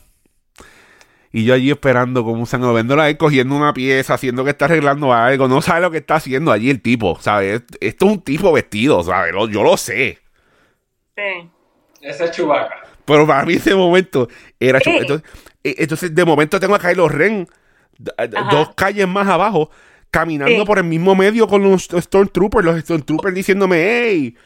y 1.36 1.42
yo 1.42 1.52
allí 1.52 1.72
esperando 1.72 2.22
como 2.22 2.46
se 2.46 2.58
lo 2.58 2.72
viéndola 2.72 3.02
ahí 3.02 3.16
cogiendo 3.16 3.56
una 3.56 3.74
pieza, 3.74 4.14
haciendo 4.14 4.44
que 4.44 4.50
está 4.50 4.66
arreglando 4.66 5.12
algo, 5.12 5.48
no 5.48 5.60
sabe 5.62 5.80
lo 5.80 5.90
que 5.90 5.98
está 5.98 6.14
haciendo 6.14 6.52
allí 6.52 6.70
el 6.70 6.80
tipo, 6.80 7.18
¿sabes? 7.18 7.64
Esto 7.80 8.06
es 8.06 8.12
un 8.12 8.22
tipo 8.22 8.52
vestido, 8.52 9.02
¿sabes? 9.02 9.34
Yo 9.50 9.64
lo 9.64 9.76
sé. 9.76 10.20
Sí. 11.16 11.50
Ese 12.00 12.26
es 12.26 12.30
Chubaca. 12.30 12.84
Pero 13.04 13.26
para 13.26 13.44
mí 13.46 13.54
ese 13.54 13.74
momento 13.74 14.28
era 14.60 14.80
Chubaca. 14.80 15.00
Entonces, 15.00 15.30
eh, 15.64 15.74
entonces, 15.78 16.14
de 16.14 16.24
momento 16.24 16.60
tengo 16.60 16.76
a 16.76 16.78
Kylo 16.78 17.08
Ren 17.08 17.48
dos 17.98 18.72
calles 18.76 19.08
más 19.08 19.26
abajo, 19.26 19.70
caminando 20.12 20.64
por 20.64 20.78
el 20.78 20.84
mismo 20.84 21.16
medio 21.16 21.48
con 21.48 21.64
los 21.64 21.88
Stormtroopers, 21.90 22.64
los 22.64 22.80
Stormtroopers 22.82 23.34
diciéndome, 23.34 23.82
hey. 23.82 24.36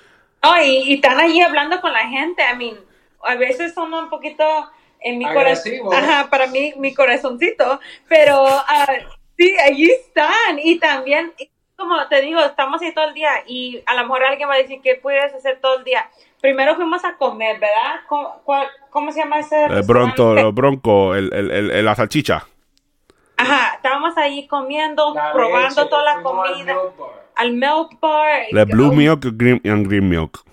Oh, 0.43 0.57
y, 0.65 0.95
están 0.95 1.21
allí 1.21 1.43
hablando 1.43 1.83
con 1.83 1.93
la 1.93 2.09
gente. 2.09 2.43
I 2.51 2.57
mean, 2.57 2.77
a 3.23 3.35
veces 3.35 3.75
son 3.75 3.93
un 3.93 4.09
poquito 4.09 4.71
en 5.01 5.19
mi 5.19 5.25
corazón. 5.25 5.73
Ajá, 5.93 6.29
para 6.31 6.47
mí, 6.47 6.75
mi 6.77 6.95
corazoncito. 6.95 7.81
Pero 8.09 8.45
uh, 8.45 9.05
sí, 9.37 9.55
allí 9.65 9.91
están. 9.91 10.59
Y 10.63 10.79
también, 10.79 11.33
como 11.77 12.07
te 12.09 12.21
digo, 12.21 12.41
estamos 12.41 12.83
ahí 12.83 12.93
todo 12.93 13.09
el 13.09 13.15
día. 13.15 13.31
Y 13.47 13.83
a 13.87 13.95
lo 13.95 14.03
mejor 14.03 14.25
alguien 14.25 14.49
va 14.49 14.55
a 14.55 14.59
decir, 14.59 14.81
¿qué 14.83 14.97
puedes 14.97 15.33
hacer 15.35 15.61
todo 15.61 15.79
el 15.79 15.85
día? 15.85 16.09
Primero 16.41 16.77
fuimos 16.77 17.05
a 17.05 17.17
comer, 17.17 17.59
¿verdad? 17.59 18.01
¿Cómo, 18.91 19.13
se 19.13 19.21
llama 19.21 19.41
ese? 19.41 19.65
El 19.65 19.83
bronco, 19.83 20.53
bronco, 20.53 21.15
el, 21.15 21.33
el, 21.33 21.71
el, 21.71 21.85
la 21.85 21.95
salchicha. 21.95 22.47
Ajá, 23.37 23.75
estábamos 23.77 24.17
ahí 24.19 24.47
comiendo, 24.49 25.15
probando 25.33 25.89
toda 25.89 26.15
la 26.17 26.23
comida. 26.23 26.77
Al 27.37 27.53
milk 27.53 28.01
bar. 28.01 28.43
La 28.51 28.65
blue 28.65 28.93
milk 28.93 29.25
y 29.25 29.31
green, 29.33 29.61
green 29.63 30.09
milk. 30.09 30.45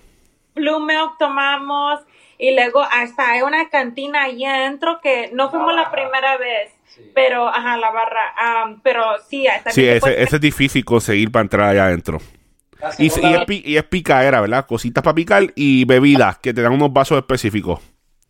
Blue 0.54 0.80
milk 0.80 1.18
tomamos 1.18 2.00
y 2.38 2.54
luego 2.54 2.82
hasta 2.82 3.30
hay 3.30 3.42
una 3.42 3.68
cantina 3.68 4.24
ahí 4.24 4.44
adentro 4.44 5.00
que 5.02 5.30
no 5.32 5.50
fuimos 5.50 5.74
la, 5.74 5.90
primera 5.90 6.36
vez. 6.36 6.72
Pero, 7.14 7.48
ajá, 7.48 7.76
la 7.76 7.90
barra. 7.90 8.78
pero 8.82 9.02
sí, 9.28 9.46
sí 9.70 9.86
ese, 9.86 10.22
ese, 10.22 10.36
es 10.36 10.40
difícil 10.40 10.84
conseguir 10.84 11.30
para 11.30 11.42
entrar 11.42 11.68
allá 11.68 11.86
adentro. 11.86 12.18
Y, 12.98 13.04
y, 13.04 13.06
es, 13.06 13.20
y, 13.48 13.76
es, 13.76 13.84
picadera, 13.84 14.40
¿verdad? 14.40 14.66
Cositas 14.66 15.02
para 15.02 15.14
picar 15.14 15.52
y 15.54 15.84
bebidas 15.84 16.38
que 16.38 16.54
te 16.54 16.62
dan 16.62 16.72
unos 16.72 16.92
vasos 16.92 17.18
específicos. 17.18 17.80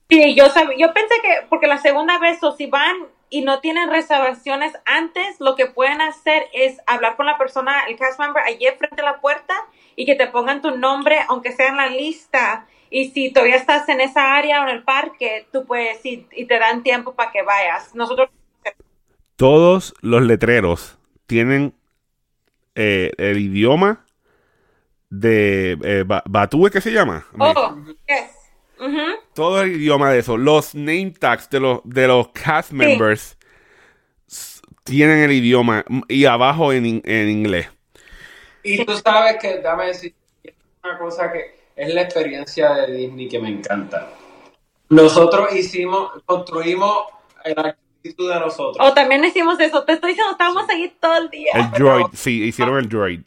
Sí, 0.08 0.34
yo, 0.34 0.46
yo 0.78 0.92
pensé 0.94 1.14
que, 1.22 1.46
porque 1.48 1.66
la 1.66 1.78
segunda 1.78 2.18
vez, 2.18 2.42
o 2.42 2.56
si 2.56 2.66
van 2.66 2.96
y 3.28 3.42
no 3.42 3.58
tienen 3.60 3.90
reservaciones 3.90 4.72
antes, 4.84 5.40
lo 5.40 5.56
que 5.56 5.66
pueden 5.66 6.00
hacer 6.00 6.44
es 6.52 6.80
hablar 6.86 7.16
con 7.16 7.26
la 7.26 7.38
persona, 7.38 7.84
el 7.88 7.96
cast 7.96 8.20
member, 8.20 8.42
allí 8.44 8.66
frente 8.78 9.02
a 9.02 9.04
la 9.04 9.20
puerta 9.20 9.54
y 9.96 10.06
que 10.06 10.14
te 10.14 10.28
pongan 10.28 10.62
tu 10.62 10.76
nombre, 10.76 11.18
aunque 11.28 11.52
sea 11.52 11.68
en 11.68 11.76
la 11.76 11.88
lista. 11.88 12.66
Y 12.96 13.10
si 13.10 13.30
todavía 13.30 13.56
estás 13.56 13.86
en 13.90 14.00
esa 14.00 14.36
área 14.36 14.62
o 14.62 14.68
en 14.70 14.74
el 14.74 14.82
parque, 14.82 15.46
tú 15.52 15.66
puedes 15.66 16.02
ir 16.06 16.26
y 16.32 16.46
te 16.46 16.58
dan 16.58 16.82
tiempo 16.82 17.14
para 17.14 17.30
que 17.30 17.42
vayas. 17.42 17.94
Nosotros. 17.94 18.30
Todos 19.36 19.92
los 20.00 20.22
letreros 20.22 20.96
tienen 21.26 21.74
eh, 22.74 23.12
el 23.18 23.36
idioma 23.36 24.06
de 25.10 25.76
eh, 25.84 26.04
Batú, 26.06 26.70
¿qué 26.72 26.80
se 26.80 26.90
llama? 26.90 27.26
Oh, 27.38 27.76
yes. 28.08 29.20
Todo 29.34 29.60
el 29.60 29.72
idioma 29.72 30.10
de 30.10 30.20
eso. 30.20 30.38
Los 30.38 30.74
name 30.74 31.12
tags 31.20 31.50
de 31.50 31.60
los, 31.60 31.80
de 31.84 32.08
los 32.08 32.28
cast 32.28 32.72
members 32.72 33.36
tienen 34.84 35.18
el 35.18 35.32
idioma 35.32 35.84
y 36.08 36.24
abajo 36.24 36.72
en, 36.72 36.86
inglés. 37.04 37.68
Y 38.62 38.82
tú 38.86 38.96
sabes 38.96 39.36
que, 39.38 39.60
dame 39.60 39.88
decir 39.88 40.14
una 40.82 40.98
cosa 40.98 41.30
que 41.30 41.56
es 41.76 41.94
la 41.94 42.02
experiencia 42.02 42.72
de 42.72 42.92
Disney 42.92 43.28
que 43.28 43.38
me 43.38 43.50
encanta. 43.50 44.08
Nosotros 44.88 45.54
hicimos, 45.54 46.10
construimos 46.24 47.06
el 47.44 47.58
arquitecto 47.58 48.28
de 48.28 48.40
nosotros. 48.40 48.84
O 48.84 48.94
también 48.94 49.24
hicimos 49.24 49.60
eso. 49.60 49.84
Te 49.84 49.92
estoy 49.92 50.10
diciendo, 50.10 50.32
estábamos 50.32 50.68
ahí 50.68 50.92
todo 50.98 51.16
el 51.16 51.30
día. 51.30 51.52
El 51.54 51.70
droid, 51.70 52.06
sí, 52.14 52.42
hicieron 52.42 52.78
el 52.78 52.88
droid 52.88 53.20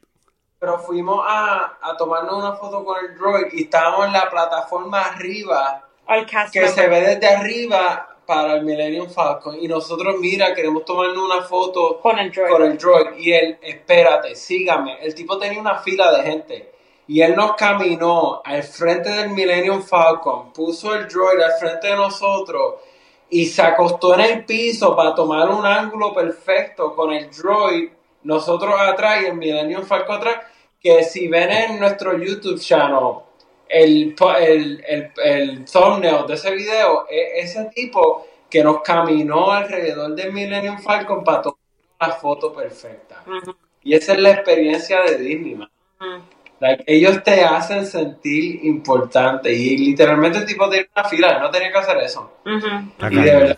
pero 0.60 0.78
fuimos 0.80 1.24
a, 1.26 1.78
a 1.82 1.96
tomarnos 1.96 2.34
una 2.34 2.54
foto 2.54 2.84
con 2.84 2.98
el 3.04 3.16
droid 3.18 3.54
y 3.54 3.64
estábamos 3.64 4.08
en 4.08 4.14
la 4.14 4.30
plataforma 4.30 5.02
arriba 5.02 5.88
que 6.52 6.68
se 6.68 6.88
ve 6.88 7.02
desde 7.02 7.28
arriba 7.28 8.18
para 8.26 8.56
el 8.56 8.66
Millennium 8.66 9.10
Falcon 9.10 9.58
y 9.60 9.68
nosotros 9.68 10.16
mira 10.20 10.54
queremos 10.54 10.84
tomarnos 10.84 11.24
una 11.24 11.44
foto 11.44 12.00
con 12.02 12.20
el 12.20 12.32
droid, 12.32 12.50
con 12.50 12.64
el 12.64 12.78
droid. 12.78 13.18
y 13.18 13.32
él 13.32 13.58
espérate 13.62 14.36
sígame 14.36 14.98
el 15.02 15.16
tipo 15.16 15.38
tenía 15.38 15.60
una 15.60 15.80
fila 15.80 16.12
de 16.12 16.24
gente 16.24 16.72
y 17.10 17.22
él 17.24 17.36
nos 17.36 17.56
caminó 17.56 18.40
al 18.46 18.62
frente 18.62 19.10
del 19.10 19.32
Millennium 19.32 19.82
Falcon 19.82 20.54
puso 20.54 20.94
el 20.94 21.08
droid 21.08 21.42
al 21.42 21.54
frente 21.60 21.88
de 21.88 21.96
nosotros 21.96 22.76
y 23.32 23.48
se 23.48 23.64
acostó 23.64 24.14
en 24.14 24.20
el 24.22 24.46
piso 24.46 24.96
para 24.96 25.16
tomar 25.16 25.50
un 25.50 25.66
ángulo 25.66 26.14
perfecto 26.14 26.96
con 26.96 27.12
el 27.12 27.32
droid 27.32 27.90
nosotros 28.22 28.76
atrás 28.80 29.24
y 29.24 29.26
el 29.26 29.34
Millennium 29.34 29.86
Falcon 29.86 30.18
atrás, 30.18 30.36
que 30.80 31.04
si 31.04 31.28
ven 31.28 31.50
en 31.50 31.80
nuestro 31.80 32.16
YouTube 32.16 32.60
channel 32.60 33.24
el, 33.68 34.16
el, 34.40 35.14
el, 35.24 35.66
thumbnail 35.66 36.28
de 36.28 36.34
ese 36.36 36.52
video, 36.52 37.08
es 37.10 37.56
ese 37.56 37.66
tipo 37.74 38.28
que 38.48 38.64
nos 38.64 38.82
caminó 38.82 39.52
alrededor 39.52 40.14
del 40.14 40.32
Millennium 40.32 40.78
Falcon 40.78 41.24
para 41.24 41.42
tomar 41.42 41.60
la 42.00 42.12
foto 42.12 42.54
perfecta. 42.54 43.24
Y 43.84 43.96
esa 43.96 44.14
es 44.14 44.20
la 44.20 44.32
experiencia 44.32 45.02
de 45.02 45.18
Disney, 45.18 45.60
ellos 46.86 47.24
te 47.24 47.44
hacen 47.44 47.86
sentir 47.86 48.66
importante 48.66 49.52
y 49.54 49.78
literalmente 49.78 50.40
el 50.40 50.46
tipo 50.46 50.70
tiene 50.70 50.90
una 50.96 51.06
fila, 51.06 51.40
no 51.40 51.50
tenía 51.50 51.72
que 51.72 51.78
hacer 51.78 51.98
eso. 51.98 52.40
Y 52.46 53.16
de 53.16 53.36
verdad 53.36 53.58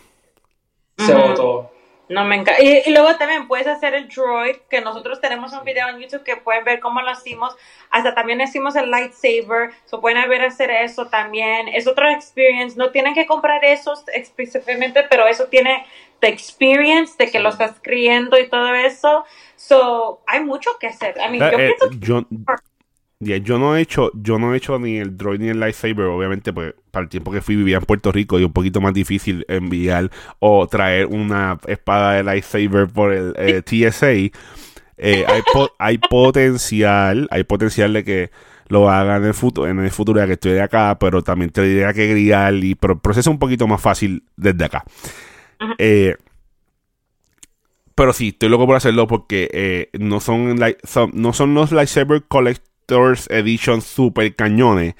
se 1.05 1.13
votó. 1.13 1.71
No 2.09 2.25
me 2.25 2.35
encanta. 2.35 2.61
Y, 2.61 2.91
luego 2.91 3.15
también 3.15 3.47
puedes 3.47 3.67
hacer 3.67 3.93
el 3.93 4.09
droid, 4.09 4.57
que 4.69 4.81
nosotros 4.81 5.21
tenemos 5.21 5.53
un 5.53 5.63
video 5.63 5.87
en 5.87 5.99
YouTube 5.99 6.23
que 6.23 6.35
pueden 6.35 6.65
ver 6.65 6.81
cómo 6.81 7.01
lo 7.01 7.11
hicimos. 7.11 7.55
Hasta 7.89 8.13
también 8.13 8.41
hicimos 8.41 8.75
el 8.75 8.91
lightsaber. 8.91 9.71
So 9.85 10.01
pueden 10.01 10.27
ver 10.27 10.41
hacer 10.41 10.69
eso 10.71 11.07
también. 11.07 11.69
Es 11.69 11.87
otra 11.87 12.11
experience. 12.11 12.77
No 12.77 12.91
tienen 12.91 13.13
que 13.13 13.25
comprar 13.25 13.63
eso 13.63 13.93
específicamente, 14.13 15.05
pero 15.09 15.25
eso 15.25 15.45
tiene 15.45 15.85
the 16.19 16.27
experience 16.27 17.13
de 17.17 17.31
que 17.31 17.39
lo 17.39 17.47
estás 17.47 17.79
creyendo 17.81 18.37
y 18.37 18.49
todo 18.49 18.75
eso. 18.75 19.23
So 19.55 20.21
hay 20.27 20.43
mucho 20.43 20.71
que 20.81 20.87
hacer. 20.87 21.15
I 21.17 21.31
mean, 21.31 21.59
eh, 21.59 21.73
yo 21.99 22.25
pienso 23.23 23.45
yo 23.45 23.59
no 23.59 23.75
he 23.75 23.81
hecho, 23.81 24.11
yo 24.15 24.39
no 24.39 24.53
he 24.53 24.57
hecho 24.57 24.79
ni 24.79 24.97
el 24.97 25.15
droid 25.17 25.39
ni 25.39 25.49
el 25.49 25.59
lightsaber, 25.59 26.05
obviamente, 26.05 26.51
pues 26.51 26.73
para 26.89 27.03
el 27.03 27.09
tiempo 27.09 27.31
que 27.31 27.41
fui 27.41 27.55
vivía 27.55 27.77
en 27.77 27.83
Puerto 27.83 28.11
Rico 28.11 28.39
y 28.39 28.43
un 28.43 28.53
poquito 28.53 28.81
más 28.81 28.93
difícil 28.93 29.45
enviar 29.47 30.09
o 30.39 30.67
traer 30.67 31.05
una 31.05 31.57
espada 31.67 32.13
de 32.13 32.23
lightsaber 32.23 32.87
por 32.87 33.13
el 33.13 33.33
eh, 33.37 33.61
TSA. 33.65 34.11
Eh, 35.03 35.25
hay, 35.27 35.41
hay 35.79 35.97
potencial, 35.97 37.27
hay 37.31 37.43
potencial 37.43 37.93
de 37.93 38.03
que 38.03 38.31
lo 38.67 38.89
hagan 38.89 39.21
en 39.21 39.29
el 39.29 39.33
futuro, 39.33 39.67
en 39.67 39.79
el 39.79 39.91
futuro 39.91 40.19
ya 40.19 40.27
que 40.27 40.33
estoy 40.33 40.53
de 40.53 40.61
acá, 40.61 40.97
pero 40.99 41.21
también 41.21 41.51
tendría 41.51 41.93
que 41.93 42.13
guiar 42.13 42.53
y 42.55 42.75
pero 42.75 42.93
el 42.93 42.99
proceso 42.99 43.29
es 43.29 43.33
un 43.33 43.39
poquito 43.39 43.67
más 43.67 43.81
fácil 43.81 44.23
desde 44.35 44.65
acá. 44.65 44.83
Eh, 45.77 46.15
pero 47.93 48.13
sí, 48.13 48.29
estoy 48.29 48.49
loco 48.49 48.65
por 48.65 48.75
hacerlo 48.75 49.05
porque 49.07 49.89
no 49.99 50.19
son, 50.19 50.57
son, 50.83 51.11
no 51.13 51.33
son 51.33 51.53
los 51.53 51.71
lightsaber 51.71 52.23
collect 52.23 52.70
Edition 53.29 53.81
super 53.81 54.35
cañones, 54.35 54.95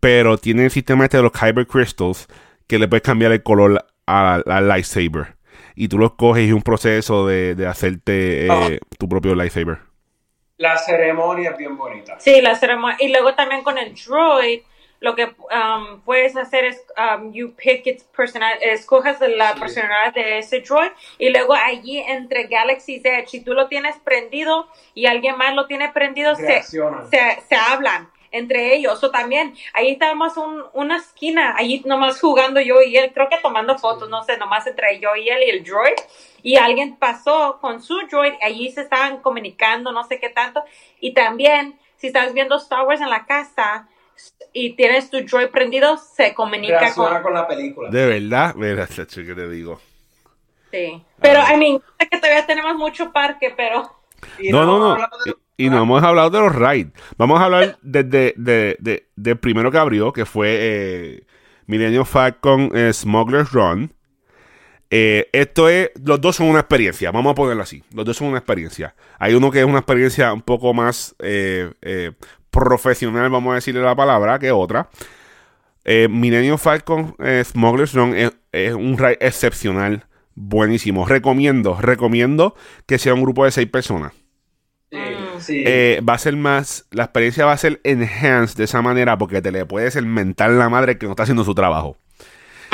pero 0.00 0.38
tiene 0.38 0.64
el 0.64 0.70
sistema 0.70 1.04
este 1.04 1.18
de 1.18 1.22
los 1.22 1.32
Kyber 1.32 1.66
Crystals 1.66 2.28
que 2.66 2.78
le 2.78 2.88
puedes 2.88 3.02
cambiar 3.02 3.32
el 3.32 3.42
color 3.42 3.84
al 4.06 4.68
lightsaber. 4.68 5.36
Y 5.74 5.88
tú 5.88 5.98
lo 5.98 6.16
coges 6.16 6.48
y 6.48 6.52
un 6.52 6.62
proceso 6.62 7.26
de, 7.26 7.66
hacerte 7.66 8.46
eh, 8.46 8.48
ah. 8.50 8.68
tu 8.98 9.08
propio 9.08 9.34
lightsaber. 9.34 9.78
La 10.56 10.76
ceremonia 10.76 11.50
es 11.50 11.56
bien 11.56 11.76
bonita. 11.76 12.20
Sí, 12.20 12.40
la 12.42 12.54
ceremonia. 12.54 12.96
Y 13.00 13.08
luego 13.08 13.34
también 13.34 13.62
con 13.62 13.78
el 13.78 13.94
droid, 13.94 14.60
lo 15.00 15.14
que 15.16 15.24
um, 15.24 16.00
puedes 16.02 16.36
hacer 16.36 16.66
es 16.66 16.82
um, 16.96 17.32
you 17.32 17.54
pick 17.56 17.86
its 17.86 18.04
personal, 18.04 18.52
escojas 18.60 19.18
la 19.20 19.54
personalidad 19.54 20.12
de 20.12 20.38
ese 20.38 20.60
droid 20.60 20.90
y 21.18 21.30
luego 21.30 21.54
allí 21.54 21.98
entre 21.98 22.44
Galaxy's 22.44 23.04
Edge, 23.04 23.28
si 23.28 23.40
tú 23.40 23.54
lo 23.54 23.66
tienes 23.68 23.96
prendido 23.98 24.68
y 24.94 25.06
alguien 25.06 25.38
más 25.38 25.54
lo 25.54 25.66
tiene 25.66 25.88
prendido, 25.88 26.36
se, 26.36 26.62
se, 26.62 27.56
hablan 27.56 28.10
entre 28.30 28.74
ellos. 28.74 29.02
O 29.02 29.10
también, 29.10 29.54
ahí 29.72 29.92
estábamos 29.92 30.36
un, 30.36 30.64
una 30.74 30.98
esquina, 30.98 31.54
allí 31.56 31.82
nomás 31.86 32.20
jugando 32.20 32.60
yo 32.60 32.82
y 32.82 32.96
él, 32.98 33.12
creo 33.14 33.30
que 33.30 33.38
tomando 33.38 33.78
fotos, 33.78 34.10
no 34.10 34.22
sé, 34.22 34.36
nomás 34.36 34.66
entre 34.66 35.00
yo 35.00 35.16
y 35.16 35.30
él 35.30 35.42
y 35.46 35.50
el 35.50 35.64
droid. 35.64 35.96
Y 36.42 36.56
alguien 36.56 36.96
pasó 36.96 37.58
con 37.62 37.82
su 37.82 37.98
droid, 38.06 38.34
allí 38.42 38.70
se 38.70 38.82
estaban 38.82 39.22
comunicando, 39.22 39.92
no 39.92 40.04
sé 40.04 40.20
qué 40.20 40.28
tanto. 40.28 40.62
Y 41.00 41.14
también, 41.14 41.78
si 41.96 42.08
estás 42.08 42.34
viendo 42.34 42.56
Star 42.56 42.86
Wars 42.86 43.00
en 43.00 43.10
la 43.10 43.24
casa, 43.24 43.88
y 44.52 44.74
tienes 44.76 45.10
tu 45.10 45.20
droid 45.20 45.48
prendido, 45.48 45.96
se 45.96 46.34
comunica 46.34 46.92
con... 46.94 47.22
con... 47.22 47.34
la 47.34 47.46
película. 47.46 47.90
De 47.90 48.06
verdad, 48.06 48.54
mira, 48.54 48.86
que 48.86 49.04
te 49.06 49.48
digo. 49.48 49.80
Sí, 50.70 51.02
pero, 51.20 51.40
I 51.40 51.56
mean, 51.56 51.82
sé 51.98 52.08
que 52.08 52.18
todavía 52.18 52.46
tenemos 52.46 52.76
mucho 52.76 53.12
parque, 53.12 53.52
pero... 53.56 53.90
no, 54.50 54.64
no, 54.64 54.96
no. 54.96 55.06
Y, 55.56 55.68
no 55.68 55.82
hemos 55.82 56.02
hablado 56.02 56.30
de 56.30 56.40
los 56.40 56.54
rides. 56.54 56.92
Vamos 57.18 57.40
a 57.40 57.44
hablar 57.44 57.78
desde 57.82 58.34
de, 58.36 58.76
de, 58.78 59.08
de, 59.14 59.36
primero 59.36 59.70
que 59.70 59.78
abrió, 59.78 60.12
que 60.12 60.24
fue 60.24 60.56
eh, 60.58 61.26
Millennium 61.66 62.06
Falcon 62.06 62.70
eh, 62.74 62.92
Smuggler's 62.92 63.52
Run. 63.52 63.92
Eh, 64.92 65.28
esto 65.32 65.68
es, 65.68 65.90
los 66.04 66.20
dos 66.20 66.34
son 66.34 66.48
una 66.48 66.58
experiencia, 66.60 67.12
vamos 67.12 67.30
a 67.30 67.34
ponerlo 67.34 67.62
así. 67.62 67.84
Los 67.94 68.04
dos 68.04 68.16
son 68.16 68.28
una 68.28 68.38
experiencia. 68.38 68.96
Hay 69.18 69.34
uno 69.34 69.50
que 69.50 69.60
es 69.60 69.64
una 69.64 69.78
experiencia 69.78 70.32
un 70.32 70.42
poco 70.42 70.74
más 70.74 71.14
eh, 71.20 71.72
eh, 71.80 72.12
profesional, 72.50 73.30
vamos 73.30 73.52
a 73.52 73.54
decirle 73.56 73.82
la 73.82 73.94
palabra, 73.94 74.38
que 74.38 74.52
otra. 74.52 74.88
Eh, 75.84 76.08
Millennium 76.10 76.58
Falcon 76.58 77.14
eh, 77.18 77.42
Smuggler's 77.44 77.94
Run 77.94 78.14
es, 78.14 78.74
un 78.74 78.98
ride 78.98 79.18
excepcional. 79.20 80.04
buenísimo. 80.34 81.06
Recomiendo, 81.06 81.78
recomiendo 81.80 82.54
que 82.86 82.98
sea 82.98 83.14
un 83.14 83.22
grupo 83.22 83.44
de 83.44 83.50
seis 83.50 83.68
personas. 83.68 84.12
Sí, 85.38 85.62
Eh, 85.66 86.02
va 86.06 86.14
a 86.14 86.18
ser 86.18 86.36
más, 86.36 86.86
la 86.90 87.04
experiencia 87.04 87.46
va 87.46 87.52
a 87.52 87.56
ser 87.56 87.80
enhanced 87.84 88.56
de 88.56 88.64
esa 88.64 88.82
manera 88.82 89.16
porque 89.16 89.40
te 89.40 89.52
le 89.52 89.64
puedes 89.64 89.96
el 89.96 90.06
mental 90.06 90.58
la 90.58 90.68
madre 90.68 90.98
que 90.98 91.06
no 91.06 91.12
está 91.12 91.22
haciendo 91.22 91.44
su 91.44 91.54
trabajo. 91.54 91.96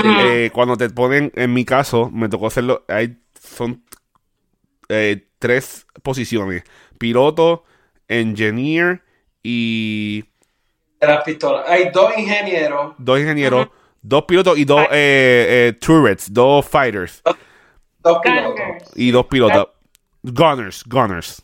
Eh, 0.05 0.51
cuando 0.53 0.77
te 0.77 0.91
ponen, 0.91 1.33
en 1.37 1.53
mi 1.55 1.64
caso, 1.64 2.11
me 2.11 2.29
tocó 2.29 2.49
hacerlo, 2.49 2.85
hay, 2.89 3.18
son 3.41 3.83
eh, 4.89 5.27
tres 5.39 5.87
posiciones, 6.03 6.64
piloto, 6.99 7.64
engineer 8.09 9.03
y 9.49 10.24
de 11.01 11.07
las 11.07 11.22
pistolas. 11.22 11.64
Hay 11.68 11.90
dos 11.90 12.12
ingenieros. 12.18 12.94
dos 12.99 13.20
ingenieros, 13.20 13.68
dos 14.03 14.24
pilotos 14.24 14.59
y 14.59 14.64
dos 14.64 14.82
eh, 14.90 15.68
eh, 15.70 15.72
turrets, 15.80 16.32
dos 16.32 16.66
fighters 16.66 17.22
Dos 18.03 18.18
pilotos. 18.22 18.55
Gunners. 18.55 18.92
y 18.97 19.11
dos 19.12 19.26
pilotos. 19.26 19.68
Gunners, 20.22 20.84
gunners. 20.86 21.42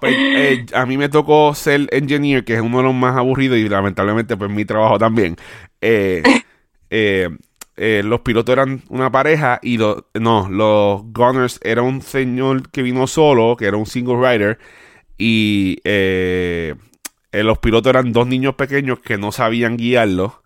Pues, 0.00 0.14
eh, 0.18 0.66
a 0.74 0.84
mí 0.86 0.98
me 0.98 1.08
tocó 1.08 1.54
ser 1.54 1.88
engineer, 1.92 2.44
que 2.44 2.54
es 2.54 2.60
uno 2.60 2.78
de 2.78 2.84
los 2.84 2.94
más 2.94 3.16
aburridos 3.16 3.58
y 3.58 3.68
lamentablemente 3.68 4.36
pues 4.36 4.50
mi 4.50 4.64
trabajo 4.64 4.98
también. 4.98 5.36
Eh, 5.80 6.22
eh, 6.90 7.28
eh, 7.76 8.02
los 8.04 8.20
pilotos 8.20 8.52
eran 8.52 8.82
una 8.88 9.10
pareja 9.10 9.58
y 9.62 9.78
los 9.78 10.04
no, 10.14 10.48
los 10.50 11.02
gunners 11.12 11.60
era 11.62 11.82
un 11.82 12.02
señor 12.02 12.68
que 12.70 12.82
vino 12.82 13.06
solo, 13.06 13.56
que 13.56 13.66
era 13.66 13.76
un 13.76 13.86
single 13.86 14.16
rider 14.16 14.58
y 15.20 15.78
eh, 15.84 16.74
eh, 17.32 17.42
los 17.44 17.58
pilotos 17.58 17.90
eran 17.90 18.12
dos 18.12 18.26
niños 18.26 18.54
pequeños 18.56 19.00
que 19.00 19.18
no 19.18 19.32
sabían 19.32 19.76
guiarlo 19.76 20.42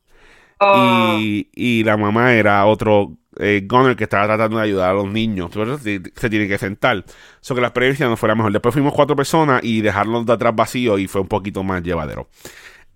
Oh, 0.61 0.72
y, 0.77 1.49
y 1.55 1.85
la 1.85 1.97
mamá 1.97 2.35
era 2.35 2.64
otro 2.66 3.16
eh, 3.39 3.62
gunner 3.68 3.97
que 3.97 4.05
estaba 4.05 4.27
tratando 4.27 4.59
de 4.59 4.64
ayudar 4.64 4.91
a 4.91 4.95
los 4.95 5.11
niños. 5.12 5.51
Pero 5.53 5.79
se, 5.79 6.01
se 6.16 6.31
tiene 6.31 6.49
que 6.49 6.59
sentar. 6.59 7.05
Eso 7.43 7.55
que 7.55 7.61
la 7.61 7.68
experiencia 7.68 8.09
no 8.09 8.16
fuera 8.16 8.35
mejor. 8.35 8.53
Después 8.53 8.72
fuimos 8.72 8.95
cuatro 8.95 9.16
personas 9.16 9.62
y 9.64 9.83
dejarlos 9.83 10.27
de 10.27 10.33
atrás 10.33 10.55
vacíos 10.57 11.01
y 11.01 11.09
fue 11.09 11.20
un 11.22 11.29
poquito 11.29 11.62
más 11.64 11.83
llevadero. 11.83 12.29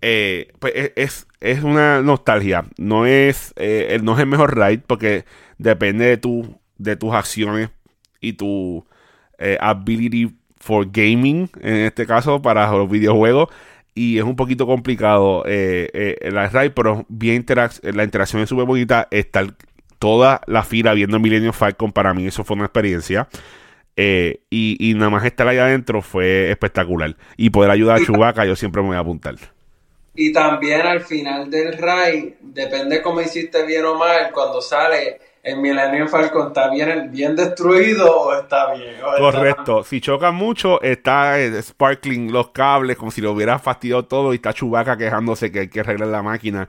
Eh, 0.01 0.51
pues 0.59 0.73
es, 0.75 0.91
es, 0.95 1.27
es 1.41 1.63
una 1.63 2.01
nostalgia. 2.01 2.65
No 2.77 3.05
es, 3.05 3.53
eh, 3.57 3.89
el- 3.91 4.05
no 4.05 4.13
es 4.13 4.19
el 4.19 4.27
mejor 4.27 4.55
ride 4.57 4.83
porque 4.85 5.25
depende 5.57 6.05
de, 6.05 6.17
tu, 6.17 6.59
de 6.77 6.95
tus 6.95 7.13
acciones 7.13 7.69
y 8.21 8.33
tu 8.33 8.85
eh, 9.37 9.57
ability 9.59 10.35
for 10.59 10.87
gaming, 10.91 11.49
en 11.61 11.75
este 11.77 12.05
caso, 12.05 12.41
para 12.41 12.69
los 12.71 12.89
videojuegos. 12.89 13.49
Y 13.95 14.17
es 14.17 14.23
un 14.23 14.35
poquito 14.35 14.65
complicado 14.65 15.43
eh, 15.45 15.89
eh, 15.93 16.29
la 16.31 16.47
ride, 16.47 16.69
pero 16.69 17.05
bien 17.09 17.43
interac- 17.45 17.81
la 17.93 18.03
interacción 18.03 18.41
es 18.41 18.49
súper 18.49 18.65
bonita. 18.65 19.07
Estar 19.11 19.53
toda 19.97 20.41
la 20.47 20.63
fila 20.63 20.93
viendo 20.93 21.19
Millennium 21.19 21.53
Falcon, 21.53 21.91
para 21.91 22.13
mí 22.13 22.25
eso 22.27 22.43
fue 22.43 22.55
una 22.55 22.65
experiencia. 22.65 23.27
Eh, 23.97 24.39
y, 24.49 24.77
y 24.79 24.93
nada 24.93 25.09
más 25.09 25.25
estar 25.25 25.47
ahí 25.47 25.57
adentro 25.57 26.01
fue 26.01 26.49
espectacular. 26.51 27.17
Y 27.35 27.49
poder 27.49 27.71
ayudar 27.71 27.97
a 27.97 28.05
Chewbacca, 28.05 28.45
yo 28.45 28.55
siempre 28.55 28.81
me 28.81 28.89
voy 28.89 28.97
a 28.97 29.01
apuntar. 29.01 29.35
Y 30.15 30.31
también 30.31 30.81
al 30.81 31.01
final 31.01 31.49
del 31.49 31.77
raid, 31.77 32.33
depende 32.41 33.01
cómo 33.01 33.21
hiciste 33.21 33.65
bien 33.65 33.85
o 33.85 33.97
mal, 33.97 34.31
cuando 34.33 34.61
sale 34.61 35.19
el 35.43 35.57
Millennium 35.57 36.07
Falcon, 36.07 36.47
¿está 36.47 36.69
bien, 36.69 37.09
bien 37.11 37.35
destruido 37.35 38.11
o 38.13 38.33
está 38.33 38.73
bien? 38.73 38.95
Correcto. 39.17 39.83
Si 39.83 40.01
chocan 40.01 40.35
mucho, 40.35 40.81
está 40.81 41.39
eh, 41.39 41.61
sparkling 41.61 42.31
los 42.31 42.49
cables, 42.51 42.97
como 42.97 43.11
si 43.11 43.21
lo 43.21 43.31
hubiera 43.31 43.57
fastidiado 43.59 44.05
todo, 44.05 44.33
y 44.33 44.35
está 44.35 44.53
Chewbacca 44.53 44.97
quejándose 44.97 45.51
que 45.51 45.59
hay 45.61 45.67
que 45.69 45.79
arreglar 45.79 46.09
la 46.09 46.21
máquina. 46.21 46.67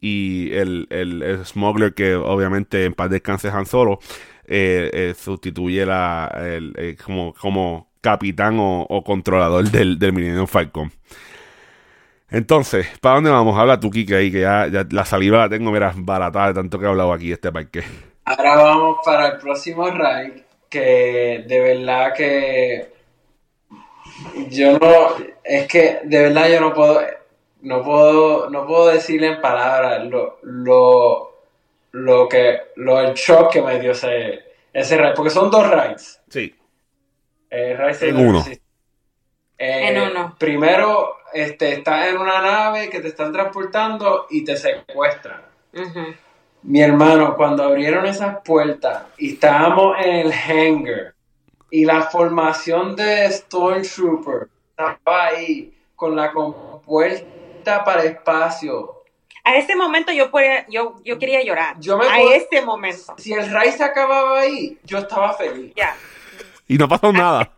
Y 0.00 0.52
el, 0.54 0.86
el- 0.90 1.22
el 1.22 1.44
smuggler, 1.46 1.94
que 1.94 2.14
obviamente 2.16 2.84
en 2.84 2.94
paz 2.94 3.08
descanse 3.10 3.48
Han 3.50 3.66
Solo, 3.66 3.98
eh, 4.46 4.90
eh, 4.92 5.14
sustituye 5.16 5.82
el- 5.82 6.96
como, 7.04 7.34
como 7.34 7.88
capitán 8.00 8.56
o, 8.58 9.02
controlador 9.04 9.70
del, 9.70 9.98
del 9.98 10.12
Millennium 10.12 10.46
Falcon. 10.46 10.90
Entonces, 12.30 12.86
¿para 13.00 13.16
dónde 13.16 13.30
vamos? 13.30 13.58
Habla 13.58 13.78
tú, 13.78 13.90
Kike, 13.90 14.14
ahí, 14.16 14.32
que 14.32 14.40
ya, 14.40 14.66
ya 14.66 14.86
la 14.90 15.04
saliva 15.04 15.38
la 15.38 15.48
tengo, 15.50 15.70
mira, 15.70 15.92
baratada 15.94 16.48
de 16.48 16.54
tanto 16.54 16.78
que 16.78 16.86
he 16.86 16.88
hablado 16.88 17.12
aquí 17.12 17.30
este 17.30 17.52
parque. 17.52 17.82
Ahora 18.24 18.54
vamos 18.56 18.98
para 19.04 19.28
el 19.28 19.38
próximo 19.38 19.90
raid, 19.90 20.42
que 20.68 21.44
de 21.46 21.60
verdad 21.60 22.14
que 22.14 22.92
yo 24.48 24.78
no, 24.78 25.16
es 25.42 25.66
que 25.66 26.00
de 26.04 26.22
verdad 26.22 26.48
yo 26.48 26.60
no 26.60 26.72
puedo, 26.72 27.00
no 27.62 27.82
puedo, 27.82 28.50
no 28.50 28.66
puedo 28.66 28.86
decirle 28.88 29.28
en 29.28 29.40
palabras 29.40 30.04
lo, 30.06 30.38
lo, 30.42 31.32
lo 31.92 32.28
que, 32.28 32.60
lo 32.76 33.00
el 33.00 33.14
shock 33.14 33.52
que 33.52 33.62
me 33.62 33.80
dio 33.80 33.92
ese, 33.92 34.44
ese 34.72 34.96
raid, 34.96 35.14
porque 35.14 35.30
son 35.30 35.50
dos 35.50 35.68
raids. 35.68 36.20
Sí. 36.28 36.54
Eh, 37.50 37.76
En 38.00 38.16
uno. 38.16 38.44
Eh, 39.58 39.88
En 39.88 40.00
uno. 40.00 40.36
Primero, 40.38 41.16
este, 41.34 41.72
estás 41.72 42.08
en 42.08 42.18
una 42.18 42.40
nave 42.40 42.88
que 42.88 43.00
te 43.00 43.08
están 43.08 43.32
transportando 43.32 44.26
y 44.30 44.44
te 44.44 44.56
secuestran. 44.56 45.42
ujú. 45.74 46.14
Mi 46.62 46.80
hermano, 46.80 47.34
cuando 47.36 47.64
abrieron 47.64 48.06
esas 48.06 48.38
puertas 48.44 49.04
y 49.18 49.34
estábamos 49.34 49.96
en 50.04 50.14
el 50.14 50.32
hangar 50.32 51.14
y 51.70 51.84
la 51.84 52.02
formación 52.02 52.94
de 52.94 53.30
Stormtrooper 53.30 54.48
estaba 54.70 55.26
ahí 55.26 55.72
con 55.96 56.14
la 56.14 56.30
compuerta 56.32 57.84
para 57.84 58.04
espacio. 58.04 59.02
A 59.44 59.56
ese 59.56 59.74
momento 59.74 60.12
yo, 60.12 60.30
podía- 60.30 60.64
yo, 60.68 60.96
yo 61.04 61.18
quería 61.18 61.42
llorar. 61.42 61.76
Yo 61.80 61.98
me 61.98 62.06
a 62.06 62.14
puedo- 62.16 62.32
ese 62.32 62.62
momento. 62.62 63.14
Si 63.18 63.32
el 63.32 63.50
Ray 63.50 63.72
se 63.72 63.82
acababa 63.82 64.38
ahí, 64.40 64.78
yo 64.84 64.98
estaba 64.98 65.32
feliz. 65.32 65.72
Ya. 65.74 65.96
Y 66.68 66.78
no 66.78 66.86
pasó 66.88 67.12
nada. 67.12 67.50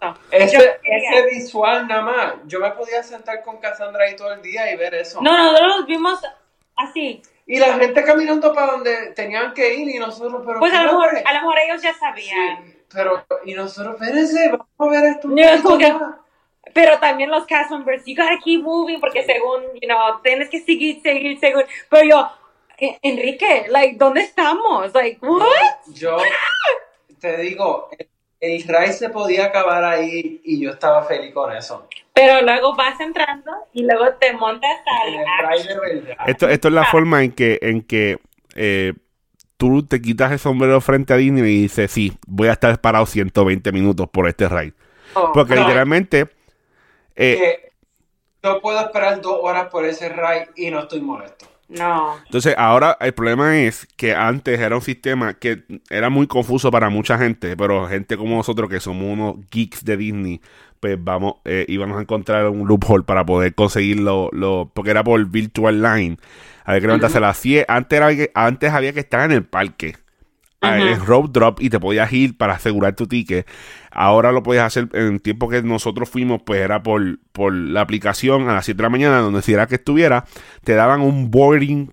No. 0.00 0.14
Ese, 0.30 0.58
ese 0.82 1.26
visual 1.30 1.86
nada 1.88 2.02
más. 2.02 2.34
Yo 2.46 2.60
me 2.60 2.70
podía 2.72 3.02
sentar 3.02 3.42
con 3.42 3.56
Cassandra 3.58 4.04
ahí 4.04 4.14
todo 4.16 4.32
el 4.32 4.42
día 4.42 4.70
y 4.72 4.76
ver 4.76 4.94
eso. 4.94 5.22
No, 5.22 5.36
nosotros 5.36 5.76
los 5.78 5.86
vimos 5.86 6.20
así. 6.76 7.22
Y 7.46 7.58
la 7.58 7.74
gente 7.74 8.04
caminando 8.04 8.54
para 8.54 8.72
donde 8.72 9.12
tenían 9.14 9.52
que 9.52 9.74
ir 9.74 9.88
y 9.88 9.98
nosotros, 9.98 10.42
pero. 10.46 10.60
Pues 10.60 10.72
a 10.72 10.84
lo, 10.84 10.92
mejor, 10.92 11.10
a 11.24 11.32
lo 11.32 11.40
mejor 11.40 11.58
ellos 11.58 11.82
ya 11.82 11.92
sabían. 11.94 12.64
Sí, 12.64 12.76
pero, 12.92 13.24
y 13.44 13.54
nosotros, 13.54 13.96
espérense, 14.00 14.48
vamos 14.50 14.66
a 14.78 15.00
ver 15.00 15.10
esto. 15.10 15.28
No, 15.28 15.78
que-. 15.78 15.96
Pero 16.72 16.98
también 17.00 17.30
los 17.30 17.44
cast 17.46 17.70
members, 17.70 18.04
you 18.06 18.14
gotta 18.14 18.38
keep 18.42 18.62
moving 18.62 19.00
porque 19.00 19.24
según, 19.24 19.62
you 19.80 19.88
know, 19.88 20.20
tienes 20.22 20.48
que 20.48 20.60
seguir, 20.60 21.02
seguir, 21.02 21.38
seguir. 21.38 21.66
Pero 21.90 22.04
yo, 22.08 22.30
"Eh, 22.78 22.98
Enrique, 23.02 23.66
like, 23.68 23.96
¿dónde 23.96 24.22
estamos? 24.22 24.94
Like, 24.94 25.18
what? 25.26 25.46
Yo 25.88 26.16
te 27.20 27.36
digo, 27.38 27.88
el, 27.98 28.08
el 28.40 28.68
Ray 28.68 28.92
se 28.92 29.10
podía 29.10 29.46
acabar 29.46 29.84
ahí 29.84 30.40
y 30.44 30.60
yo 30.60 30.70
estaba 30.70 31.04
feliz 31.04 31.34
con 31.34 31.54
eso. 31.54 31.88
Pero 32.14 32.42
luego 32.42 32.76
vas 32.76 33.00
entrando 33.00 33.50
y 33.72 33.84
luego 33.84 34.04
te 34.20 34.32
montas 34.34 34.70
al 35.02 35.46
Ray 35.46 35.62
de 35.62 35.80
verdad. 35.80 36.16
Esto, 36.26 36.48
esto 36.48 36.68
es 36.68 36.74
la 36.74 36.84
forma 36.84 37.22
en 37.22 37.32
que, 37.32 37.58
en 37.62 37.82
que 37.82 38.18
eh, 38.54 38.92
tú 39.56 39.86
te 39.86 40.02
quitas 40.02 40.32
el 40.32 40.38
sombrero 40.38 40.80
frente 40.80 41.14
a 41.14 41.16
Disney 41.16 41.42
y 41.42 41.62
dices, 41.62 41.90
sí, 41.90 42.12
voy 42.26 42.48
a 42.48 42.52
estar 42.52 42.80
parado 42.80 43.06
120 43.06 43.72
minutos 43.72 44.08
por 44.10 44.28
este 44.28 44.48
ride. 44.48 44.74
Oh, 45.14 45.32
Porque 45.32 45.54
no. 45.54 45.62
literalmente, 45.62 46.28
eh, 47.16 47.38
que 47.38 47.72
yo 48.42 48.60
puedo 48.60 48.80
esperar 48.80 49.20
dos 49.20 49.38
horas 49.40 49.68
por 49.70 49.84
ese 49.84 50.08
Ray 50.08 50.42
y 50.56 50.70
no 50.70 50.80
estoy 50.80 51.00
molesto. 51.00 51.46
No. 51.68 52.18
entonces 52.26 52.54
ahora 52.58 52.98
el 53.00 53.14
problema 53.14 53.58
es 53.60 53.86
que 53.96 54.14
antes 54.14 54.60
era 54.60 54.76
un 54.76 54.82
sistema 54.82 55.32
que 55.32 55.64
era 55.88 56.10
muy 56.10 56.26
confuso 56.26 56.70
para 56.70 56.90
mucha 56.90 57.16
gente, 57.16 57.56
pero 57.56 57.86
gente 57.88 58.18
como 58.18 58.36
nosotros 58.36 58.68
que 58.68 58.78
somos 58.78 59.04
unos 59.04 59.36
geeks 59.50 59.82
de 59.82 59.96
Disney, 59.96 60.40
pues 60.82 60.98
vamos, 60.98 61.34
eh, 61.44 61.64
íbamos 61.68 61.96
a 61.96 62.00
encontrar 62.00 62.48
un 62.48 62.66
loophole 62.66 63.04
para 63.04 63.24
poder 63.24 63.54
conseguirlo, 63.54 64.30
lo, 64.32 64.72
porque 64.74 64.90
era 64.90 65.04
por 65.04 65.24
Virtual 65.30 65.80
Line. 65.80 66.16
Había 66.64 66.80
que 66.80 66.86
levantarse 66.88 67.18
a 67.18 67.20
las 67.20 67.38
100. 67.38 67.66
Antes, 67.68 67.96
era 67.96 68.08
que, 68.08 68.32
antes 68.34 68.72
había 68.72 68.92
que 68.92 68.98
estar 68.98 69.24
en 69.24 69.30
el 69.30 69.44
parque. 69.44 69.94
Ujú. 70.60 70.72
En 70.72 71.06
road 71.06 71.30
drop 71.30 71.60
y 71.60 71.70
te 71.70 71.78
podías 71.78 72.12
ir 72.12 72.36
para 72.36 72.54
asegurar 72.54 72.96
tu 72.96 73.06
ticket. 73.06 73.46
Ahora 73.92 74.32
lo 74.32 74.42
podías 74.42 74.66
hacer 74.66 74.88
en 74.94 75.14
el 75.14 75.22
tiempo 75.22 75.48
que 75.48 75.62
nosotros 75.62 76.10
fuimos, 76.10 76.42
pues 76.42 76.60
era 76.60 76.82
por, 76.82 77.20
por 77.30 77.52
la 77.52 77.82
aplicación 77.82 78.48
a 78.48 78.54
las 78.54 78.64
7 78.64 78.76
de 78.76 78.82
la 78.82 78.90
mañana, 78.90 79.18
donde 79.20 79.42
si 79.42 79.52
era 79.52 79.68
que 79.68 79.76
estuviera, 79.76 80.24
te 80.64 80.74
daban 80.74 81.00
un 81.00 81.30
boarding 81.30 81.92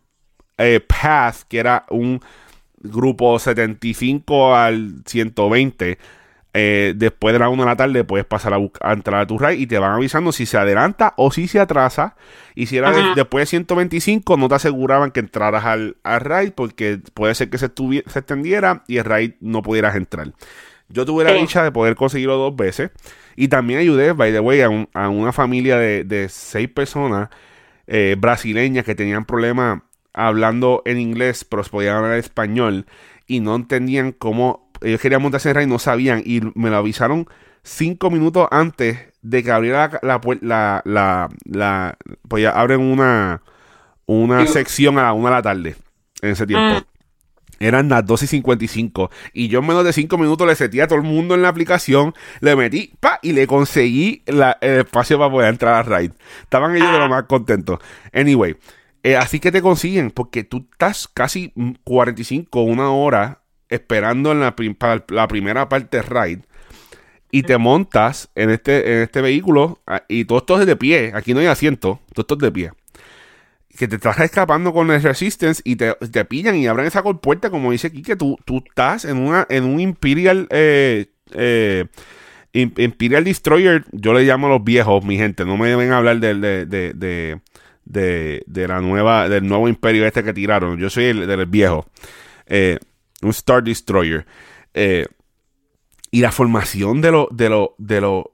eh, 0.57 0.79
pass, 0.79 1.45
que 1.45 1.59
era 1.59 1.85
un 1.91 2.21
grupo 2.79 3.37
75 3.37 4.55
al 4.55 5.03
120. 5.05 5.99
Eh, 6.54 6.93
después 6.95 7.32
de 7.34 7.39
la 7.39 7.50
1 7.50 7.62
de 7.62 7.70
la 7.70 7.76
tarde 7.76 8.04
puedes 8.04 8.26
pasar 8.26 8.54
a, 8.56 8.58
a 8.82 8.93
entrar 8.93 9.22
a 9.22 9.28
tu 9.28 9.38
ride 9.38 9.56
y 9.56 9.68
te 9.68 9.78
van 9.78 9.91
avisando 9.93 10.32
si 10.32 10.47
se 10.47 10.58
adelanta 10.58 11.14
o 11.16 11.32
si 11.32 11.47
se 11.47 11.60
atrasa. 11.60 12.16
Y 12.56 12.66
si 12.66 12.78
era 12.78 12.89
de- 12.91 13.02
después 13.16 13.43
de 13.43 13.45
125, 13.45 14.36
no 14.38 14.50
te 14.50 14.56
aseguraban 14.56 15.12
que 15.12 15.20
entraras 15.20 15.64
al, 15.66 15.97
al 16.04 16.22
ride 16.22 16.52
porque 16.52 17.00
puede 17.14 17.36
ser 17.36 17.50
que 17.52 17.58
se, 17.60 17.68
se 18.08 18.20
extendiera 18.20 18.84
y 18.88 18.97
el 18.97 19.06
ride 19.06 19.38
no 19.41 19.62
pudieras 19.62 19.95
entrar. 19.95 20.32
Yo 20.89 21.06
tuve 21.06 21.24
la 21.24 21.34
dicha 21.41 21.64
de 21.64 21.72
poder 21.72 21.93
conseguirlo 21.95 22.38
dos 22.38 22.56
veces. 22.56 22.89
Y 23.36 23.47
también 23.47 23.80
ayudé, 23.80 24.14
by 24.14 24.32
the 24.32 24.39
way, 24.39 24.62
a, 24.62 24.70
un- 24.70 24.89
a 24.95 25.08
una 25.10 25.32
familia 25.32 25.78
de, 25.78 26.04
de 26.04 26.30
seis 26.30 26.68
personas 26.68 27.30
eh, 27.86 28.16
brasileñas 28.20 28.86
que 28.86 28.95
tenían 28.95 29.24
problemas 29.26 29.82
hablando 30.14 30.82
en 30.86 31.00
inglés, 31.00 31.45
pero 31.45 31.64
podían 31.64 31.97
hablar 31.97 32.18
español. 32.18 32.86
y 33.28 33.39
no 33.41 33.56
entendían 33.56 34.12
cómo 34.12 34.68
ellos 34.82 35.01
querían 35.01 35.21
montarse 35.21 35.49
en 35.49 35.55
raid, 35.55 35.67
no 35.67 35.80
sabían 35.80 36.21
y 36.25 36.41
me 36.55 36.69
lo 36.69 36.77
avisaron 36.77 37.27
cinco 37.63 38.09
minutos 38.09 38.47
antes 38.51 38.99
de 39.21 39.43
que 39.43 39.51
abriera 39.51 39.99
la 40.01 40.21
la, 40.41 40.82
la, 40.86 41.30
la, 41.45 41.97
pues 42.27 42.43
ya 42.43 42.51
abren 42.51 42.80
una 42.82 43.41
una 44.05 44.47
sección 44.47 44.97
a 44.97 45.03
la 45.03 45.13
una 45.13 45.30
de 45.30 45.36
la 45.36 45.41
tarde 45.41 45.75
en 46.21 46.30
ese 46.32 46.47
tiempo. 46.47 46.80
Mm. 46.80 46.99
Eran 47.61 47.89
las 47.89 48.05
2 48.05 48.23
y 48.23 48.27
55. 48.27 49.11
Y 49.34 49.49
yo 49.49 49.59
en 49.59 49.67
menos 49.67 49.84
de 49.84 49.91
5 49.91 50.17
minutos 50.17 50.47
le 50.47 50.55
setí 50.55 50.80
a 50.80 50.88
todo 50.88 50.97
el 50.97 51.03
mundo 51.03 51.36
en 51.36 51.41
la 51.41 51.49
aplicación. 51.49 52.13
Le 52.39 52.55
metí, 52.55 52.93
pa, 53.01 53.19
y 53.21 53.34
le 53.34 53.47
conseguí 53.47 54.23
el 54.25 54.41
espacio 54.61 55.17
para 55.19 55.30
poder 55.30 55.49
entrar 55.49 55.73
a 55.73 55.84
Raid. 55.84 56.11
Estaban 56.41 56.75
ellos 56.75 56.91
de 56.91 56.97
lo 56.97 57.03
ah. 57.03 57.09
más 57.09 57.23
contentos. 57.23 57.80
Anyway, 58.13 58.55
eh, 59.03 59.17
así 59.17 59.39
que 59.41 59.51
te 59.51 59.61
consiguen, 59.61 60.11
porque 60.11 60.45
tú 60.45 60.67
estás 60.71 61.09
casi 61.09 61.53
45, 61.84 62.61
una 62.61 62.91
hora 62.91 63.41
esperando 63.70 64.32
en 64.32 64.41
la, 64.41 64.55
para 64.55 65.03
la 65.09 65.28
primera 65.28 65.70
parte 65.70 65.97
de 65.97 66.03
Raid. 66.03 66.39
Y 67.32 67.43
te 67.43 67.57
montas 67.57 68.30
en 68.36 68.49
este, 68.49 68.93
en 68.93 69.03
este 69.03 69.22
vehículo 69.22 69.80
ah, 69.86 70.03
y 70.07 70.26
todo 70.26 70.39
esto 70.39 70.59
es 70.59 70.65
de 70.65 70.76
pie. 70.76 71.11
Aquí 71.13 71.34
no 71.34 71.39
hay 71.39 71.45
asiento, 71.45 71.99
todo 72.13 72.22
esto 72.24 72.34
es 72.36 72.39
de 72.39 72.51
pie 72.51 72.72
que 73.78 73.88
te 73.88 73.95
estás 73.95 74.20
escapando 74.20 74.74
con 74.74 74.91
el 74.91 75.01
Resistance 75.01 75.61
y 75.63 75.78
te, 75.78 75.95
pillan 76.26 76.57
y 76.57 76.67
abren 76.67 76.86
esa 76.86 77.01
puerta, 77.01 77.49
como 77.49 77.72
dice 77.72 77.88
aquí, 77.88 78.01
que 78.01 78.17
tú, 78.17 78.38
tú 78.43 78.57
estás 78.67 79.05
en 79.05 79.15
una 79.17 79.47
en 79.49 79.63
un 79.63 79.80
Imperial 79.80 80.47
eh, 80.49 81.05
eh, 81.32 81.86
Imperial 82.51 83.24
Destroyer, 83.24 83.86
yo 83.91 84.13
le 84.13 84.24
llamo 84.24 84.47
a 84.47 84.49
los 84.49 84.63
viejos, 84.63 85.05
mi 85.05 85.17
gente, 85.17 85.45
no 85.45 85.55
me 85.55 85.70
deben 85.70 85.93
hablar 85.93 86.20
de, 86.20 86.36
de, 86.65 87.39
de, 87.86 88.67
la 88.67 88.82
nueva, 88.82 89.30
del 89.30 89.47
nuevo 89.47 89.70
imperio 89.70 90.05
este 90.05 90.24
que 90.24 90.34
tiraron, 90.34 90.78
yo 90.78 90.89
soy 90.89 91.05
el 91.05 91.28
del 91.28 91.45
viejo, 91.45 91.86
eh, 92.47 92.80
un 93.22 93.30
Star 93.30 93.63
Destroyer. 93.63 94.26
y 96.11 96.22
la 96.22 96.32
formación 96.32 97.01
de 97.01 97.11
lo, 97.11 97.28
de 97.32 97.49
lo, 97.49 97.76
de 97.78 98.01
lo, 98.01 98.34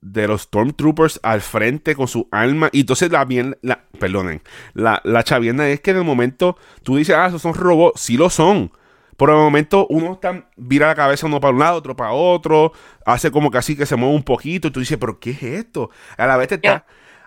de 0.00 0.28
los 0.28 0.42
Stormtroopers 0.42 1.20
al 1.22 1.40
frente 1.40 1.94
con 1.94 2.08
su 2.08 2.28
arma. 2.30 2.68
Y 2.72 2.80
entonces 2.80 3.10
la 3.10 3.24
bien, 3.24 3.56
la, 3.62 3.84
perdonen, 3.98 4.42
la, 4.74 5.00
la 5.04 5.24
chavienda 5.24 5.68
es 5.68 5.80
que 5.80 5.90
en 5.90 5.98
el 5.98 6.04
momento 6.04 6.56
tú 6.82 6.96
dices, 6.96 7.16
ah, 7.16 7.26
esos 7.26 7.42
son 7.42 7.54
robots, 7.54 8.00
sí 8.00 8.16
lo 8.16 8.30
son. 8.30 8.70
Por 9.16 9.30
el 9.30 9.36
momento 9.36 9.86
uno 9.88 10.12
está, 10.12 10.48
vira 10.56 10.88
la 10.88 10.94
cabeza 10.94 11.26
uno 11.26 11.40
para 11.40 11.54
un 11.54 11.58
lado, 11.58 11.78
otro 11.78 11.96
para 11.96 12.12
otro, 12.12 12.72
hace 13.06 13.30
como 13.30 13.50
que 13.50 13.58
así 13.58 13.74
que 13.74 13.86
se 13.86 13.96
mueve 13.96 14.14
un 14.14 14.22
poquito 14.22 14.68
y 14.68 14.70
tú 14.70 14.80
dices, 14.80 14.98
pero 14.98 15.18
¿qué 15.18 15.30
es 15.30 15.42
esto? 15.42 15.90
A 16.18 16.26
la 16.26 16.36
vez 16.36 16.48
te 16.48 16.56
está... 16.56 16.86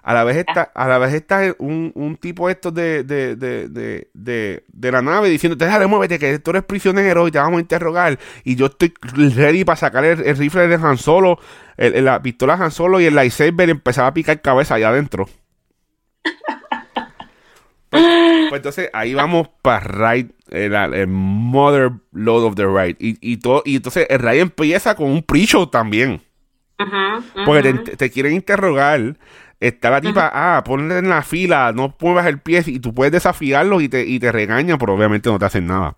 A 0.10 0.14
la 0.16 0.24
vez 0.24 0.38
está, 0.38 0.72
a 0.74 0.88
la 0.88 0.98
vez 0.98 1.14
está 1.14 1.54
un, 1.60 1.92
un 1.94 2.18
tipo 2.18 2.50
estos 2.50 2.74
de, 2.74 3.04
de, 3.04 3.36
de, 3.36 4.64
de, 4.74 4.92
la 4.92 5.04
nave 5.04 5.30
diciendo, 5.30 5.56
déjale, 5.56 5.86
muévete, 5.86 6.18
que 6.18 6.40
tú 6.40 6.50
eres 6.50 6.64
prisionero 6.64 7.28
y 7.28 7.32
te 7.32 7.38
vamos 7.38 7.60
a 7.60 7.62
interrogar. 7.62 8.18
Y 8.44 8.56
yo 8.56 8.66
estoy 8.66 8.92
ready 9.36 9.64
para 9.64 9.76
sacar 9.76 10.04
el, 10.06 10.36
rifle 10.36 10.68
de 10.68 10.76
Han 10.84 10.98
Solo, 10.98 11.38
la 11.78 12.24
pistola 12.24 12.58
de 12.58 12.64
Han 12.64 12.72
Solo 12.72 13.00
y 13.00 13.06
el 13.06 13.14
lightsaber 13.14 13.70
empezaba 13.70 14.08
a 14.08 14.14
picar 14.16 14.42
cabeza 14.42 14.74
allá 14.74 14.90
adentro. 14.90 15.30
Pues, 17.92 18.04
pues, 18.50 18.60
entonces 18.60 18.90
ahí 18.94 19.16
vamos 19.16 19.50
para 19.64 19.80
Raid, 19.80 20.28
el, 20.52 21.08
Mother 21.08 21.92
Load 22.12 22.44
of 22.44 22.56
the 22.56 22.66
Raid. 22.68 22.98
Y, 23.00 23.18
y, 23.20 23.38
todo, 23.38 23.64
y 23.66 23.78
entonces 23.78 24.06
el 24.12 24.20
Raid 24.20 24.42
empieza 24.42 24.96
con 24.96 25.10
un 25.10 25.24
pre-show 25.24 25.66
también. 25.66 26.22
Porque 27.46 27.74
te, 27.74 27.98
te, 27.98 28.12
quieren 28.12 28.34
interrogar 28.34 29.18
Está 29.60 29.90
la 29.90 30.00
tipa, 30.00 30.32
ah, 30.34 30.64
ponle 30.64 31.00
en 31.00 31.10
la 31.10 31.22
fila, 31.22 31.74
no 31.74 31.94
muevas 32.00 32.28
el 32.28 32.40
pie 32.40 32.64
y 32.66 32.80
tú 32.80 32.94
puedes 32.94 33.12
desafiarlos 33.12 33.82
y 33.84 33.90
te, 33.90 34.06
y 34.06 34.18
te 34.18 34.32
regañan, 34.32 34.78
pero 34.78 34.94
obviamente 34.94 35.30
no 35.30 35.38
te 35.38 35.46
hacen 35.46 35.68
nada. 35.68 35.96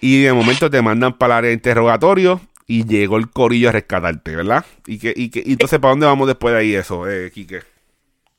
Y 0.00 0.22
de 0.22 0.32
momento 0.32 0.68
te 0.68 0.82
mandan 0.82 1.12
para 1.12 1.34
el 1.34 1.38
área 1.38 1.48
de 1.48 1.54
interrogatorio 1.54 2.40
y 2.66 2.84
llegó 2.84 3.16
el 3.16 3.30
corillo 3.30 3.68
a 3.68 3.72
rescatarte, 3.72 4.34
¿verdad? 4.34 4.64
Y 4.86 4.98
que, 4.98 5.14
y 5.14 5.30
que 5.30 5.42
y 5.46 5.52
entonces, 5.52 5.78
¿para 5.78 5.90
dónde 5.90 6.06
vamos 6.06 6.26
después 6.26 6.52
de 6.52 6.60
ahí 6.60 6.74
eso, 6.74 7.08
eh, 7.08 7.30
Quique? 7.32 7.62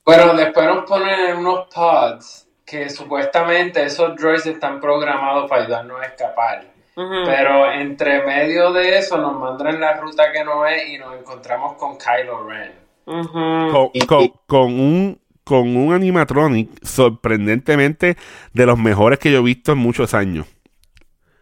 Bueno, 0.03 0.33
después 0.35 0.67
nos 0.67 0.85
ponen 0.85 1.37
unos 1.37 1.67
pods 1.73 2.47
que 2.65 2.89
supuestamente 2.89 3.83
esos 3.83 4.17
droids 4.17 4.45
están 4.47 4.81
programados 4.81 5.49
para 5.49 5.63
ayudarnos 5.63 6.01
a 6.01 6.05
escapar. 6.05 6.65
Pero 6.93 7.71
entre 7.71 8.25
medio 8.25 8.71
de 8.71 8.97
eso 8.97 9.17
nos 9.17 9.37
mandan 9.37 9.79
la 9.79 9.93
ruta 9.97 10.31
que 10.31 10.43
no 10.43 10.65
es 10.65 10.89
y 10.89 10.97
nos 10.97 11.17
encontramos 11.17 11.73
con 11.77 11.97
Kylo 11.97 12.47
Ren 12.47 12.84
con, 13.05 14.73
un 14.79 15.19
con 15.43 15.77
un 15.77 15.93
animatronic 15.93 16.83
sorprendentemente 16.83 18.17
de 18.53 18.65
los 18.65 18.77
mejores 18.79 19.19
que 19.19 19.31
yo 19.31 19.39
he 19.39 19.43
visto 19.43 19.73
en 19.73 19.77
muchos 19.77 20.13
años. 20.13 20.47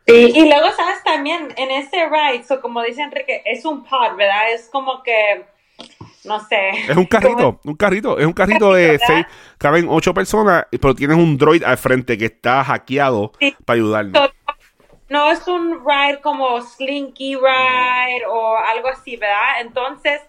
y 0.05 0.45
luego, 0.45 0.71
¿sabes? 0.75 1.01
También 1.05 1.53
en 1.55 1.71
ese 1.71 2.09
ride, 2.09 2.43
como 2.61 2.81
dice 2.83 3.01
Enrique, 3.01 3.41
es 3.45 3.63
un 3.65 3.83
pod, 3.83 4.15
¿verdad? 4.17 4.51
Es 4.53 4.69
como 4.69 5.01
que, 5.03 5.45
no 6.25 6.45
sé. 6.45 6.69
Es 6.89 6.97
un 6.97 7.05
carrito, 7.09 7.61
un 7.63 7.75
carrito, 7.75 8.19
es 8.19 8.25
un 8.25 8.33
carrito 8.33 8.73
de 8.73 8.99
seis, 8.99 9.25
caben 9.57 9.87
ocho 9.89 10.13
personas, 10.13 10.65
pero 10.69 10.93
tienes 10.93 11.15
un 11.15 11.37
droid 11.37 11.63
al 11.63 11.77
frente 11.77 12.17
que 12.17 12.25
está 12.25 12.63
hackeado 12.63 13.31
para 13.65 13.75
ayudarnos. 13.75 14.31
No 15.09 15.31
es 15.31 15.47
un 15.47 15.85
ride 15.85 16.19
como 16.21 16.59
Slinky 16.61 17.35
Ride 17.35 18.25
o 18.27 18.57
algo 18.57 18.87
así, 18.87 19.15
¿verdad? 19.15 19.61
Entonces, 19.61 20.19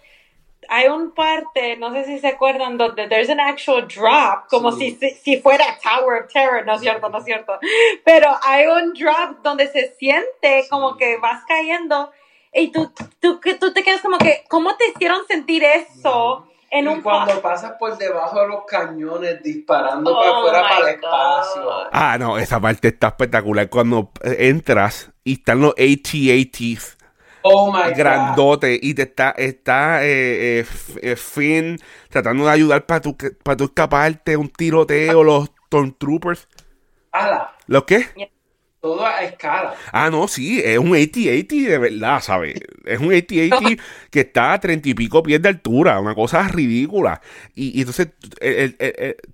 hay 0.69 0.89
un 0.89 1.13
parte, 1.13 1.77
no 1.77 1.93
sé 1.93 2.05
si 2.05 2.19
se 2.19 2.29
acuerdan, 2.29 2.77
donde 2.77 3.09
there's 3.09 3.31
an 3.31 3.41
actual 3.41 3.87
drop, 3.87 4.49
como 4.49 4.73
si, 4.73 4.93
si, 4.97 5.37
fuera 5.41 5.65
Tower 5.83 6.23
of 6.23 6.33
Terror, 6.33 6.65
no 6.65 6.75
es 6.75 6.81
cierto, 6.81 7.09
no 7.09 7.19
es 7.19 7.25
cierto, 7.25 7.59
pero 8.05 8.29
hay 8.43 8.67
un 8.67 8.93
drop 8.93 9.43
donde 9.43 9.69
se 9.69 9.95
siente 9.99 10.67
como 10.71 10.97
que 10.97 11.19
vas 11.19 11.43
cayendo 11.47 12.11
y 12.53 12.71
tú, 12.71 12.93
tú, 13.21 13.41
tú 13.61 13.73
te 13.73 13.83
quedas 13.83 14.01
como 14.01 14.19
que, 14.19 14.45
¿cómo 14.49 14.77
te 14.77 14.89
hicieron 14.89 15.27
sentir 15.27 15.65
eso? 15.65 16.47
En 16.71 16.89
un 16.89 17.03
cuando 17.03 17.41
pasas 17.41 17.75
por 17.79 17.97
debajo 17.97 18.41
de 18.41 18.49
los 18.49 18.65
cañones 18.65 19.41
disparando 19.45 20.13
para 20.13 20.31
oh 20.31 20.39
afuera 20.39 20.63
para 20.63 20.89
el 20.89 20.95
espacio. 20.97 21.71
Ah, 21.93 22.17
no, 22.19 22.37
esa 22.37 22.61
parte 22.61 22.89
está 22.89 23.09
espectacular. 23.09 23.69
Cuando 23.69 24.11
entras 24.25 25.13
y 25.23 25.35
están 25.35 25.61
los 25.61 25.71
AT-ATs 25.79 26.99
Oh 27.47 27.71
my 27.71 27.93
grandote 27.95 28.79
y 28.81 28.95
te 28.95 29.03
está, 29.03 29.33
está 29.33 30.03
eh, 30.03 30.61
eh, 30.61 30.67
eh, 31.03 31.15
Finn 31.15 31.79
tratando 32.09 32.47
de 32.47 32.51
ayudar 32.51 32.87
para 32.87 33.03
tu, 33.03 33.15
para 33.43 33.55
tu 33.55 33.65
escaparte 33.65 34.35
un 34.39 34.49
tiroteo, 34.49 35.23
los 35.23 35.51
Stormtroopers. 35.67 36.49
¿Ala? 37.13 37.55
¿Lo 37.67 37.85
qué? 37.85 38.31
Todo 38.81 39.05
a 39.05 39.25
escala. 39.25 39.75
Ah, 39.93 40.09
no, 40.09 40.27
sí, 40.27 40.63
es 40.65 40.79
un 40.79 40.95
AT-AT 40.95 41.51
de 41.51 41.79
verdad, 41.79 42.21
¿sabes? 42.21 42.55
Es 42.87 42.99
un 42.99 43.13
AT-AT 43.13 43.79
que 44.11 44.21
está 44.21 44.55
a 44.55 44.61
treinta 44.61 44.89
y 44.89 44.95
pico 44.95 45.23
pies 45.23 45.43
de 45.43 45.51
altura, 45.51 46.01
una 46.01 46.15
cosa 46.15 46.49
ridícula. 46.49 47.21
Y, 47.55 47.79
entonces, 47.79 48.09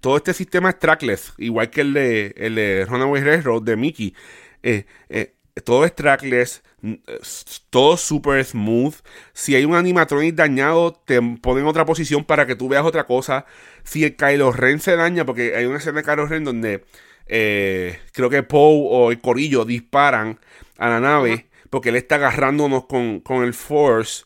todo 0.00 0.16
este 0.16 0.34
sistema 0.34 0.70
es 0.70 0.80
trackless, 0.80 1.34
igual 1.38 1.70
que 1.70 1.82
el 1.82 1.92
de, 1.92 2.34
el 2.36 2.56
de 2.56 2.86
Runaway 2.88 3.22
Railroad 3.22 3.62
de 3.62 3.76
Mickey. 3.76 4.14
Todo 5.60 5.84
es 5.84 5.94
trackless 5.94 6.62
todo 7.68 7.96
super 7.96 8.42
smooth. 8.44 8.94
Si 9.32 9.54
hay 9.54 9.64
un 9.64 9.74
animatronic 9.74 10.34
dañado, 10.34 10.92
te 10.92 11.20
ponen 11.20 11.66
otra 11.66 11.84
posición 11.84 12.24
para 12.24 12.46
que 12.46 12.56
tú 12.56 12.68
veas 12.68 12.84
otra 12.84 13.04
cosa. 13.06 13.44
Si 13.84 14.04
el 14.04 14.16
Kylo 14.16 14.52
Ren 14.52 14.80
se 14.80 14.96
daña, 14.96 15.24
porque 15.24 15.56
hay 15.56 15.66
una 15.66 15.78
escena 15.78 16.00
de 16.00 16.04
Kylo 16.04 16.26
Ren 16.26 16.44
donde 16.44 16.84
eh, 17.26 17.98
creo 18.12 18.30
que 18.30 18.42
Poe 18.42 18.86
o 18.88 19.10
el 19.10 19.20
Corillo 19.20 19.64
disparan 19.64 20.38
a 20.78 20.88
la 20.88 21.00
nave 21.00 21.50
porque 21.70 21.90
él 21.90 21.96
está 21.96 22.16
agarrándonos 22.16 22.86
con, 22.86 23.44
el 23.44 23.54
Force 23.54 24.24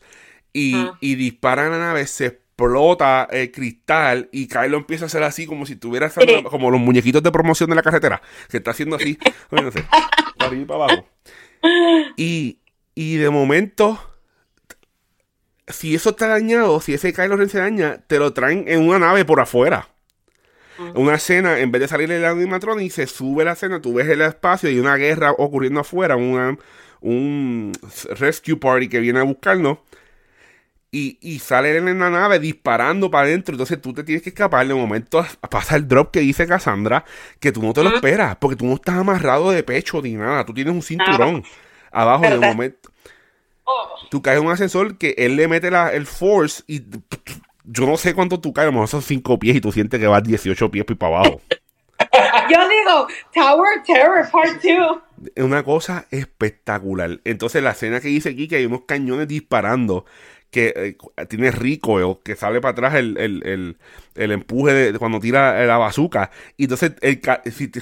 y, 0.53 0.75
disparan 1.01 1.67
a 1.67 1.79
la 1.79 1.79
nave, 1.79 2.07
se 2.07 2.41
explota 2.55 3.29
el 3.33 3.51
cristal 3.51 4.29
y 4.33 4.47
Kylo 4.47 4.77
empieza 4.77 5.05
a 5.05 5.07
hacer 5.07 5.25
así 5.25 5.45
como 5.47 5.67
si 5.67 5.75
tuviera 5.75 6.11
como 6.49 6.71
los 6.71 6.81
muñequitos 6.81 7.23
de 7.23 7.33
promoción 7.33 7.69
de 7.69 7.77
la 7.77 7.83
carretera, 7.83 8.23
que 8.49 8.59
está 8.59 8.71
haciendo 8.71 8.97
así, 8.97 9.19
no 9.51 9.71
sé, 9.73 9.85
para 10.39 10.47
arriba 10.47 10.63
y 10.63 10.65
para 10.65 10.85
abajo. 10.85 11.09
Y, 12.17 12.61
y 12.95 13.17
de 13.17 13.31
momento, 13.31 13.99
si 15.67 15.95
eso 15.95 16.11
está 16.11 16.29
dañado, 16.29 16.81
si 16.81 16.95
ese 16.95 17.13
Kylo 17.13 17.37
Ren 17.37 17.49
se 17.49 17.59
daña, 17.59 17.99
te 18.07 18.19
lo 18.19 18.33
traen 18.33 18.65
en 18.69 18.87
una 18.87 18.99
nave 19.01 19.25
por 19.25 19.41
afuera. 19.41 19.89
Una 20.95 21.15
escena, 21.15 21.61
en 21.61 21.71
vez 21.71 21.83
de 21.83 21.89
salir 21.89 22.11
el 22.11 22.25
animatronic, 22.25 22.91
se 22.91 23.07
sube 23.07 23.45
la 23.45 23.53
escena, 23.53 23.81
tú 23.81 23.95
ves 23.95 24.09
el 24.09 24.21
espacio 24.21 24.69
y 24.71 24.81
una 24.81 24.97
guerra 24.97 25.31
ocurriendo 25.31 25.81
afuera, 25.81 26.17
una, 26.17 26.59
un 27.01 27.73
rescue 28.11 28.57
party 28.57 28.89
que 28.89 28.99
viene 28.99 29.21
a 29.21 29.23
buscarnos. 29.23 29.79
Y, 30.97 31.19
y 31.21 31.41
sale 31.41 31.77
en 31.77 31.99
la 31.99 32.09
nave 32.09 32.39
disparando 32.39 33.11
para 33.11 33.27
adentro. 33.27 33.55
Entonces 33.55 33.83
tú 33.83 33.93
te 33.93 34.05
tienes 34.05 34.23
que 34.23 34.29
escapar. 34.29 34.65
De 34.67 34.75
momento 34.75 35.27
pasa 35.51 35.75
el 35.75 35.89
drop 35.89 36.13
que 36.13 36.21
dice 36.21 36.47
Cassandra, 36.47 37.05
que 37.41 37.51
tú 37.51 37.63
no 37.63 37.73
te 37.73 37.83
lo 37.83 37.97
esperas, 37.97 38.37
porque 38.37 38.55
tú 38.55 38.65
no 38.65 38.75
estás 38.75 38.97
amarrado 38.97 39.51
de 39.51 39.65
pecho 39.65 40.01
ni 40.01 40.13
nada. 40.13 40.47
Tú 40.47 40.55
tienes 40.55 40.73
un 40.73 40.83
cinturón 40.83 41.43
abajo 41.91 42.23
de 42.23 42.39
momento. 42.39 42.91
Oh. 43.65 43.97
Tú 44.11 44.23
caes 44.23 44.39
en 44.39 44.47
un 44.47 44.53
ascensor 44.53 44.97
que 44.97 45.15
él 45.19 45.35
le 45.35 45.49
mete 45.49 45.71
la, 45.71 45.93
el 45.93 46.07
force 46.07 46.63
y 46.69 46.83
yo 47.65 47.87
no 47.87 47.97
sé 47.97 48.15
cuánto 48.15 48.41
tú 48.41 48.53
caes, 48.53 48.65
a 48.65 48.67
lo 48.67 48.73
mejor 48.73 48.89
son 48.89 49.03
5 49.03 49.39
pies 49.39 49.57
y 49.57 49.61
tú 49.61 49.73
sientes 49.73 49.99
que 49.99 50.07
vas 50.07 50.23
18 50.23 50.71
pies 50.71 50.85
para 50.99 51.17
abajo. 51.17 51.41
Yo 52.51 52.59
digo, 52.69 53.07
Tower 53.33 53.83
Terror 53.87 54.31
Part 54.31 54.63
2. 54.63 54.99
Es 55.35 55.45
una 55.45 55.63
cosa 55.63 56.07
espectacular. 56.11 57.21
Entonces, 57.25 57.63
la 57.63 57.71
escena 57.71 58.01
que 58.01 58.09
dice 58.09 58.31
aquí 58.31 58.49
que 58.49 58.57
hay 58.57 58.67
unos 58.67 58.83
cañones 58.83 59.29
disparando 59.29 60.05
que 60.55 60.97
eh, 61.17 61.27
tiene 61.27 61.51
rico, 61.51 62.23
que 62.23 62.37
sale 62.37 62.61
para 62.61 62.71
atrás 62.71 62.95
el, 62.95 63.19
el, 63.19 63.77
el, 64.15 64.31
empuje 64.31 64.73
de, 64.73 64.99
cuando 65.01 65.19
tira 65.19 65.67
la 65.67 65.79
bazuca. 65.79 66.31
Y 66.57 66.65
entonces, 66.65 66.93
el, 67.01 67.21
si, 67.51 67.73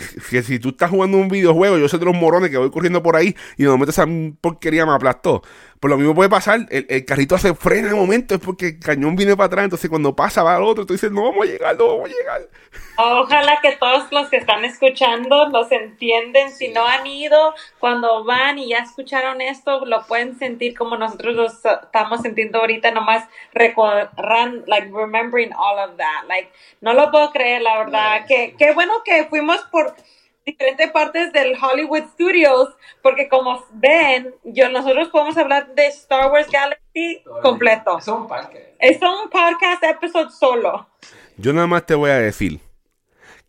si, 0.43 0.59
tú 0.59 0.71
estás 0.71 0.89
jugando 0.89 1.19
un 1.19 1.29
videojuego, 1.29 1.77
yo 1.77 1.87
soy 1.87 1.99
de 1.99 2.07
los 2.07 2.15
morones 2.15 2.49
que 2.49 2.57
voy 2.57 2.71
corriendo 2.71 3.03
por 3.03 3.15
ahí 3.15 3.37
y 3.59 3.65
de 3.65 3.69
momento 3.69 3.91
esa 3.91 4.07
porquería 4.41 4.87
me 4.87 4.93
aplastó. 4.93 5.43
Pues 5.83 5.91
lo 5.91 5.99
mismo 5.99 6.15
puede 6.15 6.31
pasar, 6.31 6.61
el, 6.71 7.05
carrito 7.05 7.37
se 7.39 7.55
frena 7.57 7.89
en 7.89 7.95
el 7.95 8.01
momento, 8.01 8.37
es 8.37 8.41
porque 8.41 8.69
el 8.69 8.79
cañón 8.79 9.17
viene 9.17 9.35
para 9.35 9.49
atrás, 9.49 9.65
entonces 9.65 9.91
cuando 9.91 10.15
pasa 10.15 10.45
va 10.45 10.55
al 10.55 10.63
otro, 10.63 10.87
tú 10.87 10.93
dices, 10.93 11.11
no 11.11 11.25
vamos 11.25 11.45
a 11.45 11.51
llegar, 11.51 11.77
no 11.77 11.89
vamos 11.89 12.09
a 12.09 12.13
llegar. 12.13 12.49
Ojalá 12.97 13.59
que 13.61 13.73
todos 13.73 14.05
los 14.13 14.29
que 14.29 14.37
están 14.37 14.65
escuchando 14.65 15.49
los 15.49 15.73
entienden, 15.73 16.53
si 16.53 16.69
no 16.69 16.87
han 16.87 17.05
ido, 17.05 17.53
cuando 17.81 18.23
van 18.23 18.61
y 18.61 18.69
ya 18.69 18.79
escucharon 18.79 19.41
esto, 19.41 19.85
lo 19.85 20.07
pueden 20.07 20.39
sentir 20.39 20.79
como 20.79 20.97
nosotros 20.97 21.35
lo 21.35 21.47
estamos 21.47 22.23
sintiendo 22.23 22.61
ahorita, 22.61 22.93
nomás 22.93 23.25
recordando, 23.53 24.65
like, 24.69 24.89
remembering 24.95 25.53
all 25.53 25.81
of 25.81 25.97
that, 25.97 26.29
like, 26.29 26.49
no 26.81 26.95
lo 26.95 27.11
puedo 27.11 27.33
creer, 27.33 27.61
la 27.61 27.79
verdad, 27.79 28.25
que 28.29 28.55
qué 28.57 28.73
bueno 28.73 28.93
que 29.05 29.25
fuimos 29.25 29.61
por 29.73 29.97
diferentes 30.45 30.91
partes 30.91 31.33
del 31.33 31.55
Hollywood 31.61 32.05
Studios, 32.15 32.71
porque 33.03 33.29
como 33.29 33.65
ven, 33.73 34.35
yo 34.45 34.69
nosotros 34.71 35.09
podemos 35.09 35.37
hablar 35.37 35.75
de 35.75 35.87
Star 35.89 36.31
Wars 36.31 36.49
Galaxy 36.51 37.23
completo. 37.43 37.99
Es 37.99 38.09
un 38.09 38.27
podcast. 38.27 38.57
Es 38.79 38.99
un 39.03 39.31
podcast 39.31 39.83
episodio 39.85 40.31
solo. 40.31 40.89
Yo 41.37 41.53
nada 41.53 41.67
más 41.67 41.87
te 41.87 41.95
voy 41.95 42.11
a 42.11 42.19
decir 42.19 42.61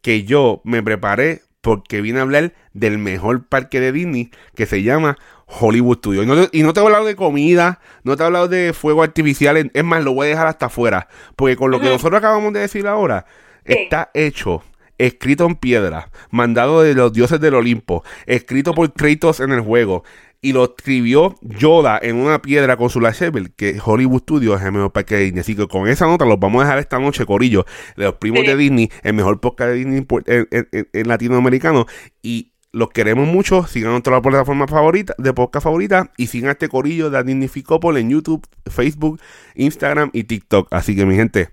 que 0.01 0.23
yo 0.23 0.61
me 0.63 0.83
preparé 0.83 1.41
porque 1.61 2.01
vine 2.01 2.19
a 2.19 2.23
hablar 2.23 2.53
del 2.73 2.97
mejor 2.97 3.47
parque 3.47 3.79
de 3.79 3.91
Disney 3.91 4.31
que 4.55 4.65
se 4.65 4.83
llama 4.83 5.17
Hollywood 5.47 5.97
Studios. 5.97 6.25
Y 6.51 6.61
no, 6.63 6.73
te, 6.73 6.79
he 6.79 6.83
hablado 6.83 7.05
de 7.05 7.15
comida, 7.15 7.79
no 8.03 8.17
te 8.17 8.23
he 8.23 8.25
hablado 8.25 8.47
de 8.47 8.73
fuego 8.73 9.03
artificial, 9.03 9.71
es 9.73 9.83
más, 9.83 10.03
lo 10.03 10.13
voy 10.13 10.27
a 10.27 10.29
dejar 10.31 10.47
hasta 10.47 10.65
afuera, 10.65 11.07
porque 11.35 11.55
con 11.55 11.71
lo 11.71 11.79
que 11.79 11.89
nosotros 11.89 12.17
acabamos 12.17 12.51
de 12.53 12.61
decir 12.61 12.85
ahora, 12.87 13.25
está 13.63 14.11
hecho 14.13 14.63
escrito 14.97 15.45
en 15.45 15.55
piedra, 15.55 16.11
mandado 16.31 16.81
de 16.81 16.93
los 16.93 17.13
dioses 17.13 17.39
del 17.39 17.55
Olimpo, 17.55 18.03
escrito 18.25 18.73
por 18.73 18.93
Kratos 18.93 19.39
en 19.39 19.51
el 19.51 19.61
juego, 19.61 20.03
y 20.43 20.51
lo 20.51 20.65
escribió 20.65 21.35
Yoda 21.41 21.97
en 22.01 22.17
una 22.17 22.41
piedra 22.41 22.75
con 22.75 22.89
su 22.89 22.99
lightsaber, 22.99 23.51
que 23.51 23.79
Hollywood 23.83 24.23
Studios 24.23 24.59
es 24.59 24.65
el 24.67 24.73
mejor 24.73 24.91
parque 24.91 25.15
de 25.15 25.23
Disney. 25.23 25.39
Así 25.39 25.55
que 25.55 25.67
con 25.67 25.87
esa 25.87 26.05
nota 26.05 26.25
los 26.25 26.37
vamos 26.37 26.61
a 26.61 26.65
dejar 26.65 26.79
esta 26.79 26.99
noche, 26.99 27.25
Corillo, 27.25 27.65
de 27.95 28.03
los 28.03 28.15
primos 28.15 28.45
de 28.45 28.57
Disney, 28.57 28.91
el 29.03 29.13
mejor 29.13 29.39
podcast 29.39 29.69
de 29.69 29.75
Disney 29.75 30.05
en, 30.25 31.07
latinoamericano. 31.07 31.85
Y 32.21 32.51
los 32.73 32.89
queremos 32.89 33.25
mucho. 33.25 33.65
Sigan 33.67 33.91
nuestra 33.91 34.21
plataforma 34.21 34.67
favorita, 34.67 35.15
de 35.17 35.31
podcast 35.33 35.63
favorita. 35.63 36.11
Y 36.17 36.27
sigan 36.27 36.51
este 36.51 36.67
corillo 36.67 37.09
de 37.09 37.23
Disney 37.23 37.49
en 37.95 38.09
YouTube, 38.09 38.45
Facebook, 38.69 39.21
Instagram 39.55 40.09
y 40.11 40.25
TikTok. 40.25 40.67
Así 40.71 40.93
que, 40.93 41.05
mi 41.05 41.15
gente, 41.15 41.51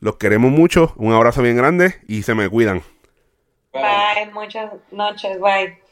los 0.00 0.16
queremos 0.16 0.50
mucho. 0.50 0.92
Un 0.96 1.12
abrazo 1.12 1.42
bien 1.42 1.56
grande 1.56 1.96
y 2.06 2.22
se 2.22 2.34
me 2.34 2.48
cuidan. 2.48 2.82
Bye, 3.72 4.30
muchas 4.32 4.72
noches. 4.90 5.38
Bye. 5.40 5.87